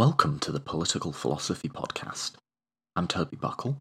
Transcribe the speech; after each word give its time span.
Welcome 0.00 0.38
to 0.38 0.50
the 0.50 0.60
Political 0.60 1.12
Philosophy 1.12 1.68
Podcast. 1.68 2.32
I'm 2.96 3.06
Toby 3.06 3.36
Buckle. 3.36 3.76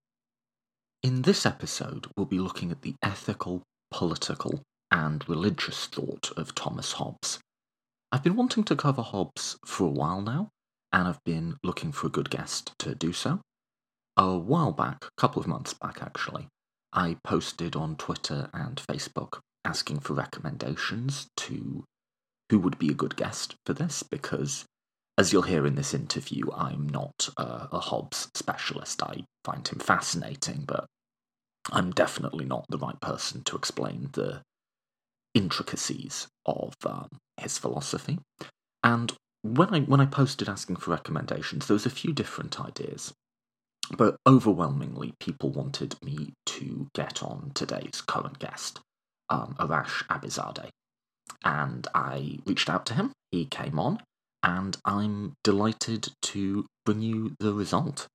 In 1.02 1.22
this 1.22 1.46
episode, 1.46 2.08
we'll 2.18 2.26
be 2.26 2.40
looking 2.40 2.72
at 2.72 2.82
the 2.82 2.96
ethical, 3.02 3.64
political, 3.90 4.62
and 4.92 5.24
religious 5.30 5.86
thought 5.86 6.34
of 6.36 6.54
Thomas 6.54 6.92
Hobbes. 6.92 7.40
I've 8.12 8.22
been 8.22 8.36
wanting 8.36 8.66
to 8.66 8.76
cover 8.76 9.02
Hobbes 9.02 9.56
for 9.66 9.86
a 9.86 9.92
while 9.92 10.20
now, 10.20 10.50
and 10.92 11.08
I've 11.08 11.24
been 11.24 11.56
looking 11.64 11.94
for 11.94 12.08
a 12.08 12.12
good 12.12 12.30
guest 12.30 12.74
to 12.80 12.94
do 12.94 13.14
so. 13.14 13.40
A 14.18 14.38
while 14.38 14.74
back, 14.74 15.06
a 15.06 15.22
couple 15.22 15.42
of 15.42 15.48
months 15.48 15.74
back 15.74 16.02
actually, 16.02 16.50
I 16.92 17.16
posted 17.24 17.78
on 17.78 17.96
Twitter 17.96 18.50
and 18.54 18.76
Facebook 18.76 19.40
asking 19.64 20.02
for 20.02 20.16
recommendations 20.16 21.28
to 21.38 21.86
who 22.50 22.60
would 22.60 22.78
be 22.78 22.90
a 22.90 22.94
good 22.94 23.16
guest 23.16 23.56
for 23.66 23.72
this 23.74 24.04
because 24.04 24.66
as 25.20 25.34
you'll 25.34 25.42
hear 25.42 25.68
in 25.68 25.76
this 25.76 25.94
interview, 25.94 26.46
I'm 26.56 26.88
not 26.88 27.28
uh, 27.38 27.68
a 27.74 27.80
Hobbes 27.80 28.30
specialist. 28.36 29.04
I 29.04 29.26
find 29.44 29.68
him 29.68 29.80
fascinating, 29.80 30.64
but 30.66 30.86
I'm 31.74 31.92
definitely 31.92 32.46
not 32.46 32.66
the 32.70 32.78
right 32.78 33.00
person 33.02 33.44
to 33.44 33.58
explain 33.58 34.12
the 34.14 34.42
intricacies 35.36 36.28
of 36.46 36.74
um, 36.86 37.10
his 37.36 37.58
philosophy. 37.58 38.18
And 38.82 39.12
when 39.42 39.76
I 39.76 39.82
when 39.82 40.00
I 40.00 40.06
posted 40.06 40.48
asking 40.48 40.78
for 40.78 40.92
recommendations, 40.92 41.68
there 41.68 41.76
was 41.76 41.86
a 41.86 41.90
few 41.90 42.14
different 42.14 42.58
ideas, 42.62 43.12
but 43.98 44.16
overwhelmingly, 44.26 45.16
people 45.20 45.50
wanted 45.50 45.96
me 46.02 46.32
to 46.46 46.88
get 46.96 47.22
on 47.22 47.52
today's 47.54 48.02
current 48.08 48.40
guest, 48.40 48.80
um, 49.30 49.54
Arash 49.60 50.06
Abizadeh, 50.08 50.70
and 51.44 51.88
I 51.94 52.40
reached 52.46 52.70
out 52.70 52.86
to 52.86 52.94
him. 52.94 53.12
He 53.32 53.46
came 53.46 53.78
on, 53.80 54.00
and 54.44 54.78
I'm 54.86 55.34
delighted 55.44 56.10
to 56.24 56.66
bring 56.86 57.02
you 57.02 57.36
the 57.40 57.54
result. 57.54 58.08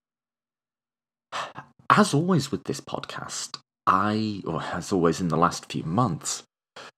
As 1.91 2.15
always 2.15 2.51
with 2.51 2.65
this 2.65 2.81
podcast, 2.81 3.59
I, 3.87 4.43
or 4.47 4.63
as 4.63 4.93
always 4.93 5.21
in 5.21 5.29
the 5.29 5.37
last 5.37 5.71
few 5.71 5.85
months, 5.85 6.43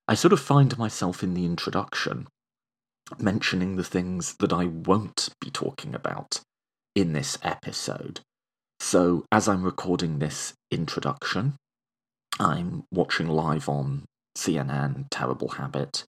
I 0.09 0.15
sort 0.15 0.33
of 0.33 0.41
find 0.41 0.77
myself 0.79 1.23
in 1.23 1.35
the 1.35 1.45
introduction 1.45 2.29
mentioning 3.19 3.77
the 3.77 3.85
things 3.85 4.35
that 4.41 4.53
I 4.53 4.67
won't 4.67 5.29
be 5.41 5.51
talking 5.51 5.95
about 5.95 6.41
in 6.95 7.13
this 7.13 7.39
episode. 7.43 8.21
So, 8.81 9.25
as 9.33 9.49
I'm 9.49 9.63
recording 9.63 10.19
this 10.19 10.53
introduction, 10.71 11.55
I'm 12.39 12.85
watching 12.93 13.29
live 13.29 13.69
on 13.69 14.05
CNN 14.37 15.07
Terrible 15.11 15.51
Habit 15.51 16.05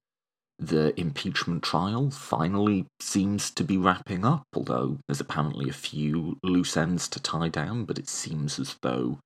the 0.59 0.99
impeachment 0.99 1.63
trial 1.63 2.11
finally 2.11 2.85
seems 2.99 3.49
to 3.51 3.63
be 3.63 3.77
wrapping 3.77 4.25
up, 4.25 4.43
although 4.53 4.97
there's 5.07 5.21
apparently 5.21 5.69
a 5.69 5.73
few 5.73 6.37
loose 6.43 6.75
ends 6.75 7.07
to 7.09 7.19
tie 7.19 7.47
down, 7.47 7.85
but 7.85 7.97
it 7.97 8.09
seems 8.09 8.59
as 8.59 8.75
though 8.81 9.19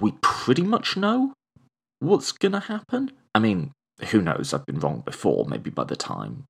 we 0.00 0.12
pretty 0.20 0.62
much 0.62 0.96
know 0.96 1.32
what's 2.00 2.32
going 2.32 2.52
to 2.52 2.60
happen. 2.60 3.12
I 3.34 3.38
mean, 3.38 3.72
who 4.10 4.20
knows? 4.20 4.52
I've 4.52 4.66
been 4.66 4.80
wrong 4.80 5.02
before. 5.04 5.46
Maybe 5.46 5.70
by 5.70 5.84
the 5.84 5.96
time 5.96 6.44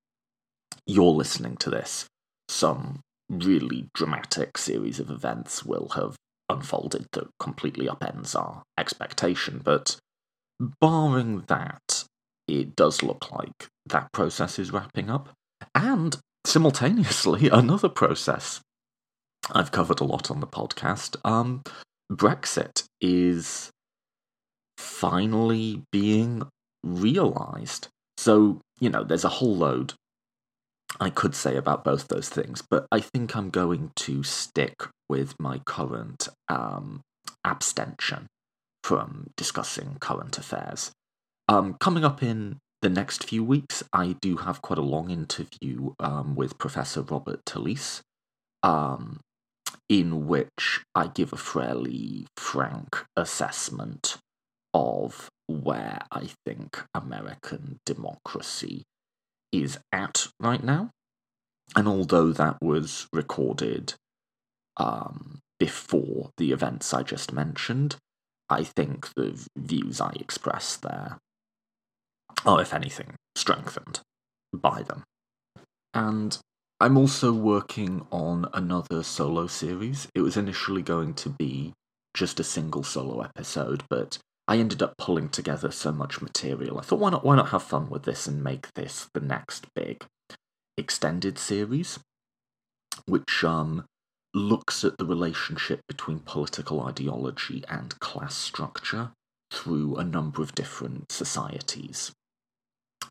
you're 0.87 1.05
listening 1.13 1.57
to 1.59 1.71
this, 1.71 2.07
some 2.49 3.01
really 3.31 3.89
dramatic 3.95 4.59
series 4.59 4.99
of 4.99 5.11
events 5.11 5.65
will 5.65 5.91
have 5.95 6.17
unfolded 6.49 7.07
that 7.13 7.29
completely 7.39 7.87
upends 7.87 8.35
our 8.35 8.63
expectation. 8.79 9.61
But 9.63 9.97
barring 10.81 11.43
that, 11.49 12.05
it 12.49 12.75
does 12.75 13.03
look 13.03 13.31
like 13.31 13.69
that 13.87 14.13
process 14.13 14.59
is 14.59 14.73
wrapping 14.73 15.11
up. 15.11 15.29
And 15.75 16.17
simultaneously, 16.45 17.49
another 17.53 17.89
process 17.89 18.61
I've 19.53 19.73
covered 19.73 20.01
a 20.01 20.05
lot 20.05 20.31
on 20.31 20.41
the 20.41 20.47
podcast. 20.47 21.17
Um, 21.25 21.63
Brexit 22.11 22.85
is 23.01 23.71
finally 24.77 25.83
being 25.93 26.43
realized. 26.83 27.89
So, 28.17 28.61
you 28.81 28.91
know, 28.91 29.05
there's 29.05 29.25
a 29.25 29.29
whole 29.29 29.57
load 29.57 29.95
I 31.01 31.11
could 31.11 31.35
say 31.35 31.57
about 31.57 31.85
both 31.85 32.09
those 32.09 32.29
things, 32.29 32.63
but 32.69 32.87
I 32.91 33.01
think 33.01 33.37
I'm 33.37 33.51
going 33.51 33.93
to 33.97 34.23
stick 34.23 34.75
with 35.09 35.35
my 35.39 35.59
current 35.59 36.29
um, 36.49 37.03
abstention 37.45 38.27
from 38.83 39.31
discussing 39.37 39.99
current 40.01 40.39
affairs. 40.39 40.91
Um, 41.49 41.77
coming 41.81 42.05
up 42.05 42.23
in 42.23 42.59
the 42.83 42.91
next 42.91 43.25
few 43.25 43.43
weeks, 43.43 43.83
I 43.93 44.17
do 44.21 44.37
have 44.37 44.61
quite 44.61 44.79
a 44.79 44.83
long 44.83 45.11
interview 45.11 45.95
um, 45.99 46.37
with 46.37 46.59
Professor 46.59 47.01
Robert 47.01 47.41
Talisse, 47.47 48.03
um, 48.63 49.21
in 49.89 50.27
which 50.27 50.83
I 50.95 51.07
give 51.07 51.33
a 51.33 51.39
fairly 51.39 52.27
frank 52.37 53.03
assessment 53.17 54.19
of 54.75 55.31
where 55.47 56.01
I 56.13 56.29
think 56.45 56.85
American 56.95 57.79
democracy 57.87 58.83
is 59.51 59.79
at 59.91 60.29
right 60.39 60.63
now. 60.63 60.91
And 61.75 61.89
although 61.89 62.33
that 62.33 62.59
was 62.61 63.07
recorded 63.13 63.95
um, 64.77 65.39
before 65.59 66.31
the 66.37 66.53
events 66.53 66.93
I 66.93 67.03
just 67.03 67.33
mentioned, 67.33 67.97
I 68.51 68.65
think 68.65 69.09
the 69.17 69.47
views 69.57 70.01
I 70.01 70.13
express 70.19 70.77
there 70.77 71.19
are, 72.45 72.61
if 72.61 72.73
anything, 72.75 73.15
strengthened 73.37 74.01
by 74.53 74.83
them. 74.83 75.05
And 75.95 76.39
I'm 76.81 76.97
also 76.97 77.33
working 77.33 78.07
on 78.13 78.49
another 78.53 79.03
solo 79.03 79.47
series. 79.47 80.09
It 80.15 80.21
was 80.21 80.37
initially 80.37 80.83
going 80.83 81.15
to 81.15 81.31
be 81.31 81.73
just 82.15 82.41
a 82.41 82.45
single 82.45 82.83
solo 82.83 83.21
episode, 83.23 83.83
but 83.91 84.19
I 84.47 84.59
ended 84.59 84.83
up 84.83 84.95
pulling 84.97 85.29
together 85.29 85.71
so 85.71 85.93
much 85.93 86.23
material. 86.23 86.79
I 86.79 86.83
thought, 86.83 87.01
why 87.01 87.11
not? 87.11 87.25
Why 87.25 87.37
not 87.37 87.51
have 87.51 87.63
fun 87.63 87.91
with 87.91 88.05
this 88.05 88.27
and 88.27 88.43
make 88.43 88.73
this 88.75 89.09
the 89.13 89.21
next 89.21 89.67
big 89.75 90.05
extended 90.77 91.39
series, 91.39 91.99
which 93.07 93.45
um 93.45 93.85
looks 94.35 94.85
at 94.85 94.97
the 94.99 95.05
relationship 95.05 95.81
between 95.89 96.21
political 96.21 96.81
ideology 96.83 97.65
and 97.69 97.99
class 97.99 98.35
structure 98.35 99.11
through 99.51 99.97
a 99.97 100.05
number 100.05 100.43
of 100.43 100.55
different 100.55 101.11
societies 101.11 102.13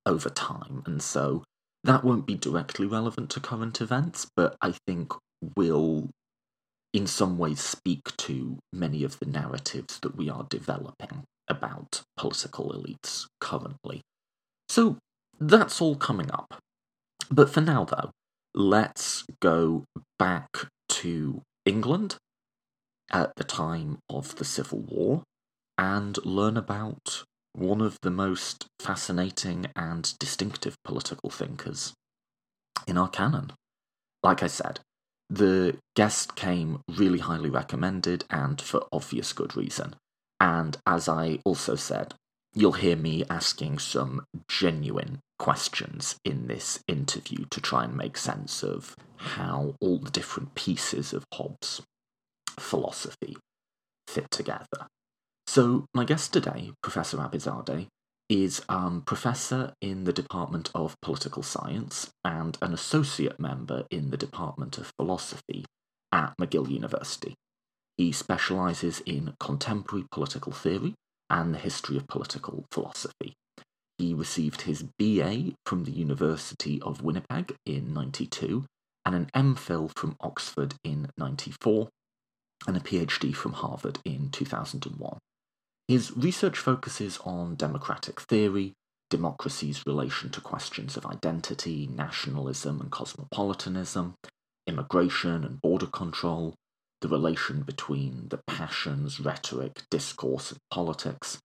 over 0.05 0.29
time. 0.29 0.83
And 0.85 1.01
so 1.01 1.43
that 1.83 2.03
won't 2.03 2.25
be 2.25 2.35
directly 2.35 2.85
relevant 2.85 3.29
to 3.31 3.39
current 3.39 3.81
events, 3.81 4.27
but 4.35 4.55
I 4.61 4.73
think 4.85 5.13
will 5.55 6.09
in 6.93 7.05
some 7.05 7.37
ways 7.37 7.59
speak 7.59 8.15
to 8.17 8.57
many 8.73 9.03
of 9.03 9.19
the 9.19 9.25
narratives 9.25 9.99
that 10.01 10.15
we 10.15 10.29
are 10.29 10.47
developing 10.49 11.23
about 11.47 12.01
political 12.17 12.71
elites 12.71 13.25
currently. 13.39 14.01
So 14.69 14.97
that's 15.39 15.79
all 15.81 15.95
coming 15.95 16.31
up. 16.31 16.59
But 17.29 17.49
for 17.49 17.61
now, 17.61 17.85
though, 17.85 18.11
let's 18.55 19.23
go 19.41 19.83
back 20.17 20.49
to 20.89 21.41
England 21.65 22.15
at 23.11 23.35
the 23.35 23.43
time 23.43 23.99
of 24.09 24.35
the 24.35 24.45
Civil 24.45 24.79
War 24.79 25.23
and 25.77 26.17
learn 26.25 26.57
about 26.57 27.23
one 27.57 27.81
of 27.81 27.97
the 28.01 28.11
most 28.11 28.67
fascinating 28.79 29.65
and 29.75 30.13
distinctive 30.19 30.75
political 30.83 31.29
thinkers 31.29 31.93
in 32.87 32.97
our 32.97 33.09
canon. 33.09 33.51
Like 34.21 34.43
I 34.43 34.47
said, 34.47 34.79
the 35.29 35.77
guest 35.95 36.35
came 36.35 36.81
really 36.87 37.19
highly 37.19 37.49
recommended 37.49 38.25
and 38.29 38.61
for 38.61 38.85
obvious 38.91 39.33
good 39.33 39.57
reason. 39.57 39.95
And 40.39 40.77
as 40.85 41.09
I 41.09 41.39
also 41.43 41.75
said, 41.75 42.13
you'll 42.53 42.73
hear 42.73 42.95
me 42.95 43.23
asking 43.29 43.79
some 43.79 44.23
genuine 44.47 45.19
questions 45.39 46.15
in 46.23 46.47
this 46.47 46.79
interview 46.87 47.45
to 47.49 47.59
try 47.59 47.85
and 47.85 47.95
make 47.95 48.17
sense 48.17 48.63
of 48.63 48.95
how 49.17 49.75
all 49.81 49.97
the 49.97 50.11
different 50.11 50.53
pieces 50.53 51.11
of 51.11 51.25
Hobbes' 51.33 51.81
philosophy 52.59 53.35
fit 54.07 54.29
together. 54.29 54.87
So, 55.47 55.85
my 55.93 56.03
guest 56.03 56.33
today, 56.33 56.73
Professor 56.83 57.17
Abizadeh, 57.17 57.87
is 58.29 58.61
um, 58.67 59.01
professor 59.01 59.73
in 59.81 60.03
the 60.03 60.11
Department 60.11 60.69
of 60.75 60.99
Political 61.01 61.41
Science 61.41 62.09
and 62.25 62.57
an 62.61 62.73
associate 62.73 63.39
member 63.39 63.85
in 63.89 64.11
the 64.11 64.17
Department 64.17 64.77
of 64.77 64.91
Philosophy 64.99 65.63
at 66.11 66.33
McGill 66.37 66.69
University. 66.69 67.33
He 67.97 68.11
specialises 68.11 69.01
in 69.05 69.35
contemporary 69.39 70.05
political 70.11 70.51
theory 70.51 70.93
and 71.29 71.53
the 71.53 71.59
history 71.59 71.95
of 71.95 72.07
political 72.07 72.65
philosophy. 72.69 73.33
He 73.97 74.13
received 74.13 74.61
his 74.61 74.83
BA 74.99 75.53
from 75.65 75.85
the 75.85 75.91
University 75.91 76.81
of 76.81 77.01
Winnipeg 77.01 77.55
in 77.65 77.93
92 77.93 78.65
and 79.05 79.15
an 79.15 79.29
MPhil 79.33 79.91
from 79.95 80.17
Oxford 80.19 80.75
in 80.83 81.09
94 81.17 81.87
and 82.67 82.75
a 82.75 82.81
PhD 82.81 83.33
from 83.33 83.53
Harvard 83.53 83.99
in 84.03 84.29
2001. 84.29 85.17
His 85.87 86.11
research 86.17 86.57
focuses 86.57 87.17
on 87.19 87.55
democratic 87.55 88.19
theory, 88.19 88.73
democracy's 89.09 89.85
relation 89.85 90.29
to 90.31 90.41
questions 90.41 90.97
of 90.97 91.05
identity, 91.05 91.87
nationalism, 91.87 92.81
and 92.81 92.91
cosmopolitanism, 92.91 94.15
immigration 94.67 95.45
and 95.45 95.61
border 95.61 95.85
control, 95.85 96.55
the 96.99 97.07
relation 97.07 97.61
between 97.61 98.27
the 98.27 98.41
passions, 98.47 99.21
rhetoric, 99.21 99.83
discourse, 99.89 100.51
and 100.51 100.59
politics, 100.69 101.39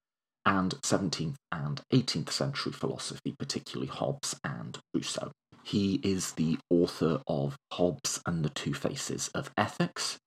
and 0.45 0.73
17th 0.81 1.35
and 1.53 1.81
18th 1.93 2.31
century 2.31 2.73
philosophy, 2.73 3.33
particularly 3.39 3.87
Hobbes 3.87 4.35
and 4.43 4.77
Rousseau. 4.93 5.31
He 5.63 6.01
is 6.03 6.33
the 6.33 6.57
author 6.69 7.21
of 7.27 7.55
Hobbes 7.71 8.19
and 8.25 8.43
the 8.43 8.49
Two 8.49 8.73
Faces 8.73 9.29
of 9.29 9.51
Ethics, 9.57 10.17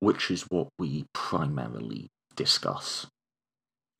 which 0.00 0.30
is 0.30 0.42
what 0.50 0.68
we 0.78 1.06
primarily 1.14 2.08
discuss 2.36 3.06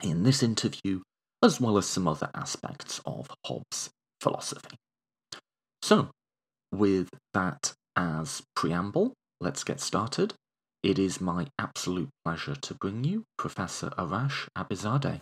in 0.01 0.23
this 0.23 0.41
interview, 0.41 1.01
as 1.41 1.59
well 1.59 1.77
as 1.77 1.85
some 1.85 2.07
other 2.07 2.29
aspects 2.33 3.01
of 3.05 3.29
Hobbes' 3.45 3.89
philosophy. 4.21 4.77
So, 5.81 6.09
with 6.71 7.09
that 7.33 7.73
as 7.95 8.41
preamble, 8.55 9.13
let's 9.39 9.63
get 9.63 9.79
started. 9.79 10.33
It 10.81 10.97
is 10.99 11.21
my 11.21 11.47
absolute 11.59 12.09
pleasure 12.25 12.55
to 12.55 12.73
bring 12.73 13.03
you 13.03 13.23
Professor 13.37 13.89
Arash 13.97 14.47
Abizadeh. 14.57 15.21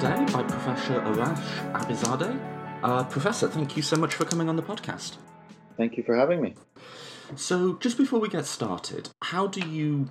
Today 0.00 0.24
by 0.32 0.42
Professor 0.42 0.98
Arash 1.02 1.72
Abizadeh. 1.74 2.34
Uh, 2.82 3.04
Professor, 3.04 3.48
thank 3.48 3.76
you 3.76 3.82
so 3.82 3.96
much 3.96 4.14
for 4.14 4.24
coming 4.24 4.48
on 4.48 4.56
the 4.56 4.62
podcast. 4.62 5.18
Thank 5.76 5.98
you 5.98 6.02
for 6.02 6.16
having 6.16 6.40
me. 6.40 6.54
So, 7.36 7.74
just 7.74 7.98
before 7.98 8.18
we 8.18 8.30
get 8.30 8.46
started, 8.46 9.10
how 9.22 9.46
do 9.46 9.60
you 9.60 10.08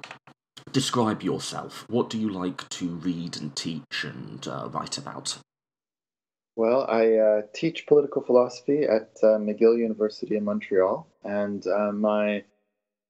describe 0.72 1.24
yourself? 1.24 1.88
What 1.90 2.12
do 2.12 2.20
you 2.20 2.30
like 2.30 2.70
to 2.70 2.86
read 2.88 3.38
and 3.38 3.56
teach 3.56 4.04
and 4.04 4.48
uh, 4.48 4.70
write 4.72 5.00
about? 5.00 5.40
Well, 6.56 6.86
I 6.88 7.16
uh, 7.16 7.42
teach 7.52 7.88
political 7.88 8.22
philosophy 8.22 8.84
at 8.84 9.18
uh, 9.24 9.40
McGill 9.40 9.76
University 9.76 10.38
in 10.38 10.44
Montreal, 10.44 11.08
and 11.24 11.66
uh, 11.66 11.92
my 11.94 12.44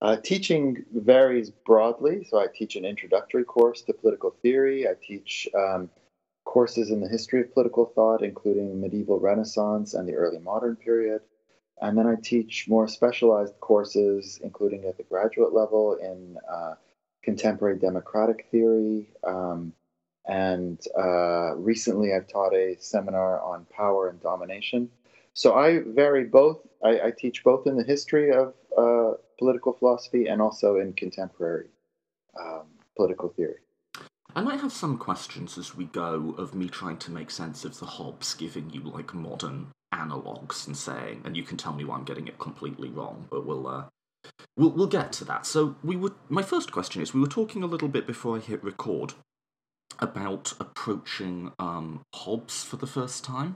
uh, 0.01 0.15
teaching 0.15 0.85
varies 0.93 1.49
broadly. 1.49 2.25
So 2.29 2.39
I 2.39 2.47
teach 2.55 2.77
an 2.77 2.85
introductory 2.85 3.43
course 3.43 3.81
to 3.81 3.93
political 3.93 4.33
theory. 4.41 4.87
I 4.87 4.93
teach 5.05 5.45
um, 5.53 5.89
courses 6.49 6.89
in 6.89 6.99
the 6.99 7.07
history 7.07 7.41
of 7.41 7.53
political 7.53 7.85
thought, 7.85 8.23
including 8.23 8.81
medieval 8.81 9.19
Renaissance 9.19 9.93
and 9.93 10.09
the 10.09 10.15
early 10.15 10.39
modern 10.39 10.75
period. 10.75 11.21
And 11.79 11.95
then 11.95 12.07
I 12.07 12.15
teach 12.15 12.67
more 12.67 12.87
specialized 12.87 13.53
courses, 13.59 14.39
including 14.43 14.85
at 14.85 14.97
the 14.97 15.03
graduate 15.03 15.53
level 15.53 15.93
in 16.01 16.37
uh, 16.51 16.73
contemporary 17.21 17.77
democratic 17.77 18.47
theory. 18.49 19.09
Um, 19.23 19.73
and 20.27 20.83
uh, 20.97 21.55
recently 21.55 22.15
I've 22.15 22.27
taught 22.27 22.55
a 22.55 22.77
seminar 22.79 23.39
on 23.41 23.67
power 23.69 24.09
and 24.09 24.19
domination. 24.19 24.89
So 25.35 25.53
I 25.53 25.83
vary 25.85 26.23
both. 26.23 26.65
I, 26.83 26.99
I 27.07 27.11
teach 27.15 27.43
both 27.43 27.67
in 27.67 27.77
the 27.77 27.83
history 27.83 28.31
of 28.31 28.55
uh, 28.75 29.17
political 29.37 29.73
philosophy 29.73 30.25
and 30.25 30.41
also 30.41 30.77
in 30.77 30.93
contemporary 30.93 31.69
um, 32.41 32.65
political 32.97 33.29
theory. 33.29 33.61
I 34.35 34.41
might 34.41 34.61
have 34.61 34.71
some 34.71 34.97
questions 34.97 35.57
as 35.57 35.75
we 35.75 35.85
go 35.85 36.35
of 36.37 36.53
me 36.53 36.67
trying 36.67 36.97
to 36.97 37.11
make 37.11 37.31
sense 37.31 37.65
of 37.65 37.79
the 37.79 37.85
Hobbes, 37.85 38.35
giving 38.35 38.69
you 38.69 38.81
like 38.81 39.13
modern 39.13 39.67
analogues 39.91 40.67
and 40.67 40.77
saying, 40.77 41.21
and 41.25 41.35
you 41.35 41.43
can 41.43 41.57
tell 41.57 41.73
me 41.73 41.83
why 41.83 41.95
I'm 41.95 42.03
getting 42.03 42.27
it 42.27 42.37
completely 42.37 42.89
wrong, 42.89 43.27
but 43.31 43.45
we'll 43.45 43.67
uh, 43.67 43.85
we'll 44.55 44.69
we'll 44.69 44.87
get 44.87 45.11
to 45.13 45.25
that. 45.25 45.45
So 45.45 45.75
we 45.83 45.95
would. 45.95 46.13
My 46.29 46.43
first 46.43 46.71
question 46.71 47.01
is: 47.01 47.13
we 47.13 47.21
were 47.21 47.27
talking 47.27 47.63
a 47.63 47.67
little 47.67 47.87
bit 47.87 48.05
before 48.05 48.37
I 48.37 48.39
hit 48.39 48.63
record 48.63 49.13
about 49.97 50.53
approaching 50.59 51.51
um, 51.57 52.01
Hobbes 52.15 52.63
for 52.63 52.77
the 52.77 52.87
first 52.87 53.23
time, 53.23 53.55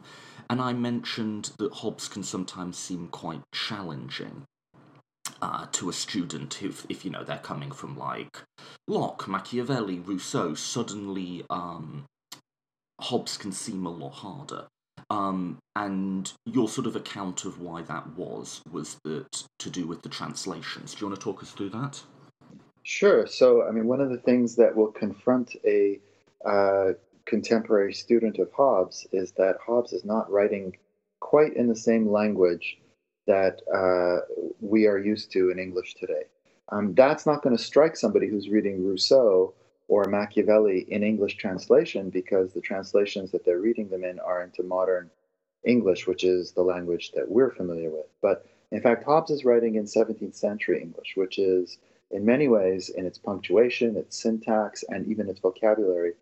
and 0.49 0.59
I 0.59 0.73
mentioned 0.73 1.51
that 1.59 1.73
Hobbes 1.73 2.07
can 2.07 2.23
sometimes 2.23 2.77
seem 2.77 3.07
quite 3.09 3.41
challenging 3.53 4.45
uh, 5.43 5.65
to 5.73 5.89
a 5.89 5.93
student 5.93 6.63
if, 6.63 6.85
if 6.87 7.03
you 7.03 7.11
know 7.11 7.21
they're 7.21 7.37
coming 7.37 7.69
from 7.69 7.97
like 7.97 8.37
Locke, 8.87 9.27
Machiavelli, 9.27 9.99
Rousseau. 9.99 10.53
Suddenly, 10.53 11.43
um, 11.49 12.05
Hobbes 13.01 13.37
can 13.37 13.51
seem 13.51 13.85
a 13.85 13.89
lot 13.89 14.13
harder. 14.13 14.67
Um, 15.09 15.57
and 15.75 16.31
your 16.45 16.69
sort 16.69 16.87
of 16.87 16.95
account 16.95 17.43
of 17.43 17.59
why 17.59 17.81
that 17.81 18.15
was 18.15 18.61
was 18.71 18.97
that 19.03 19.43
to 19.59 19.69
do 19.69 19.85
with 19.85 20.01
the 20.01 20.07
translations. 20.07 20.95
Do 20.95 21.01
you 21.01 21.09
want 21.09 21.19
to 21.19 21.23
talk 21.23 21.43
us 21.43 21.51
through 21.51 21.71
that? 21.71 22.01
Sure. 22.83 23.27
So, 23.27 23.67
I 23.67 23.71
mean, 23.71 23.87
one 23.87 23.99
of 23.99 24.09
the 24.09 24.17
things 24.17 24.55
that 24.55 24.73
will 24.73 24.91
confront 24.91 25.55
a 25.65 25.99
uh, 26.45 26.93
contemporary 27.25 27.93
student 27.93 28.39
of 28.39 28.49
Hobbes 28.53 29.05
is 29.11 29.33
that 29.33 29.57
Hobbes 29.65 29.91
is 29.91 30.05
not 30.05 30.31
writing 30.31 30.77
quite 31.19 31.53
in 31.57 31.67
the 31.67 31.75
same 31.75 32.09
language 32.09 32.77
that 33.27 33.61
uh, 33.73 34.25
we 34.59 34.87
are 34.87 34.97
used 34.97 35.31
to 35.31 35.49
in 35.49 35.59
English 35.59 35.95
today. 35.95 36.23
Um, 36.69 36.93
that's 36.93 37.25
not 37.25 37.41
going 37.43 37.55
to 37.55 37.63
strike 37.63 37.95
somebody 37.95 38.27
who's 38.27 38.49
reading 38.49 38.85
Rousseau 38.85 39.53
or 39.87 40.05
Machiavelli 40.05 40.85
in 40.89 41.03
English 41.03 41.35
translation 41.37 42.09
because 42.09 42.53
the 42.53 42.61
translations 42.61 43.31
that 43.31 43.45
they're 43.45 43.59
reading 43.59 43.89
them 43.89 44.03
in 44.03 44.19
are 44.19 44.41
into 44.41 44.63
modern 44.63 45.09
English, 45.63 46.07
which 46.07 46.23
is 46.23 46.51
the 46.51 46.61
language 46.61 47.11
that 47.11 47.29
we're 47.29 47.51
familiar 47.51 47.89
with. 47.89 48.07
But 48.21 48.45
in 48.71 48.81
fact, 48.81 49.03
Hobbes 49.03 49.31
is 49.31 49.45
writing 49.45 49.75
in 49.75 49.85
17th 49.85 50.35
century 50.35 50.81
English, 50.81 51.13
which 51.15 51.37
is 51.37 51.77
in 52.11 52.25
many 52.25 52.47
ways, 52.47 52.89
in 52.89 53.05
its 53.05 53.17
punctuation, 53.17 53.97
its 53.97 54.17
syntax, 54.21 54.83
and 54.89 55.05
even 55.07 55.29
its 55.29 55.39
vocabulary, 55.39 56.13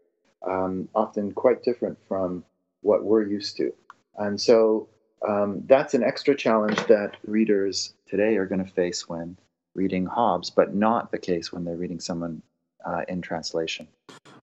um, 0.47 0.89
often 0.95 1.31
quite 1.31 1.63
different 1.63 1.97
from 2.07 2.44
what 2.81 3.04
we're 3.04 3.27
used 3.27 3.57
to. 3.57 3.74
And 4.18 4.39
so 4.39 4.89
um, 5.27 5.63
that's 5.68 5.94
an 5.94 6.03
extra 6.03 6.35
challenge 6.35 6.77
that 6.88 7.18
readers 7.25 7.94
today 8.07 8.38
are 8.38 8.45
going 8.45 8.63
to 8.63 8.71
face 8.71 9.07
when 9.07 9.38
reading 9.75 10.06
Hobbes, 10.06 10.49
but 10.49 10.75
not 10.75 11.11
the 11.11 11.19
case 11.19 11.51
when 11.51 11.63
they're 11.63 11.75
reading 11.75 11.99
someone 11.99 12.42
uh, 12.85 13.04
in 13.07 13.21
translation. 13.21 13.87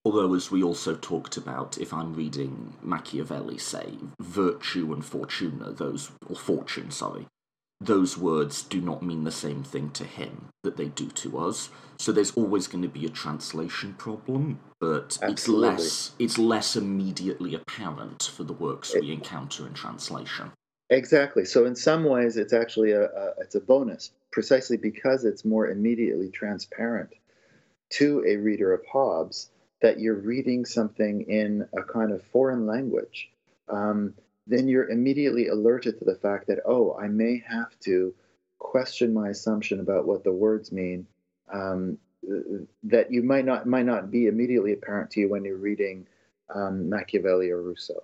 Although, 0.05 0.33
as 0.33 0.49
we 0.49 0.63
also 0.63 0.95
talked 0.95 1.35
about, 1.37 1.77
if 1.77 1.93
I'm 1.93 2.13
reading 2.13 2.73
Machiavelli, 2.81 3.57
say, 3.57 3.97
virtue 4.19 4.93
and 4.93 5.03
fortuna, 5.03 5.71
those, 5.71 6.11
or 6.27 6.35
fortune, 6.35 6.89
sorry, 6.89 7.27
those 7.81 8.17
words 8.17 8.63
do 8.63 8.81
not 8.81 9.03
mean 9.03 9.23
the 9.23 9.31
same 9.31 9.63
thing 9.63 9.91
to 9.91 10.03
him 10.03 10.47
that 10.63 10.77
they 10.77 10.87
do 10.87 11.09
to 11.09 11.37
us. 11.37 11.69
So 11.97 12.11
there's 12.11 12.31
always 12.31 12.67
going 12.67 12.81
to 12.81 12.89
be 12.89 13.05
a 13.05 13.09
translation 13.09 13.93
problem, 13.93 14.59
but 14.79 15.17
Absolutely. 15.21 15.29
it's 15.29 15.47
less 15.47 16.11
it's 16.19 16.37
less 16.37 16.75
immediately 16.75 17.55
apparent 17.55 18.23
for 18.23 18.43
the 18.43 18.53
works 18.53 18.93
it, 18.93 19.01
we 19.01 19.11
encounter 19.11 19.65
in 19.65 19.73
translation. 19.73 20.51
Exactly. 20.89 21.45
So 21.45 21.65
in 21.65 21.75
some 21.75 22.03
ways, 22.03 22.37
it's 22.37 22.53
actually 22.53 22.91
a, 22.91 23.03
a 23.05 23.33
it's 23.39 23.55
a 23.55 23.59
bonus, 23.59 24.11
precisely 24.31 24.77
because 24.77 25.23
it's 25.23 25.45
more 25.45 25.67
immediately 25.67 26.29
transparent 26.29 27.11
to 27.91 28.23
a 28.27 28.37
reader 28.37 28.73
of 28.73 28.85
Hobbes 28.91 29.51
that 29.81 29.99
you're 29.99 30.19
reading 30.19 30.65
something 30.65 31.21
in 31.29 31.67
a 31.77 31.83
kind 31.83 32.11
of 32.11 32.23
foreign 32.23 32.65
language. 32.65 33.29
Um, 33.69 34.15
then 34.47 34.67
you're 34.67 34.89
immediately 34.89 35.47
alerted 35.47 35.99
to 35.99 36.05
the 36.05 36.15
fact 36.15 36.47
that 36.47 36.59
oh, 36.65 36.97
I 36.99 37.07
may 37.07 37.43
have 37.47 37.77
to 37.81 38.13
question 38.57 39.13
my 39.13 39.29
assumption 39.29 39.79
about 39.79 40.07
what 40.07 40.23
the 40.23 40.33
words 40.33 40.71
mean. 40.71 41.05
Um, 41.53 41.99
that 42.83 43.11
you 43.11 43.23
might 43.23 43.45
not 43.45 43.67
might 43.67 43.85
not 43.85 44.09
be 44.11 44.27
immediately 44.27 44.73
apparent 44.73 45.11
to 45.11 45.19
you 45.21 45.29
when 45.29 45.45
you're 45.45 45.55
reading 45.57 46.07
um, 46.53 46.89
Machiavelli 46.89 47.51
or 47.51 47.61
Rousseau. 47.61 48.03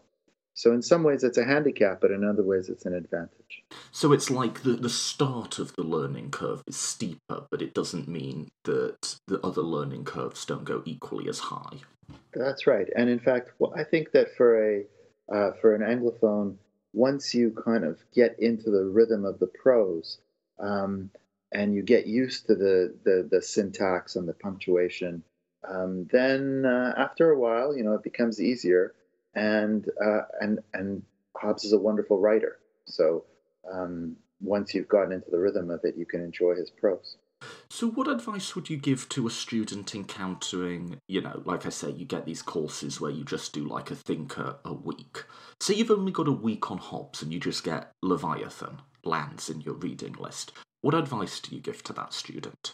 So 0.55 0.71
in 0.71 0.81
some 0.81 1.03
ways 1.03 1.23
it's 1.23 1.37
a 1.37 1.43
handicap, 1.45 1.99
but 2.01 2.11
in 2.11 2.23
other 2.23 2.41
ways 2.41 2.69
it's 2.69 2.85
an 2.85 2.93
advantage. 2.93 3.63
So 3.91 4.13
it's 4.13 4.31
like 4.31 4.63
the, 4.63 4.71
the 4.71 4.89
start 4.89 5.59
of 5.59 5.75
the 5.75 5.83
learning 5.83 6.31
curve 6.31 6.63
is 6.65 6.77
steeper, 6.77 7.45
but 7.51 7.61
it 7.61 7.73
doesn't 7.73 8.07
mean 8.07 8.49
that 8.63 9.17
the 9.27 9.39
other 9.41 9.61
learning 9.61 10.05
curves 10.05 10.45
don't 10.45 10.63
go 10.63 10.81
equally 10.85 11.27
as 11.27 11.39
high. 11.39 11.81
That's 12.33 12.65
right. 12.65 12.87
And 12.95 13.09
in 13.09 13.19
fact, 13.19 13.51
well, 13.59 13.73
I 13.75 13.83
think 13.83 14.11
that 14.13 14.35
for 14.35 14.79
a 14.79 14.85
uh, 15.31 15.51
for 15.59 15.75
an 15.75 15.81
anglophone, 15.81 16.55
once 16.93 17.33
you 17.33 17.51
kind 17.65 17.83
of 17.83 17.99
get 18.13 18.39
into 18.39 18.69
the 18.69 18.85
rhythm 18.85 19.25
of 19.25 19.39
the 19.39 19.47
prose, 19.47 20.19
um, 20.59 21.09
and 21.51 21.73
you 21.73 21.81
get 21.81 22.05
used 22.05 22.45
to 22.47 22.55
the, 22.55 22.93
the, 23.03 23.27
the 23.31 23.41
syntax 23.41 24.15
and 24.15 24.27
the 24.27 24.33
punctuation, 24.33 25.23
um, 25.67 26.07
then 26.11 26.63
uh, 26.65 26.93
after 26.95 27.31
a 27.31 27.39
while, 27.39 27.75
you 27.75 27.83
know, 27.83 27.93
it 27.93 28.03
becomes 28.03 28.39
easier 28.39 28.93
and 29.35 29.89
uh, 30.03 30.21
and 30.41 30.59
and 30.73 31.03
Hobbes 31.37 31.63
is 31.63 31.73
a 31.73 31.77
wonderful 31.77 32.19
writer. 32.19 32.59
So 32.85 33.25
um, 33.71 34.15
once 34.41 34.73
you've 34.73 34.87
gotten 34.87 35.11
into 35.11 35.31
the 35.31 35.39
rhythm 35.39 35.69
of 35.69 35.81
it, 35.83 35.95
you 35.97 36.05
can 36.05 36.21
enjoy 36.21 36.55
his 36.55 36.69
prose. 36.69 37.17
So, 37.69 37.89
what 37.89 38.07
advice 38.07 38.55
would 38.55 38.69
you 38.69 38.77
give 38.77 39.09
to 39.09 39.27
a 39.27 39.31
student 39.31 39.93
encountering, 39.93 40.99
you 41.07 41.21
know, 41.21 41.41
like 41.45 41.65
I 41.65 41.69
say, 41.69 41.91
you 41.91 42.05
get 42.05 42.25
these 42.25 42.41
courses 42.41 43.01
where 43.01 43.11
you 43.11 43.23
just 43.23 43.53
do 43.53 43.67
like 43.67 43.91
a 43.91 43.95
thinker 43.95 44.55
a 44.63 44.73
week. 44.73 45.23
Say 45.59 45.75
you've 45.75 45.91
only 45.91 46.11
got 46.11 46.27
a 46.27 46.31
week 46.31 46.71
on 46.71 46.77
Hobbes 46.77 47.21
and 47.21 47.33
you 47.33 47.39
just 47.39 47.63
get 47.63 47.91
Leviathan 48.01 48.81
lands 49.03 49.49
in 49.49 49.61
your 49.61 49.75
reading 49.75 50.13
list. 50.13 50.53
What 50.81 50.95
advice 50.95 51.39
do 51.39 51.55
you 51.55 51.61
give 51.61 51.83
to 51.83 51.93
that 51.93 52.13
student? 52.13 52.73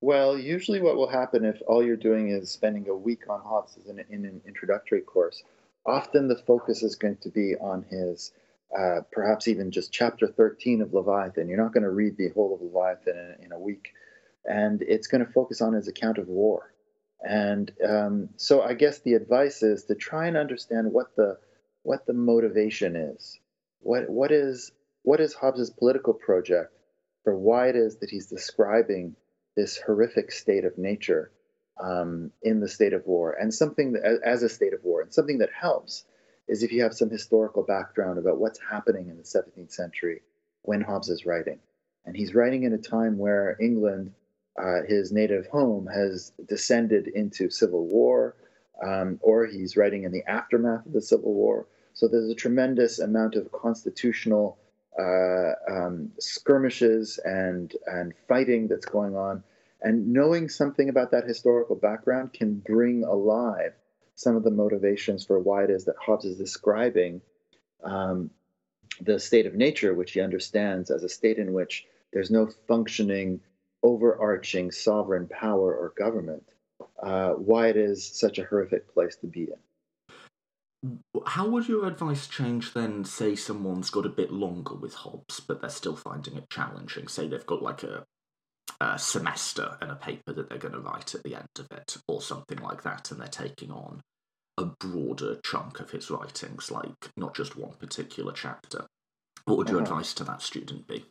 Well, 0.00 0.38
usually 0.38 0.80
what 0.80 0.96
will 0.96 1.08
happen 1.08 1.44
if 1.44 1.60
all 1.66 1.84
you're 1.84 1.96
doing 1.96 2.28
is 2.28 2.50
spending 2.50 2.88
a 2.88 2.96
week 2.96 3.28
on 3.28 3.40
Hobbes 3.40 3.76
in, 3.86 3.98
in 4.08 4.24
an 4.24 4.40
introductory 4.46 5.02
course, 5.02 5.42
often 5.86 6.28
the 6.28 6.36
focus 6.36 6.82
is 6.82 6.96
going 6.96 7.16
to 7.22 7.28
be 7.30 7.54
on 7.56 7.84
his 7.90 8.32
uh, 8.76 9.00
perhaps 9.10 9.48
even 9.48 9.70
just 9.70 9.92
chapter 9.92 10.28
13 10.28 10.80
of 10.82 10.94
Leviathan. 10.94 11.48
You're 11.48 11.62
not 11.62 11.72
going 11.72 11.82
to 11.82 11.90
read 11.90 12.16
the 12.16 12.28
whole 12.28 12.54
of 12.54 12.62
Leviathan 12.62 13.16
in, 13.16 13.46
in 13.46 13.52
a 13.52 13.58
week. 13.58 13.92
And 14.44 14.82
it's 14.82 15.08
going 15.08 15.24
to 15.24 15.32
focus 15.32 15.60
on 15.60 15.72
his 15.72 15.88
account 15.88 16.18
of 16.18 16.28
war. 16.28 16.72
And 17.22 17.70
um, 17.86 18.28
so 18.36 18.62
I 18.62 18.74
guess 18.74 19.00
the 19.00 19.14
advice 19.14 19.62
is 19.62 19.84
to 19.84 19.94
try 19.94 20.26
and 20.26 20.36
understand 20.36 20.92
what 20.92 21.14
the 21.16 21.38
what 21.82 22.06
the 22.06 22.14
motivation 22.14 22.96
is. 22.96 23.38
What 23.80 24.08
what 24.08 24.32
is 24.32 24.72
what 25.02 25.20
is 25.20 25.34
Hobbes's 25.34 25.70
political 25.70 26.14
project 26.14 26.72
for 27.24 27.36
why 27.36 27.68
it 27.68 27.76
is 27.76 27.96
that 27.96 28.10
he's 28.10 28.28
describing 28.28 29.16
this 29.56 29.78
horrific 29.78 30.32
state 30.32 30.64
of 30.64 30.78
nature 30.78 31.32
um, 31.82 32.30
in 32.42 32.60
the 32.60 32.68
state 32.68 32.92
of 32.92 33.06
war 33.06 33.32
and 33.32 33.52
something 33.52 33.92
that, 33.92 34.20
as 34.24 34.42
a 34.42 34.48
state 34.48 34.74
of 34.74 34.84
war 34.84 35.00
and 35.02 35.12
something 35.12 35.38
that 35.38 35.50
helps 35.52 36.04
is 36.48 36.62
if 36.62 36.72
you 36.72 36.82
have 36.82 36.94
some 36.94 37.10
historical 37.10 37.62
background 37.62 38.18
about 38.18 38.38
what's 38.38 38.58
happening 38.70 39.08
in 39.08 39.16
the 39.16 39.22
17th 39.22 39.72
century 39.72 40.20
when 40.62 40.80
Hobbes 40.80 41.08
is 41.08 41.24
writing. 41.24 41.58
And 42.04 42.16
he's 42.16 42.34
writing 42.34 42.64
in 42.64 42.72
a 42.72 42.78
time 42.78 43.18
where 43.18 43.56
England, 43.60 44.12
uh, 44.60 44.82
his 44.86 45.12
native 45.12 45.46
home, 45.46 45.86
has 45.86 46.32
descended 46.48 47.08
into 47.08 47.50
civil 47.50 47.86
war, 47.86 48.34
um, 48.84 49.18
or 49.22 49.46
he's 49.46 49.76
writing 49.76 50.04
in 50.04 50.12
the 50.12 50.24
aftermath 50.26 50.86
of 50.86 50.92
the 50.92 51.02
Civil 51.02 51.34
War. 51.34 51.66
So 51.92 52.08
there's 52.08 52.30
a 52.30 52.34
tremendous 52.34 52.98
amount 52.98 53.34
of 53.34 53.52
constitutional 53.52 54.58
uh, 54.98 55.52
um, 55.68 56.10
skirmishes 56.18 57.18
and 57.24 57.74
and 57.86 58.12
fighting 58.28 58.68
that's 58.68 58.86
going 58.86 59.16
on. 59.16 59.44
And 59.82 60.12
knowing 60.12 60.48
something 60.48 60.88
about 60.88 61.10
that 61.12 61.24
historical 61.24 61.76
background 61.76 62.32
can 62.32 62.62
bring 62.66 63.04
alive 63.04 63.72
some 64.14 64.36
of 64.36 64.44
the 64.44 64.50
motivations 64.50 65.24
for 65.24 65.38
why 65.38 65.64
it 65.64 65.70
is 65.70 65.86
that 65.86 65.96
Hobbes 65.98 66.26
is 66.26 66.36
describing 66.36 67.22
um, 67.82 68.30
the 69.00 69.18
state 69.18 69.46
of 69.46 69.54
nature, 69.54 69.94
which 69.94 70.12
he 70.12 70.20
understands 70.20 70.90
as 70.90 71.02
a 71.02 71.08
state 71.08 71.38
in 71.38 71.54
which 71.54 71.86
there's 72.12 72.30
no 72.30 72.48
functioning, 72.68 73.40
overarching 73.82 74.70
sovereign 74.70 75.26
power 75.28 75.74
or 75.74 75.94
government, 75.96 76.44
uh, 77.02 77.30
why 77.30 77.68
it 77.68 77.76
is 77.76 78.06
such 78.06 78.38
a 78.38 78.44
horrific 78.44 78.92
place 78.92 79.16
to 79.16 79.26
be 79.26 79.48
in. 80.82 80.98
How 81.26 81.46
would 81.48 81.68
your 81.68 81.86
advice 81.86 82.26
change 82.26 82.72
then? 82.72 83.04
Say 83.04 83.36
someone's 83.36 83.90
got 83.90 84.06
a 84.06 84.10
bit 84.10 84.32
longer 84.32 84.74
with 84.74 84.94
Hobbes, 84.94 85.40
but 85.40 85.60
they're 85.60 85.70
still 85.70 85.96
finding 85.96 86.36
it 86.36 86.50
challenging. 86.50 87.08
Say 87.08 87.28
they've 87.28 87.44
got 87.46 87.62
like 87.62 87.82
a, 87.82 88.06
a 88.80 88.98
semester 88.98 89.76
and 89.80 89.90
a 89.90 89.96
paper 89.96 90.32
that 90.32 90.48
they're 90.48 90.58
going 90.58 90.74
to 90.74 90.80
write 90.80 91.14
at 91.14 91.22
the 91.22 91.34
end 91.34 91.48
of 91.58 91.66
it, 91.70 91.96
or 92.08 92.20
something 92.20 92.58
like 92.58 92.82
that, 92.82 93.10
and 93.10 93.20
they're 93.20 93.28
taking 93.28 93.70
on 93.70 94.00
a 94.58 94.64
broader 94.64 95.38
chunk 95.44 95.80
of 95.80 95.90
his 95.90 96.10
writings, 96.10 96.70
like 96.70 97.10
not 97.16 97.34
just 97.34 97.56
one 97.56 97.72
particular 97.72 98.32
chapter. 98.32 98.86
What 99.44 99.58
would 99.58 99.68
your 99.68 99.78
uh-huh. 99.82 99.92
advice 99.92 100.14
to 100.14 100.24
that 100.24 100.42
student 100.42 100.86
be? 100.86 101.04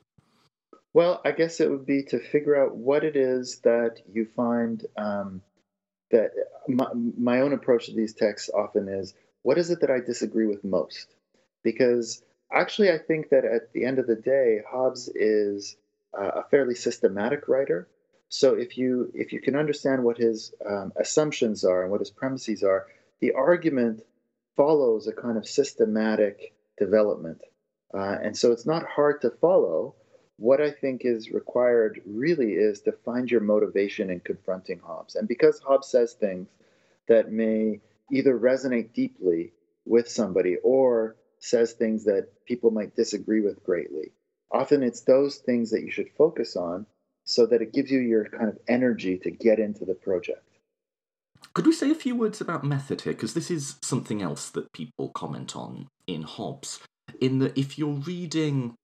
Well, 0.94 1.22
I 1.24 1.32
guess 1.32 1.60
it 1.60 1.70
would 1.70 1.86
be 1.86 2.04
to 2.06 2.20
figure 2.20 2.56
out 2.56 2.76
what 2.76 3.04
it 3.04 3.16
is 3.16 3.60
that 3.60 4.02
you 4.12 4.28
find 4.36 4.86
um, 4.98 5.42
that 6.12 6.32
my, 6.68 6.88
my 6.94 7.42
own 7.42 7.54
approach 7.54 7.86
to 7.86 7.94
these 7.94 8.14
texts 8.14 8.50
often 8.54 8.88
is 8.88 9.14
what 9.44 9.58
is 9.58 9.70
it 9.70 9.82
that 9.82 9.92
I 9.92 10.00
disagree 10.00 10.48
with 10.48 10.64
most? 10.64 11.16
Because 11.64 12.24
actually, 12.52 12.92
I 12.92 12.98
think 12.98 13.30
that 13.30 13.46
at 13.46 13.72
the 13.74 13.86
end 13.86 14.00
of 14.00 14.08
the 14.08 14.16
day, 14.16 14.62
Hobbes 14.70 15.10
is 15.14 15.76
uh, 15.76 15.89
a 16.14 16.44
fairly 16.50 16.76
systematic 16.76 17.48
writer. 17.48 17.88
So 18.30 18.54
if 18.54 18.78
you 18.78 19.12
if 19.14 19.34
you 19.34 19.42
can 19.42 19.56
understand 19.56 20.04
what 20.04 20.18
his 20.18 20.54
um, 20.68 20.92
assumptions 20.98 21.64
are 21.66 21.82
and 21.84 21.92
what 21.92 22.02
his 22.02 22.12
premises 22.12 22.64
are, 22.64 22.88
the 23.22 23.34
argument 23.34 24.04
follows 24.56 25.08
a 25.08 25.14
kind 25.14 25.38
of 25.38 25.48
systematic 25.48 26.54
development. 26.78 27.42
Uh, 27.94 28.18
and 28.24 28.38
so 28.38 28.52
it's 28.52 28.66
not 28.66 28.86
hard 28.86 29.22
to 29.22 29.32
follow. 29.42 29.96
What 30.38 30.62
I 30.62 30.72
think 30.72 31.02
is 31.04 31.32
required 31.32 32.02
really 32.06 32.54
is 32.54 32.82
to 32.82 32.92
find 32.92 33.30
your 33.30 33.42
motivation 33.42 34.10
in 34.10 34.20
confronting 34.20 34.80
Hobbes. 34.80 35.16
And 35.16 35.28
because 35.28 35.60
Hobbes 35.60 35.88
says 35.88 36.14
things 36.14 36.48
that 37.08 37.32
may 37.32 37.82
either 38.12 38.38
resonate 38.38 38.94
deeply 38.94 39.54
with 39.86 40.08
somebody 40.08 40.58
or 40.64 41.16
says 41.40 41.74
things 41.74 42.06
that 42.06 42.28
people 42.46 42.72
might 42.72 42.96
disagree 42.96 43.42
with 43.42 43.64
greatly, 43.64 44.12
often 44.52 44.84
it's 44.84 45.02
those 45.02 45.38
things 45.38 45.72
that 45.72 45.84
you 45.84 45.92
should 45.92 46.10
focus 46.18 46.56
on 46.56 46.86
so 47.24 47.46
that 47.46 47.62
it 47.62 47.74
gives 47.74 47.92
you 47.92 48.00
your 48.00 48.26
kind 48.26 48.50
of 48.50 48.58
energy 48.68 49.18
to 49.20 49.32
get 49.32 49.60
into 49.60 49.86
the 49.86 49.94
project. 49.94 50.44
Could 51.54 51.68
we 51.68 51.74
say 51.74 51.92
a 51.92 51.96
few 51.96 52.16
words 52.16 52.42
about 52.42 52.64
method 52.64 53.02
here? 53.02 53.14
Because 53.14 53.34
this 53.34 53.52
is 53.52 53.78
something 53.82 54.22
else 54.22 54.50
that 54.50 54.72
people 54.74 55.10
comment 55.10 55.56
on 55.56 55.88
in 56.08 56.24
Hobbes. 56.24 56.80
In 57.22 57.40
that, 57.40 57.58
if 57.58 57.78
you're 57.78 57.90
reading, 57.90 58.76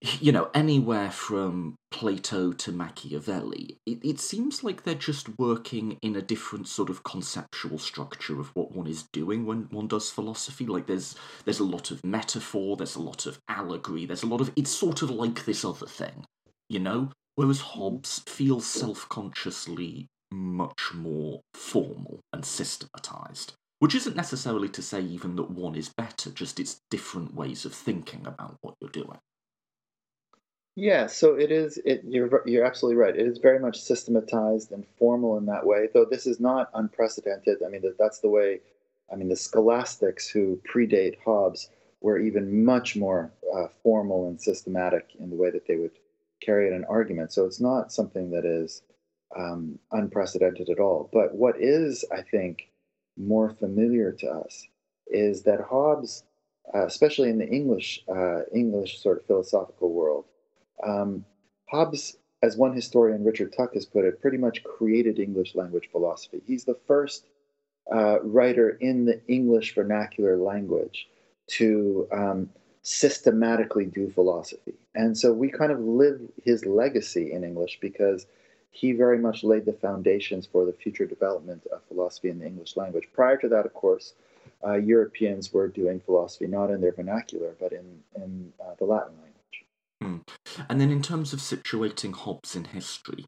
you 0.00 0.30
know, 0.30 0.48
anywhere 0.54 1.10
from 1.10 1.74
Plato 1.90 2.52
to 2.52 2.70
Machiavelli, 2.70 3.78
it, 3.84 3.98
it 4.04 4.20
seems 4.20 4.62
like 4.62 4.84
they're 4.84 4.94
just 4.94 5.28
working 5.38 5.98
in 6.02 6.14
a 6.14 6.22
different 6.22 6.68
sort 6.68 6.88
of 6.88 7.02
conceptual 7.02 7.78
structure 7.78 8.38
of 8.38 8.54
what 8.54 8.72
one 8.72 8.86
is 8.86 9.08
doing 9.12 9.44
when 9.44 9.62
one 9.70 9.88
does 9.88 10.10
philosophy. 10.10 10.66
Like 10.66 10.86
there's 10.86 11.16
there's 11.44 11.58
a 11.58 11.64
lot 11.64 11.90
of 11.90 12.04
metaphor, 12.04 12.76
there's 12.76 12.96
a 12.96 13.02
lot 13.02 13.26
of 13.26 13.40
allegory, 13.48 14.06
there's 14.06 14.22
a 14.22 14.28
lot 14.28 14.40
of 14.40 14.52
it's 14.54 14.70
sort 14.70 15.02
of 15.02 15.10
like 15.10 15.44
this 15.44 15.64
other 15.64 15.86
thing, 15.86 16.24
you 16.68 16.78
know. 16.78 17.10
Whereas 17.34 17.60
Hobbes 17.60 18.22
feels 18.26 18.66
self 18.66 19.08
consciously 19.08 20.06
much 20.30 20.92
more 20.94 21.40
formal 21.54 22.20
and 22.32 22.44
systematized. 22.44 23.54
Which 23.80 23.94
isn't 23.94 24.16
necessarily 24.16 24.68
to 24.70 24.82
say 24.82 25.00
even 25.00 25.36
that 25.36 25.50
one 25.50 25.76
is 25.76 25.88
better, 25.88 26.30
just 26.30 26.58
it's 26.58 26.80
different 26.90 27.34
ways 27.34 27.64
of 27.64 27.72
thinking 27.72 28.26
about 28.26 28.56
what 28.60 28.74
you're 28.80 28.90
doing. 28.90 29.18
Yeah, 30.80 31.08
so 31.08 31.34
it 31.34 31.50
is. 31.50 31.76
It, 31.84 32.02
you're 32.06 32.40
you're 32.46 32.64
absolutely 32.64 33.02
right. 33.02 33.16
It 33.16 33.26
is 33.26 33.38
very 33.38 33.58
much 33.58 33.80
systematized 33.80 34.70
and 34.70 34.86
formal 34.96 35.36
in 35.36 35.46
that 35.46 35.66
way. 35.66 35.88
Though 35.92 36.04
this 36.04 36.24
is 36.24 36.38
not 36.38 36.70
unprecedented. 36.72 37.64
I 37.66 37.68
mean, 37.68 37.82
that, 37.82 37.98
that's 37.98 38.20
the 38.20 38.28
way. 38.28 38.60
I 39.12 39.16
mean, 39.16 39.28
the 39.28 39.34
scholastics 39.34 40.28
who 40.28 40.60
predate 40.72 41.16
Hobbes 41.24 41.68
were 42.00 42.20
even 42.20 42.64
much 42.64 42.94
more 42.94 43.32
uh, 43.52 43.66
formal 43.82 44.28
and 44.28 44.40
systematic 44.40 45.08
in 45.18 45.30
the 45.30 45.36
way 45.36 45.50
that 45.50 45.66
they 45.66 45.74
would 45.74 45.98
carry 46.40 46.68
out 46.68 46.74
an 46.74 46.84
argument. 46.84 47.32
So 47.32 47.44
it's 47.44 47.60
not 47.60 47.92
something 47.92 48.30
that 48.30 48.44
is 48.44 48.82
um, 49.36 49.80
unprecedented 49.90 50.68
at 50.68 50.78
all. 50.78 51.10
But 51.12 51.34
what 51.34 51.60
is, 51.60 52.04
I 52.12 52.22
think, 52.22 52.68
more 53.16 53.50
familiar 53.50 54.12
to 54.12 54.28
us 54.28 54.64
is 55.08 55.42
that 55.42 55.60
Hobbes, 55.60 56.22
uh, 56.72 56.86
especially 56.86 57.30
in 57.30 57.38
the 57.38 57.48
English 57.48 58.04
uh, 58.08 58.42
English 58.54 59.02
sort 59.02 59.18
of 59.18 59.26
philosophical 59.26 59.92
world, 59.92 60.26
um, 60.84 61.24
Hobbes, 61.70 62.16
as 62.42 62.56
one 62.56 62.74
historian, 62.74 63.24
Richard 63.24 63.52
Tuck, 63.52 63.74
has 63.74 63.84
put 63.84 64.04
it, 64.04 64.20
pretty 64.20 64.38
much 64.38 64.62
created 64.62 65.18
English 65.18 65.54
language 65.54 65.88
philosophy. 65.90 66.40
He's 66.46 66.64
the 66.64 66.78
first 66.86 67.26
uh, 67.92 68.20
writer 68.22 68.70
in 68.70 69.04
the 69.04 69.20
English 69.26 69.74
vernacular 69.74 70.36
language 70.36 71.08
to 71.48 72.06
um, 72.12 72.50
systematically 72.82 73.86
do 73.86 74.10
philosophy. 74.10 74.74
And 74.94 75.16
so 75.16 75.32
we 75.32 75.50
kind 75.50 75.72
of 75.72 75.80
live 75.80 76.20
his 76.42 76.64
legacy 76.64 77.32
in 77.32 77.44
English 77.44 77.78
because 77.80 78.26
he 78.70 78.92
very 78.92 79.18
much 79.18 79.42
laid 79.42 79.64
the 79.64 79.72
foundations 79.72 80.46
for 80.46 80.64
the 80.64 80.72
future 80.72 81.06
development 81.06 81.66
of 81.72 81.82
philosophy 81.88 82.28
in 82.28 82.38
the 82.38 82.46
English 82.46 82.76
language. 82.76 83.08
Prior 83.12 83.36
to 83.38 83.48
that, 83.48 83.66
of 83.66 83.74
course, 83.74 84.14
uh, 84.66 84.74
Europeans 84.74 85.52
were 85.52 85.68
doing 85.68 86.00
philosophy 86.00 86.46
not 86.46 86.70
in 86.70 86.80
their 86.80 86.92
vernacular, 86.92 87.54
but 87.60 87.72
in, 87.72 88.02
in 88.16 88.52
uh, 88.60 88.74
the 88.78 88.84
Latin 88.84 89.14
language. 89.16 89.64
Hmm. 90.02 90.16
And 90.68 90.80
then, 90.80 90.90
in 90.90 91.02
terms 91.02 91.32
of 91.32 91.40
situating 91.40 92.14
Hobbes 92.14 92.56
in 92.56 92.64
history, 92.64 93.24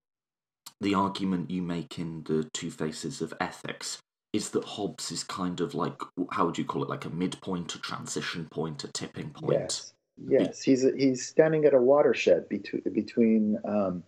the 0.80 0.94
argument 0.94 1.50
you 1.50 1.62
make 1.62 1.98
in 1.98 2.24
the 2.24 2.48
Two 2.54 2.70
Faces 2.70 3.20
of 3.20 3.34
Ethics 3.40 3.98
is 4.32 4.50
that 4.50 4.64
Hobbes 4.64 5.10
is 5.10 5.24
kind 5.24 5.60
of 5.60 5.74
like, 5.74 6.00
how 6.30 6.46
would 6.46 6.56
you 6.56 6.64
call 6.64 6.82
it, 6.82 6.88
like 6.88 7.04
a 7.04 7.10
midpoint, 7.10 7.74
a 7.74 7.78
transition 7.80 8.46
point, 8.50 8.84
a 8.84 8.88
tipping 8.88 9.30
point? 9.30 9.58
Yes, 9.60 9.92
yes. 10.28 10.62
He's, 10.62 10.86
he's 10.96 11.26
standing 11.26 11.64
at 11.64 11.74
a 11.74 11.80
watershed 11.80 12.48
between, 12.48 12.82
between 12.92 13.58
um, 13.64 14.04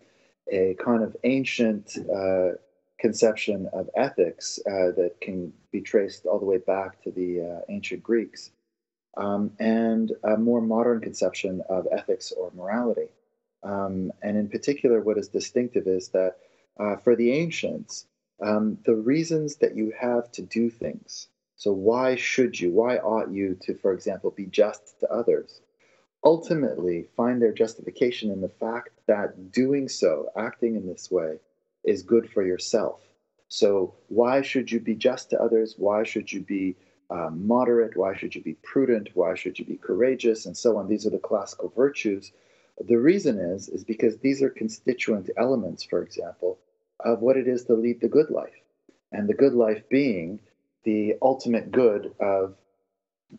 a 0.51 0.77
kind 0.83 1.03
of 1.03 1.17
ancient 1.25 1.97
uh, 2.15 2.51
conception 3.01 3.69
of 3.73 3.91
ethics 3.97 4.61
uh, 4.67 4.93
that 4.97 5.17
can 5.21 5.53
be 5.73 5.81
traced 5.81 6.25
all 6.25 6.39
the 6.39 6.45
way 6.45 6.59
back 6.59 7.03
to 7.03 7.11
the 7.11 7.41
uh, 7.41 7.61
ancient 7.69 8.03
Greeks, 8.03 8.53
um, 9.17 9.53
and 9.59 10.13
a 10.25 10.37
more 10.37 10.61
modern 10.61 11.01
conception 11.01 11.63
of 11.69 11.87
ethics 11.93 12.33
or 12.33 12.51
morality. 12.55 13.09
Um, 13.63 14.13
and 14.23 14.37
in 14.37 14.49
particular, 14.49 15.01
what 15.01 15.19
is 15.19 15.29
distinctive 15.29 15.87
is 15.87 16.09
that 16.09 16.37
uh, 16.79 16.97
for 16.97 17.15
the 17.15 17.33
ancients, 17.33 18.07
um, 18.41 18.79
the 18.85 18.95
reasons 18.95 19.57
that 19.57 19.77
you 19.77 19.93
have 19.99 20.33
to 20.33 20.43
do 20.43 20.71
things, 20.71 21.29
so 21.57 21.73
why 21.73 22.17
should 22.17 22.59
you, 22.59 22.73
why 22.73 22.97
ought 22.97 23.31
you 23.31 23.57
to, 23.63 23.75
for 23.75 23.93
example, 23.93 24.33
be 24.33 24.47
just 24.47 24.99
to 25.01 25.13
others, 25.13 25.61
ultimately 26.25 27.07
find 27.17 27.41
their 27.41 27.53
justification 27.53 28.31
in 28.33 28.41
the 28.41 28.49
fact 28.49 28.91
that 29.07 29.53
doing 29.53 29.89
so, 29.89 30.31
acting 30.37 30.75
in 30.75 30.87
this 30.87 31.11
way, 31.11 31.39
is 31.85 32.03
good 32.03 32.29
for 32.31 32.45
yourself. 32.45 33.01
So, 33.49 33.95
why 34.09 34.43
should 34.43 34.73
you 34.73 34.81
be 34.81 34.95
just 34.95 35.31
to 35.31 35.41
others? 35.41 35.75
Why 35.77 36.05
should 36.05 36.33
you 36.33 36.41
be 36.41 36.75
uh, 37.13 37.31
moderate? 37.31 37.97
Why 37.97 38.17
should 38.17 38.35
you 38.35 38.43
be 38.43 38.57
prudent? 38.63 39.11
Why 39.15 39.35
should 39.35 39.59
you 39.59 39.65
be 39.65 39.77
courageous? 39.77 40.47
And 40.47 40.57
so 40.57 40.77
on. 40.79 40.89
These 40.89 41.07
are 41.07 41.11
the 41.11 41.19
classical 41.19 41.73
virtues. 41.77 42.33
The 42.81 42.97
reason 42.97 43.39
is 43.39 43.69
is 43.69 43.85
because 43.85 44.17
these 44.19 44.43
are 44.43 44.51
constituent 44.51 45.29
elements, 45.37 45.83
for 45.85 46.03
example, 46.03 46.59
of 47.01 47.21
what 47.21 47.37
it 47.37 47.47
is 47.47 47.65
to 47.65 47.75
lead 47.75 48.01
the 48.01 48.09
good 48.09 48.31
life, 48.31 48.59
and 49.13 49.29
the 49.29 49.35
good 49.35 49.53
life 49.53 49.83
being 49.91 50.41
the 50.85 51.17
ultimate 51.21 51.71
good 51.71 52.15
of 52.19 52.55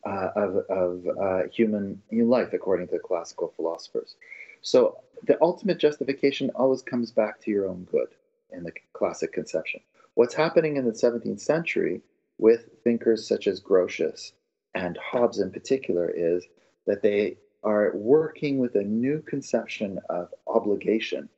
uh, 0.05 0.29
of, 0.35 0.55
of 0.69 1.07
uh, 1.21 1.47
human 1.51 2.01
life, 2.11 2.53
according 2.53 2.87
to 2.89 2.99
classical 2.99 3.53
philosophers. 3.55 4.15
So 4.61 4.97
the 5.25 5.37
ultimate 5.41 5.77
justification 5.77 6.51
always 6.55 6.81
comes 6.81 7.11
back 7.11 7.41
to 7.41 7.51
your 7.51 7.67
own 7.67 7.87
good 7.91 8.09
in 8.51 8.63
the 8.63 8.71
classic 8.93 9.33
conception. 9.33 9.81
What's 10.15 10.33
happening 10.33 10.77
in 10.77 10.85
the 10.85 10.91
17th 10.91 11.41
century 11.41 12.01
with 12.43 12.67
thinkers 12.83 13.25
such 13.25 13.47
as 13.47 13.61
Grotius 13.61 14.33
and 14.75 14.97
Hobbes 14.97 15.39
in 15.39 15.49
particular 15.49 16.11
is 16.13 16.45
that 16.85 17.01
they 17.01 17.37
are 17.63 17.93
working 17.95 18.57
with 18.57 18.75
a 18.75 18.83
new 18.83 19.21
conception 19.21 19.97
of 20.09 20.27
obligation, 20.45 21.29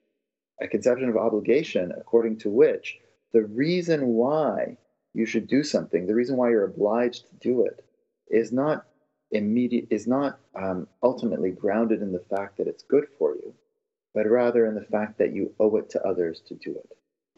a 0.59 0.67
conception 0.67 1.07
of 1.07 1.15
obligation 1.15 1.93
according 1.95 2.39
to 2.39 2.49
which 2.49 2.97
the 3.33 3.43
reason 3.43 4.07
why 4.07 4.77
you 5.13 5.27
should 5.27 5.45
do 5.47 5.61
something, 5.61 6.07
the 6.07 6.15
reason 6.15 6.37
why 6.37 6.49
you're 6.49 6.65
obliged 6.65 7.29
to 7.29 7.35
do 7.35 7.65
it, 7.65 7.85
is 8.31 8.51
not 8.51 8.87
immediate, 9.29 9.85
is 9.91 10.07
not 10.07 10.39
um, 10.55 10.87
ultimately 11.03 11.51
grounded 11.51 12.01
in 12.01 12.13
the 12.13 12.25
fact 12.35 12.57
that 12.57 12.67
it's 12.67 12.81
good 12.81 13.05
for 13.19 13.35
you, 13.35 13.53
but 14.15 14.27
rather 14.27 14.65
in 14.65 14.73
the 14.73 14.81
fact 14.81 15.19
that 15.19 15.35
you 15.35 15.53
owe 15.59 15.77
it 15.77 15.87
to 15.91 16.01
others 16.03 16.41
to 16.47 16.55
do 16.55 16.71
it. 16.71 16.97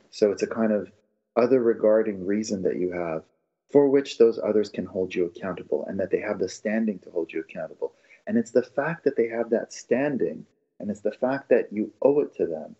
So 0.09 0.31
it's 0.31 0.43
a 0.43 0.47
kind 0.47 0.71
of 0.71 0.89
other 1.35 1.61
regarding 1.61 2.25
reason 2.25 2.61
that 2.61 2.77
you 2.77 2.93
have 2.93 3.23
for 3.69 3.89
which 3.89 4.17
those 4.17 4.39
others 4.39 4.69
can 4.69 4.85
hold 4.85 5.13
you 5.13 5.25
accountable 5.25 5.85
and 5.85 5.99
that 5.99 6.09
they 6.11 6.19
have 6.19 6.39
the 6.39 6.49
standing 6.49 6.99
to 6.99 7.11
hold 7.11 7.31
you 7.31 7.41
accountable. 7.41 7.93
And 8.25 8.37
it's 8.37 8.51
the 8.51 8.63
fact 8.63 9.03
that 9.03 9.15
they 9.15 9.27
have 9.27 9.49
that 9.49 9.73
standing 9.73 10.45
and 10.79 10.89
it's 10.89 11.01
the 11.01 11.11
fact 11.11 11.49
that 11.49 11.71
you 11.71 11.91
owe 12.01 12.19
it 12.19 12.35
to 12.35 12.45
them 12.45 12.75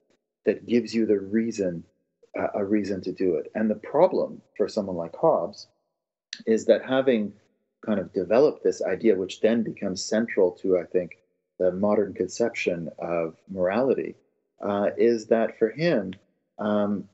that 0.46 0.66
gives 0.66 0.94
you 0.94 1.06
the 1.06 1.20
reason, 1.20 1.84
uh, 2.38 2.48
a 2.54 2.64
reason 2.64 3.02
to 3.02 3.12
do 3.12 3.36
it. 3.36 3.52
And 3.56 3.70
the 3.70 3.76
problem 3.76 4.42
for 4.56 4.68
someone 4.68 4.96
like 4.96 5.16
Hobbes 5.16 5.68
is 6.46 6.66
that 6.66 6.86
having 6.86 7.34
kind 7.86 8.00
of 8.00 8.14
developed 8.14 8.64
this 8.64 8.82
idea, 8.82 9.16
which 9.16 9.42
then 9.42 9.64
becomes 9.64 10.04
central 10.04 10.52
to, 10.52 10.78
I 10.78 10.84
think, 10.84 11.18
the 11.60 11.72
modern 11.72 12.14
conception 12.14 12.90
of 13.00 13.36
morality, 13.50 14.16
uh, 14.62 14.92
is 14.98 15.28
that 15.28 15.58
for 15.58 15.70
him, 15.70 16.14
um, 16.60 17.10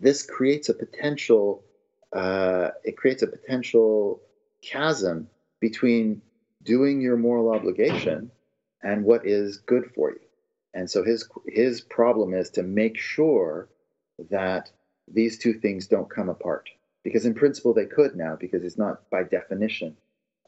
this 0.00 0.22
creates 0.22 0.68
a 0.68 0.74
potential 0.74 1.64
uh, 2.12 2.70
it 2.84 2.96
creates 2.96 3.22
a 3.22 3.26
potential 3.26 4.20
chasm 4.62 5.28
between 5.60 6.22
doing 6.62 7.00
your 7.00 7.16
moral 7.16 7.54
obligation 7.54 8.30
and 8.82 9.04
what 9.04 9.26
is 9.26 9.58
good 9.58 9.90
for 9.94 10.10
you. 10.10 10.20
And 10.74 10.90
so 10.90 11.04
his 11.04 11.28
his 11.46 11.80
problem 11.80 12.34
is 12.34 12.50
to 12.50 12.62
make 12.62 12.98
sure 12.98 13.68
that 14.30 14.70
these 15.08 15.38
two 15.38 15.54
things 15.54 15.86
don't 15.86 16.10
come 16.10 16.28
apart. 16.28 16.68
Because 17.02 17.26
in 17.26 17.34
principle 17.34 17.74
they 17.74 17.86
could 17.86 18.14
now, 18.14 18.36
because 18.36 18.62
it's 18.62 18.78
not 18.78 19.10
by 19.10 19.24
definition 19.24 19.96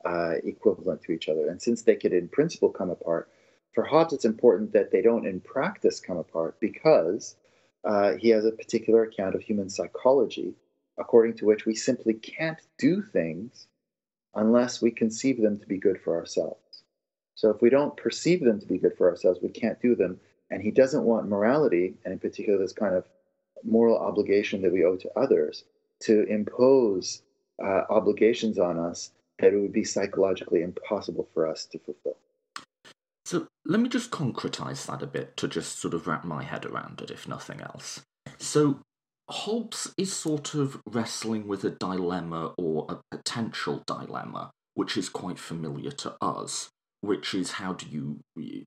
uh, 0.05 0.35
equivalent 0.45 1.03
to 1.03 1.13
each 1.13 1.29
other. 1.29 1.49
And 1.49 1.61
since 1.61 1.83
they 1.83 1.97
could 1.97 2.13
in 2.13 2.29
principle 2.29 2.71
come 2.71 2.91
apart, 2.91 3.29
for 3.75 3.85
Hobbes 3.85 4.13
it's 4.13 4.25
important 4.25 4.73
that 4.73 4.93
they 4.93 5.03
don't 5.03 5.27
in 5.27 5.41
practice 5.41 6.01
come 6.01 6.17
apart 6.17 6.61
because 6.61 7.37
uh, 7.85 8.13
he 8.15 8.29
has 8.31 8.45
a 8.45 8.53
particular 8.53 9.03
account 9.03 9.35
of 9.35 9.43
human 9.43 9.69
psychology 9.69 10.55
according 10.99 11.37
to 11.39 11.47
which 11.47 11.67
we 11.67 11.75
simply 11.75 12.15
can't 12.15 12.61
do 12.79 13.03
things 13.03 13.67
unless 14.35 14.83
we 14.83 14.91
conceive 14.91 15.41
them 15.41 15.59
to 15.59 15.67
be 15.67 15.79
good 15.79 16.01
for 16.01 16.17
ourselves. 16.17 16.83
So 17.35 17.51
if 17.51 17.61
we 17.61 17.71
don't 17.71 17.97
perceive 17.97 18.45
them 18.45 18.61
to 18.61 18.67
be 18.67 18.79
good 18.79 18.97
for 18.97 19.11
ourselves, 19.11 19.41
we 19.43 19.49
can't 19.49 19.81
do 19.81 19.95
them. 19.95 20.21
And 20.51 20.63
he 20.63 20.71
doesn't 20.71 21.05
want 21.05 21.29
morality, 21.29 21.95
and 22.05 22.13
in 22.13 22.19
particular 22.19 22.59
this 22.59 22.73
kind 22.73 22.95
of 22.95 23.07
moral 23.65 23.99
obligation 23.99 24.63
that 24.63 24.73
we 24.73 24.85
owe 24.85 24.97
to 24.97 25.11
others, 25.17 25.65
to 26.01 26.25
impose 26.25 27.23
uh, 27.63 27.83
obligations 27.91 28.59
on 28.59 28.79
us 28.79 29.11
that 29.39 29.53
it 29.53 29.59
would 29.59 29.73
be 29.73 29.85
psychologically 29.85 30.63
impossible 30.63 31.29
for 31.35 31.47
us 31.47 31.67
to 31.67 31.79
fulfill. 31.79 32.17
So 33.25 33.47
let 33.65 33.81
me 33.81 33.89
just 33.89 34.11
concretize 34.11 34.87
that 34.87 35.03
a 35.03 35.07
bit 35.07 35.37
to 35.39 35.49
just 35.49 35.81
sort 35.81 35.95
of 35.95 36.07
wrap 36.07 36.25
my 36.25 36.43
head 36.43 36.67
around 36.67 37.01
it, 37.01 37.11
if 37.11 37.27
nothing 37.27 37.61
else. 37.61 38.03
So 38.39 38.81
Hobbes 39.31 39.93
is 39.97 40.13
sort 40.13 40.55
of 40.55 40.81
wrestling 40.87 41.47
with 41.49 41.65
a 41.65 41.71
dilemma 41.71 42.53
or 42.59 42.87
a 42.89 43.17
potential 43.17 43.83
dilemma, 43.87 44.51
which 44.75 44.97
is 44.97 45.09
quite 45.09 45.39
familiar 45.39 45.91
to 45.93 46.15
us, 46.21 46.69
which 47.01 47.35
is 47.35 47.53
how 47.53 47.73
do 47.73 47.87
you, 47.87 48.21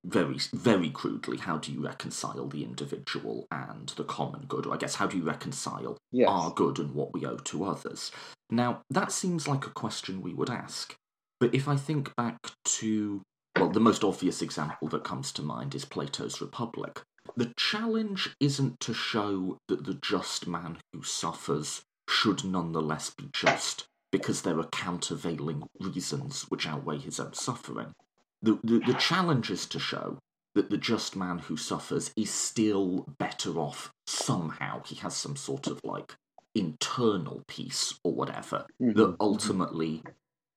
very, 0.03 0.37
very 0.53 0.89
crudely, 0.89 1.37
how 1.37 1.57
do 1.57 1.71
you 1.71 1.83
reconcile 1.83 2.47
the 2.47 2.63
individual 2.63 3.45
and 3.51 3.89
the 3.89 4.03
common 4.03 4.45
good? 4.47 4.65
Or 4.65 4.73
I 4.73 4.77
guess, 4.77 4.95
how 4.95 5.07
do 5.07 5.17
you 5.17 5.23
reconcile 5.23 5.97
yes. 6.11 6.27
our 6.29 6.51
good 6.51 6.79
and 6.79 6.93
what 6.93 7.13
we 7.13 7.25
owe 7.25 7.37
to 7.37 7.65
others? 7.65 8.11
Now, 8.49 8.81
that 8.89 9.11
seems 9.11 9.47
like 9.47 9.65
a 9.65 9.71
question 9.71 10.21
we 10.21 10.33
would 10.33 10.49
ask. 10.49 10.95
But 11.39 11.53
if 11.53 11.67
I 11.67 11.75
think 11.75 12.15
back 12.15 12.37
to, 12.65 13.21
well, 13.59 13.69
the 13.69 13.79
most 13.79 14.03
obvious 14.03 14.41
example 14.41 14.87
that 14.87 15.03
comes 15.03 15.31
to 15.33 15.43
mind 15.43 15.75
is 15.75 15.85
Plato's 15.85 16.41
Republic, 16.41 17.01
the 17.35 17.53
challenge 17.57 18.35
isn't 18.39 18.79
to 18.81 18.93
show 18.93 19.57
that 19.67 19.85
the 19.85 19.95
just 19.95 20.47
man 20.47 20.77
who 20.93 21.03
suffers 21.03 21.83
should 22.09 22.43
nonetheless 22.43 23.09
be 23.09 23.29
just, 23.33 23.87
because 24.11 24.41
there 24.41 24.59
are 24.59 24.67
countervailing 24.67 25.63
reasons 25.79 26.43
which 26.43 26.67
outweigh 26.67 26.99
his 26.99 27.19
own 27.19 27.33
suffering. 27.33 27.93
The, 28.41 28.59
the, 28.63 28.79
the 28.79 28.93
challenge 28.93 29.49
is 29.49 29.65
to 29.67 29.79
show 29.79 30.19
that 30.55 30.69
the 30.69 30.77
just 30.77 31.15
man 31.15 31.39
who 31.39 31.57
suffers 31.57 32.11
is 32.15 32.31
still 32.31 33.05
better 33.19 33.59
off 33.59 33.91
somehow. 34.07 34.81
He 34.85 34.95
has 34.95 35.15
some 35.15 35.35
sort 35.35 35.67
of 35.67 35.79
like 35.83 36.15
internal 36.55 37.43
peace 37.47 37.99
or 38.03 38.13
whatever, 38.13 38.65
mm-hmm. 38.81 38.97
that 38.97 39.15
ultimately 39.19 40.03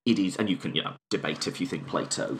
it 0.07 0.19
is, 0.19 0.37
and 0.37 0.49
you 0.49 0.57
can, 0.57 0.75
you 0.75 0.83
know, 0.83 0.95
debate 1.11 1.47
if 1.47 1.61
you 1.61 1.67
think 1.67 1.87
Plato 1.87 2.39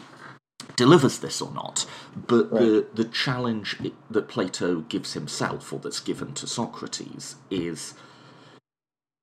delivers 0.75 1.19
this 1.19 1.41
or 1.41 1.51
not. 1.51 1.85
But 2.15 2.51
right. 2.51 2.61
the 2.61 2.87
the 2.93 3.05
challenge 3.05 3.77
that 4.09 4.27
Plato 4.27 4.81
gives 4.81 5.13
himself, 5.13 5.71
or 5.73 5.79
that's 5.79 5.99
given 5.99 6.33
to 6.35 6.47
Socrates, 6.47 7.35
is 7.49 7.93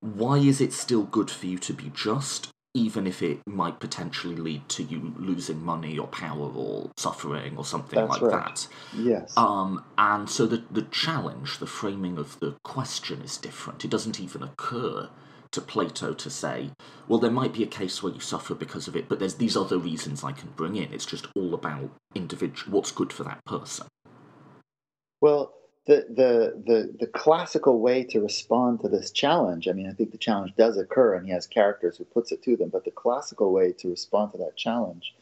why 0.01 0.38
is 0.38 0.61
it 0.61 0.72
still 0.72 1.05
good 1.05 1.31
for 1.31 1.46
you 1.46 1.59
to 1.59 1.72
be 1.72 1.90
just, 1.94 2.51
even 2.74 3.07
if 3.07 3.22
it 3.22 3.40
might 3.46 3.81
potentially 3.81 4.37
lead 4.37 4.68
to 4.68 4.83
you 4.83 5.12
losing 5.16 5.62
money 5.64 5.98
or 5.98 6.07
power 6.07 6.51
or 6.55 6.90
suffering 6.96 7.57
or 7.57 7.64
something 7.64 7.98
That's 7.98 8.20
like 8.20 8.33
right. 8.33 8.55
that? 8.55 8.68
Yes. 8.96 9.37
Um, 9.37 9.85
and 9.96 10.31
so 10.31 10.46
the 10.46 10.62
the 10.70 10.83
challenge, 10.83 11.59
the 11.59 11.66
framing 11.66 12.18
of 12.18 12.38
the 12.40 12.57
question 12.62 13.22
is 13.22 13.37
different. 13.37 13.85
It 13.85 13.90
doesn't 13.90 14.20
even 14.20 14.42
occur 14.42 15.09
to 15.53 15.61
Plato 15.61 16.13
to 16.15 16.31
say, 16.31 16.71
well, 17.07 17.19
there 17.19 17.31
might 17.31 17.53
be 17.53 17.63
a 17.63 17.67
case 17.67 18.03
where 18.03 18.13
you 18.13 18.21
suffer 18.21 18.55
because 18.55 18.89
of 18.89 18.97
it, 18.97 19.09
but 19.09 19.19
there's 19.19 19.37
these 19.37 19.57
other 19.57 19.79
reasons 19.79 20.23
I 20.23 20.33
can 20.33 20.51
bring 20.51 20.77
in. 20.77 20.93
It's 20.93 21.07
just 21.07 21.27
all 21.35 21.55
about 21.55 21.91
individual, 22.15 22.77
what's 22.77 22.93
good 22.93 23.13
for 23.13 23.25
that 23.25 23.45
person. 23.45 23.87
Well, 25.21 25.55
the, 25.87 26.07
the, 26.11 26.63
the, 26.67 26.97
the 27.01 27.07
classical 27.07 27.81
way 27.81 28.05
to 28.05 28.21
respond 28.21 28.81
to 28.83 28.89
this 28.89 29.11
challenge, 29.11 29.69
I 29.69 29.73
mean, 29.73 29.89
I 29.89 29.93
think 29.93 30.13
the 30.13 30.19
challenge 30.19 30.55
does 30.57 30.77
occur 30.77 31.15
and 31.15 31.27
he 31.27 31.33
has 31.33 31.47
characters 31.47 31.97
who 31.97 32.05
puts 32.05 32.31
it 32.31 32.43
to 32.43 32.57
them, 32.57 32.69
but 32.69 32.85
the 32.85 32.91
classical 32.91 33.53
way 33.53 33.73
to 33.73 33.89
respond 33.89 34.33
to 34.33 34.39
that 34.39 34.57
challenge 34.57 35.15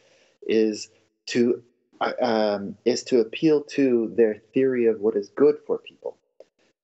is 0.46 0.88
to, 1.26 1.62
uh, 2.00 2.12
um, 2.20 2.76
is 2.84 3.04
to 3.04 3.20
appeal 3.20 3.62
to 3.62 4.12
their 4.16 4.34
theory 4.52 4.86
of 4.86 5.00
what 5.00 5.16
is 5.16 5.28
good 5.28 5.56
for 5.66 5.78
people. 5.78 6.16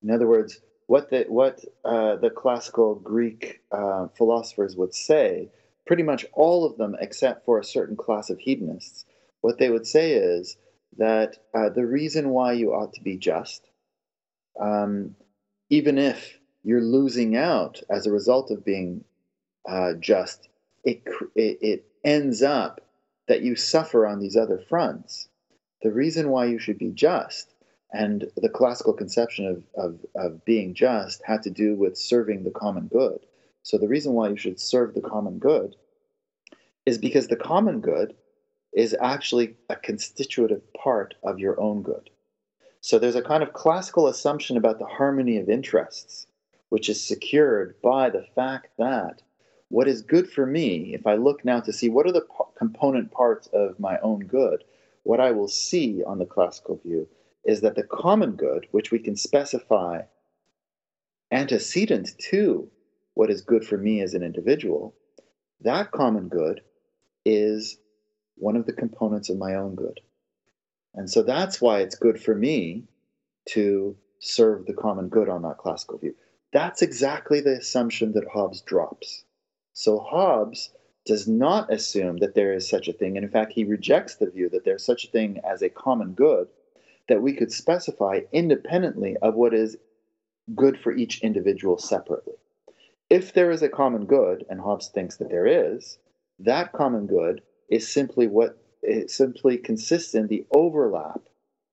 In 0.02 0.10
other 0.10 0.26
words, 0.26 0.60
what 0.92 1.08
the 1.08 1.24
what 1.28 1.64
uh, 1.86 2.16
the 2.16 2.28
classical 2.28 2.96
Greek 2.96 3.62
uh, 3.72 4.08
philosophers 4.08 4.76
would 4.76 4.94
say, 4.94 5.48
pretty 5.86 6.02
much 6.02 6.26
all 6.34 6.66
of 6.66 6.76
them, 6.76 6.94
except 7.00 7.46
for 7.46 7.58
a 7.58 7.64
certain 7.64 7.96
class 7.96 8.28
of 8.28 8.38
hedonists, 8.38 9.06
what 9.40 9.56
they 9.56 9.70
would 9.70 9.86
say 9.86 10.12
is 10.12 10.58
that 10.98 11.38
uh, 11.54 11.70
the 11.70 11.86
reason 11.86 12.28
why 12.28 12.52
you 12.52 12.74
ought 12.74 12.92
to 12.92 13.00
be 13.00 13.16
just, 13.16 13.70
um, 14.60 15.16
even 15.70 15.96
if 15.96 16.38
you're 16.62 16.82
losing 16.82 17.38
out 17.38 17.82
as 17.88 18.06
a 18.06 18.12
result 18.12 18.50
of 18.50 18.62
being 18.62 19.02
uh, 19.66 19.94
just, 19.98 20.46
it, 20.84 21.02
it, 21.34 21.58
it 21.62 21.84
ends 22.04 22.42
up 22.42 22.82
that 23.28 23.40
you 23.40 23.56
suffer 23.56 24.06
on 24.06 24.20
these 24.20 24.36
other 24.36 24.58
fronts. 24.68 25.30
the 25.82 25.90
reason 25.90 26.28
why 26.28 26.44
you 26.44 26.58
should 26.58 26.76
be 26.76 26.90
just 26.90 27.51
and 27.92 28.30
the 28.36 28.48
classical 28.48 28.92
conception 28.92 29.46
of, 29.46 29.64
of, 29.76 30.00
of 30.14 30.44
being 30.44 30.74
just 30.74 31.22
had 31.24 31.42
to 31.42 31.50
do 31.50 31.74
with 31.74 31.98
serving 31.98 32.44
the 32.44 32.50
common 32.50 32.86
good. 32.86 33.18
So 33.62 33.78
the 33.78 33.88
reason 33.88 34.14
why 34.14 34.30
you 34.30 34.36
should 34.36 34.58
serve 34.58 34.94
the 34.94 35.02
common 35.02 35.38
good 35.38 35.76
is 36.86 36.98
because 36.98 37.28
the 37.28 37.36
common 37.36 37.80
good 37.80 38.14
is 38.72 38.96
actually 39.00 39.56
a 39.68 39.76
constitutive 39.76 40.62
part 40.72 41.14
of 41.22 41.38
your 41.38 41.60
own 41.60 41.82
good. 41.82 42.08
So 42.80 42.98
there's 42.98 43.14
a 43.14 43.22
kind 43.22 43.42
of 43.42 43.52
classical 43.52 44.08
assumption 44.08 44.56
about 44.56 44.78
the 44.78 44.86
harmony 44.86 45.36
of 45.36 45.48
interests, 45.48 46.26
which 46.70 46.88
is 46.88 47.04
secured 47.04 47.76
by 47.82 48.10
the 48.10 48.26
fact 48.34 48.70
that 48.78 49.22
what 49.68 49.86
is 49.86 50.02
good 50.02 50.28
for 50.28 50.46
me, 50.46 50.94
if 50.94 51.06
I 51.06 51.14
look 51.14 51.44
now 51.44 51.60
to 51.60 51.72
see 51.72 51.88
what 51.88 52.06
are 52.06 52.12
the 52.12 52.26
component 52.56 53.10
parts 53.12 53.48
of 53.52 53.78
my 53.78 53.98
own 54.00 54.20
good, 54.20 54.64
what 55.02 55.20
I 55.20 55.30
will 55.30 55.48
see 55.48 56.02
on 56.04 56.18
the 56.18 56.26
classical 56.26 56.76
view 56.76 57.06
is 57.44 57.60
that 57.62 57.74
the 57.74 57.82
common 57.82 58.32
good, 58.32 58.66
which 58.70 58.90
we 58.90 58.98
can 58.98 59.16
specify 59.16 60.02
antecedent 61.30 62.10
to 62.30 62.68
what 63.14 63.30
is 63.30 63.40
good 63.40 63.64
for 63.64 63.76
me 63.76 64.00
as 64.00 64.14
an 64.14 64.22
individual, 64.22 64.94
that 65.60 65.90
common 65.90 66.28
good 66.28 66.60
is 67.24 67.78
one 68.36 68.56
of 68.56 68.66
the 68.66 68.72
components 68.72 69.28
of 69.30 69.38
my 69.38 69.54
own 69.54 69.74
good. 69.74 70.00
And 70.94 71.10
so 71.10 71.22
that's 71.22 71.60
why 71.60 71.80
it's 71.80 71.94
good 71.94 72.20
for 72.20 72.34
me 72.34 72.84
to 73.50 73.96
serve 74.20 74.66
the 74.66 74.74
common 74.74 75.08
good 75.08 75.28
on 75.28 75.42
that 75.42 75.58
classical 75.58 75.98
view. 75.98 76.14
That's 76.52 76.82
exactly 76.82 77.40
the 77.40 77.56
assumption 77.58 78.12
that 78.12 78.28
Hobbes 78.32 78.60
drops. 78.60 79.24
So 79.72 79.98
Hobbes 79.98 80.70
does 81.06 81.26
not 81.26 81.72
assume 81.72 82.18
that 82.18 82.34
there 82.34 82.52
is 82.52 82.68
such 82.68 82.88
a 82.88 82.92
thing. 82.92 83.16
And 83.16 83.24
in 83.24 83.30
fact, 83.30 83.52
he 83.52 83.64
rejects 83.64 84.16
the 84.16 84.30
view 84.30 84.48
that 84.50 84.64
there's 84.64 84.84
such 84.84 85.04
a 85.04 85.10
thing 85.10 85.40
as 85.44 85.62
a 85.62 85.68
common 85.68 86.12
good 86.12 86.48
that 87.08 87.22
we 87.22 87.34
could 87.34 87.52
specify 87.52 88.20
independently 88.32 89.16
of 89.22 89.34
what 89.34 89.54
is 89.54 89.76
good 90.54 90.78
for 90.78 90.92
each 90.92 91.20
individual 91.22 91.78
separately. 91.78 92.34
If 93.10 93.32
there 93.32 93.50
is 93.50 93.62
a 93.62 93.68
common 93.68 94.06
good, 94.06 94.44
and 94.48 94.60
Hobbes 94.60 94.88
thinks 94.88 95.16
that 95.16 95.28
there 95.28 95.46
is, 95.46 95.98
that 96.38 96.72
common 96.72 97.06
good 97.06 97.42
is 97.68 97.88
simply 97.88 98.26
what 98.26 98.58
it 98.82 99.10
simply 99.10 99.58
consists 99.58 100.14
in 100.14 100.26
the 100.26 100.44
overlap 100.50 101.20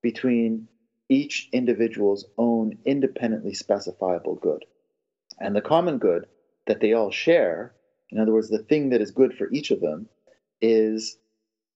between 0.02 0.68
each 1.08 1.48
individual's 1.52 2.24
own 2.38 2.78
independently 2.84 3.52
specifiable 3.52 4.40
good. 4.40 4.64
And 5.40 5.56
the 5.56 5.60
common 5.60 5.98
good 5.98 6.26
that 6.66 6.80
they 6.80 6.92
all 6.92 7.10
share, 7.10 7.74
in 8.10 8.18
other 8.18 8.32
words, 8.32 8.48
the 8.48 8.62
thing 8.62 8.90
that 8.90 9.00
is 9.00 9.10
good 9.10 9.34
for 9.34 9.50
each 9.50 9.70
of 9.70 9.80
them, 9.80 10.08
is 10.60 11.16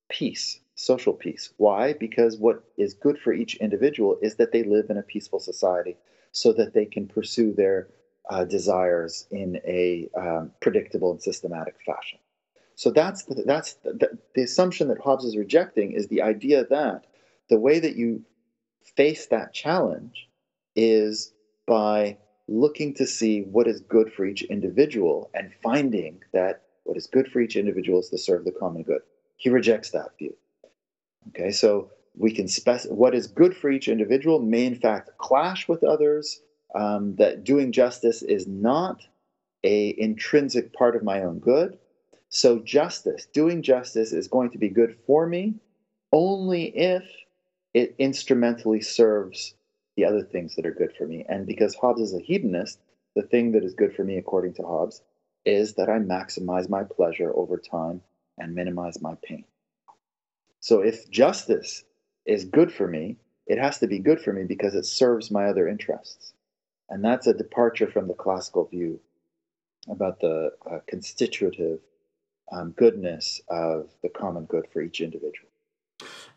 peace, 0.08 0.60
social 0.74 1.12
peace. 1.12 1.52
Why? 1.56 1.92
Because 1.92 2.36
what 2.36 2.64
is 2.76 2.94
good 2.94 3.18
for 3.18 3.32
each 3.32 3.54
individual 3.56 4.18
is 4.22 4.36
that 4.36 4.52
they 4.52 4.62
live 4.62 4.90
in 4.90 4.98
a 4.98 5.02
peaceful 5.02 5.38
society 5.38 5.96
so 6.32 6.52
that 6.52 6.74
they 6.74 6.84
can 6.84 7.06
pursue 7.06 7.52
their 7.52 7.88
uh, 8.30 8.44
desires 8.44 9.26
in 9.30 9.60
a 9.66 10.08
um, 10.16 10.50
predictable 10.60 11.12
and 11.12 11.22
systematic 11.22 11.76
fashion. 11.84 12.18
So 12.74 12.90
that's 12.90 13.24
the, 13.24 13.42
that's 13.46 13.74
the, 13.84 14.18
the 14.34 14.42
assumption 14.42 14.88
that 14.88 14.98
Hobbes 14.98 15.24
is 15.24 15.36
rejecting 15.36 15.92
is 15.92 16.08
the 16.08 16.22
idea 16.22 16.64
that 16.66 17.06
the 17.48 17.58
way 17.58 17.78
that 17.78 17.96
you 17.96 18.24
face 18.96 19.26
that 19.26 19.52
challenge 19.52 20.28
is 20.74 21.32
by 21.66 22.18
looking 22.48 22.94
to 22.94 23.06
see 23.06 23.42
what 23.42 23.68
is 23.68 23.80
good 23.80 24.12
for 24.12 24.24
each 24.24 24.42
individual 24.42 25.30
and 25.34 25.52
finding 25.62 26.20
that 26.32 26.62
what 26.84 26.96
is 26.96 27.06
good 27.06 27.28
for 27.28 27.40
each 27.40 27.56
individual 27.56 28.00
is 28.00 28.08
to 28.10 28.18
serve 28.18 28.44
the 28.44 28.52
common 28.52 28.82
good. 28.82 29.00
He 29.36 29.50
rejects 29.50 29.90
that 29.90 30.10
view. 30.18 30.34
Okay, 31.28 31.50
so 31.50 31.90
we 32.16 32.32
can 32.32 32.48
spec 32.48 32.82
what 32.84 33.14
is 33.14 33.26
good 33.26 33.56
for 33.56 33.70
each 33.70 33.88
individual 33.88 34.38
may 34.40 34.66
in 34.66 34.76
fact 34.76 35.10
clash 35.18 35.68
with 35.68 35.82
others. 35.84 36.40
Um, 36.74 37.14
that 37.16 37.44
doing 37.44 37.70
justice 37.70 38.22
is 38.22 38.48
not 38.48 39.06
a 39.62 39.94
intrinsic 39.96 40.72
part 40.72 40.96
of 40.96 41.04
my 41.04 41.22
own 41.22 41.38
good, 41.38 41.78
so, 42.34 42.58
justice, 42.58 43.26
doing 43.26 43.62
justice, 43.62 44.12
is 44.12 44.26
going 44.26 44.50
to 44.50 44.58
be 44.58 44.68
good 44.68 44.98
for 45.06 45.24
me 45.24 45.54
only 46.10 46.64
if 46.64 47.04
it 47.72 47.94
instrumentally 47.98 48.80
serves 48.80 49.54
the 49.94 50.04
other 50.04 50.24
things 50.24 50.56
that 50.56 50.66
are 50.66 50.74
good 50.74 50.92
for 50.98 51.06
me. 51.06 51.24
And 51.28 51.46
because 51.46 51.76
Hobbes 51.76 52.00
is 52.00 52.12
a 52.12 52.18
hedonist, 52.18 52.80
the 53.14 53.22
thing 53.22 53.52
that 53.52 53.62
is 53.62 53.74
good 53.74 53.94
for 53.94 54.02
me, 54.02 54.16
according 54.16 54.54
to 54.54 54.64
Hobbes, 54.64 55.00
is 55.44 55.74
that 55.74 55.88
I 55.88 56.00
maximize 56.00 56.68
my 56.68 56.82
pleasure 56.82 57.32
over 57.36 57.56
time 57.56 58.02
and 58.36 58.52
minimize 58.52 59.00
my 59.00 59.14
pain. 59.22 59.44
So, 60.64 60.80
if 60.80 61.10
justice 61.10 61.84
is 62.24 62.46
good 62.46 62.72
for 62.72 62.88
me, 62.88 63.18
it 63.46 63.58
has 63.58 63.80
to 63.80 63.86
be 63.86 63.98
good 63.98 64.18
for 64.18 64.32
me 64.32 64.44
because 64.44 64.74
it 64.74 64.86
serves 64.86 65.30
my 65.30 65.44
other 65.44 65.68
interests. 65.68 66.32
And 66.88 67.04
that's 67.04 67.26
a 67.26 67.34
departure 67.34 67.86
from 67.86 68.08
the 68.08 68.14
classical 68.14 68.64
view 68.64 68.98
about 69.90 70.20
the 70.20 70.52
uh, 70.64 70.78
constitutive 70.86 71.80
um, 72.50 72.70
goodness 72.70 73.42
of 73.48 73.90
the 74.02 74.08
common 74.08 74.46
good 74.46 74.64
for 74.72 74.80
each 74.80 75.02
individual. 75.02 75.50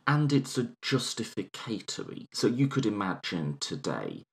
And 0.05 0.33
it's 0.33 0.57
a 0.57 0.71
justificatory. 0.81 2.27
So 2.33 2.47
you 2.47 2.67
could 2.67 2.85
imagine 2.85 3.55
today, 3.61 4.25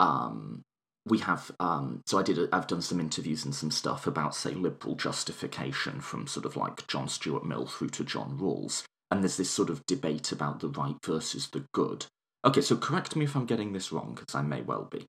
um, 0.00 0.62
we 1.04 1.18
have. 1.18 1.50
Um, 1.60 2.00
so 2.06 2.18
I 2.18 2.22
did. 2.22 2.38
A, 2.38 2.48
I've 2.54 2.68
done 2.68 2.80
some 2.80 3.00
interviews 3.00 3.44
and 3.44 3.54
some 3.54 3.70
stuff 3.70 4.06
about, 4.06 4.34
say, 4.34 4.52
liberal 4.52 4.94
justification 4.94 6.00
from 6.00 6.26
sort 6.26 6.46
of 6.46 6.56
like 6.56 6.86
John 6.86 7.06
Stuart 7.06 7.44
Mill 7.44 7.66
through 7.66 7.90
to 7.90 8.02
John 8.02 8.38
Rawls, 8.38 8.86
and 9.10 9.22
there's 9.22 9.36
this 9.36 9.50
sort 9.50 9.70
of 9.70 9.84
debate 9.86 10.32
about 10.32 10.60
the 10.60 10.68
right 10.68 10.96
versus 11.04 11.48
the 11.50 11.64
good. 11.72 12.06
Okay, 12.44 12.60
so 12.60 12.76
correct 12.76 13.16
me 13.16 13.24
if 13.24 13.34
I'm 13.34 13.46
getting 13.46 13.72
this 13.72 13.92
wrong, 13.92 14.14
because 14.14 14.34
I 14.34 14.42
may 14.42 14.62
well 14.62 14.88
be. 14.90 15.06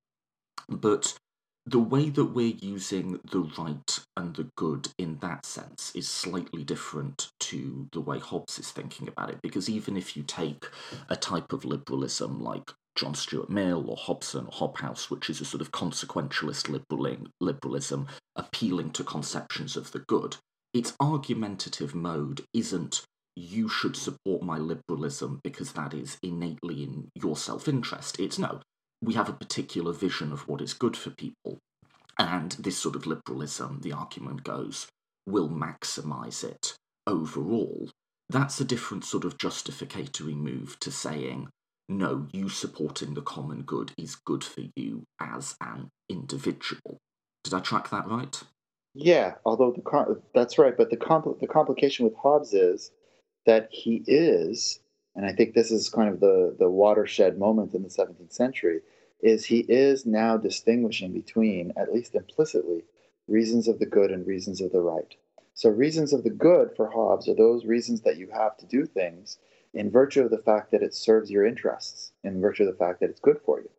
But 0.69 1.17
the 1.65 1.79
way 1.79 2.10
that 2.10 2.25
we're 2.25 2.55
using 2.62 3.19
the 3.29 3.41
right 3.57 3.99
and 4.15 4.36
the 4.36 4.49
good 4.55 4.88
in 4.97 5.17
that 5.17 5.45
sense 5.45 5.91
is 5.93 6.07
slightly 6.07 6.63
different 6.63 7.29
to 7.41 7.88
the 7.91 7.99
way 7.99 8.19
Hobbes 8.19 8.57
is 8.57 8.71
thinking 8.71 9.07
about 9.10 9.29
it. 9.31 9.41
Because 9.41 9.69
even 9.69 9.97
if 9.97 10.15
you 10.15 10.23
take 10.23 10.65
a 11.10 11.15
type 11.15 11.51
of 11.51 11.65
liberalism 11.65 12.39
like 12.41 12.71
John 12.95 13.15
Stuart 13.15 13.49
Mill 13.49 13.89
or 13.89 13.97
Hobson 13.97 14.45
or 14.45 14.51
Hobhouse, 14.51 15.10
which 15.10 15.29
is 15.29 15.41
a 15.41 15.45
sort 15.45 15.62
of 15.62 15.71
consequentialist 15.71 16.69
liberalism 17.41 18.07
appealing 18.36 18.91
to 18.91 19.03
conceptions 19.03 19.75
of 19.75 19.91
the 19.91 19.99
good, 20.07 20.38
its 20.73 20.93
argumentative 21.01 21.93
mode 21.93 22.45
isn't 22.53 23.03
you 23.38 23.69
should 23.69 23.95
support 23.95 24.41
my 24.41 24.58
liberalism 24.58 25.39
because 25.43 25.73
that 25.73 25.93
is 25.93 26.17
innately 26.23 26.84
in 26.84 27.10
your 27.13 27.38
self 27.38 27.67
interest. 27.67 28.19
It's 28.19 28.39
no, 28.39 28.62
we 29.02 29.13
have 29.13 29.30
a 29.30 29.34
particular 29.34 29.93
vision 29.93 30.32
of 30.32 30.47
what 30.47 30.60
is 30.60 30.73
good 30.73 30.97
for 30.97 31.12
people. 31.12 31.60
And 32.17 32.54
this 32.54 32.80
sort 32.80 32.95
of 32.95 33.06
liberalism, 33.06 33.82
the 33.82 33.93
argument 33.93 34.43
goes, 34.43 34.88
will 35.28 35.50
maximize 35.50 36.43
it 36.43 36.73
overall. 37.06 37.91
That's 38.28 38.60
a 38.60 38.65
different 38.65 39.06
sort 39.06 39.23
of 39.23 39.38
justificatory 39.38 40.34
move 40.34 40.80
to 40.80 40.91
saying, 40.91 41.50
no, 41.88 42.26
you 42.34 42.50
supporting 42.50 43.13
the 43.13 43.21
common 43.21 43.62
good 43.62 43.91
is 44.00 44.15
good 44.15 44.43
for 44.43 44.63
you 44.76 45.04
as 45.21 45.56
an 45.62 45.89
individual. 46.10 46.97
Did 47.43 47.54
I 47.54 47.60
track 47.60 47.91
that 47.91 48.08
right? 48.08 48.41
Yeah, 48.95 49.36
although 49.45 49.71
the, 49.71 50.21
that's 50.34 50.58
right, 50.58 50.76
but 50.76 50.89
the, 50.89 50.97
compl- 50.97 51.39
the 51.39 51.47
complication 51.47 52.04
with 52.04 52.15
Hobbes 52.15 52.54
is 52.54 52.91
that 53.47 53.69
he 53.71 54.03
is 54.05 54.79
and 55.17 55.25
I 55.25 55.33
think 55.33 55.55
this 55.55 55.71
is 55.71 55.89
kind 55.89 56.10
of 56.10 56.19
the, 56.19 56.55
the 56.60 56.69
watershed 56.69 57.39
moment 57.39 57.73
in 57.73 57.81
the 57.81 57.89
17th 57.89 58.31
century, 58.31 58.81
is 59.19 59.45
he 59.45 59.62
is 59.62 60.05
now 60.05 60.38
distinguishing 60.38 61.12
between, 61.12 61.73
at 61.75 61.91
least 61.91 62.13
implicitly, 62.13 62.83
reasons 63.27 63.67
of 63.67 63.79
the 63.79 63.88
good 63.88 64.12
and 64.12 64.27
reasons 64.27 64.62
of 64.62 64.71
the 64.71 64.79
right. 64.79 65.15
So, 65.55 65.71
reasons 65.71 66.13
of 66.13 66.23
the 66.23 66.29
good 66.29 66.75
for 66.75 66.91
Hobbes 66.91 67.27
are 67.27 67.33
those 67.33 67.65
reasons 67.65 68.01
that 68.01 68.17
you 68.17 68.29
have 68.31 68.57
to 68.57 68.67
do 68.67 68.86
things 68.86 69.39
in 69.73 69.89
virtue 69.89 70.21
of 70.21 70.29
the 70.29 70.38
fact 70.38 70.69
that 70.69 70.83
it 70.83 70.93
serves 70.93 71.31
your 71.31 71.47
interests, 71.47 72.12
in 72.23 72.39
virtue 72.39 72.65
of 72.65 72.71
the 72.71 72.77
fact 72.77 72.99
that 72.99 73.10
it's 73.10 73.19
good 73.19 73.41
for 73.43 73.60
you. 73.60 73.69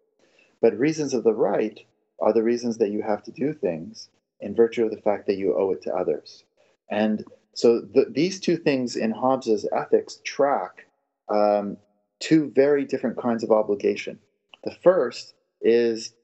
But 0.61 0.76
reasons 0.76 1.14
of 1.14 1.22
the 1.22 1.35
right 1.35 1.78
are 2.18 2.33
the 2.33 2.42
reasons 2.42 2.78
that 2.78 2.90
you 2.90 3.02
have 3.02 3.22
to 3.22 3.31
do 3.31 3.52
things 3.52 4.09
in 4.40 4.57
virtue 4.57 4.85
of 4.85 4.90
the 4.90 5.00
fact 5.00 5.28
that 5.28 5.38
you 5.38 5.57
owe 5.57 5.70
it 5.70 5.83
to 5.83 5.94
others. 5.94 6.42
And 6.90 7.24
so 7.59 7.81
the, 7.81 8.07
these 8.09 8.38
two 8.38 8.57
things 8.57 8.94
in 8.94 9.11
Hobbes's 9.11 9.68
ethics 9.73 10.21
track 10.23 10.87
um, 11.29 11.77
two 12.21 12.53
very 12.55 12.85
different 12.85 13.18
kinds 13.18 13.42
of 13.42 13.51
obligation. 13.51 14.21
The 14.62 14.77
first 14.81 15.35
is, 15.61 16.14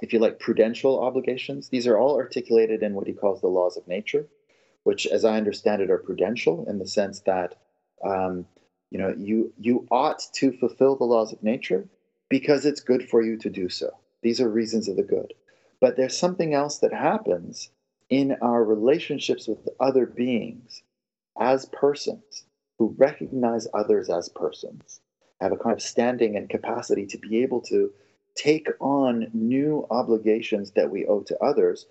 if 0.00 0.14
you 0.14 0.20
like, 0.20 0.38
prudential 0.38 0.98
obligations. 0.98 1.68
These 1.68 1.86
are 1.86 1.98
all 1.98 2.16
articulated 2.16 2.82
in 2.82 2.94
what 2.94 3.06
he 3.06 3.12
calls 3.12 3.42
the 3.42 3.48
laws 3.48 3.76
of 3.76 3.86
nature, 3.88 4.26
which, 4.84 5.06
as 5.06 5.22
I 5.22 5.36
understand 5.36 5.82
it, 5.82 5.90
are 5.90 5.98
prudential 5.98 6.64
in 6.66 6.78
the 6.78 6.88
sense 6.88 7.20
that 7.26 7.56
um, 8.02 8.46
you 8.90 8.98
know 8.98 9.14
you 9.18 9.52
you 9.58 9.86
ought 9.90 10.22
to 10.36 10.50
fulfill 10.50 10.96
the 10.96 11.04
laws 11.04 11.30
of 11.30 11.42
nature 11.42 11.86
because 12.30 12.64
it's 12.64 12.80
good 12.80 13.06
for 13.06 13.20
you 13.20 13.36
to 13.36 13.50
do 13.50 13.68
so. 13.68 13.90
These 14.22 14.40
are 14.40 14.48
reasons 14.48 14.88
of 14.88 14.96
the 14.96 15.02
good. 15.02 15.34
But 15.78 15.98
there's 15.98 16.16
something 16.16 16.54
else 16.54 16.78
that 16.78 16.94
happens 16.94 17.68
in 18.10 18.36
our 18.42 18.62
relationships 18.64 19.46
with 19.46 19.68
other 19.78 20.04
beings 20.04 20.82
as 21.38 21.64
persons 21.66 22.44
who 22.78 22.94
recognize 22.98 23.66
others 23.72 24.10
as 24.10 24.28
persons 24.28 25.00
have 25.40 25.52
a 25.52 25.56
kind 25.56 25.72
of 25.74 25.80
standing 25.80 26.36
and 26.36 26.50
capacity 26.50 27.06
to 27.06 27.16
be 27.18 27.42
able 27.42 27.60
to 27.60 27.90
take 28.34 28.68
on 28.80 29.28
new 29.32 29.86
obligations 29.90 30.72
that 30.72 30.90
we 30.90 31.06
owe 31.06 31.20
to 31.22 31.38
others 31.42 31.86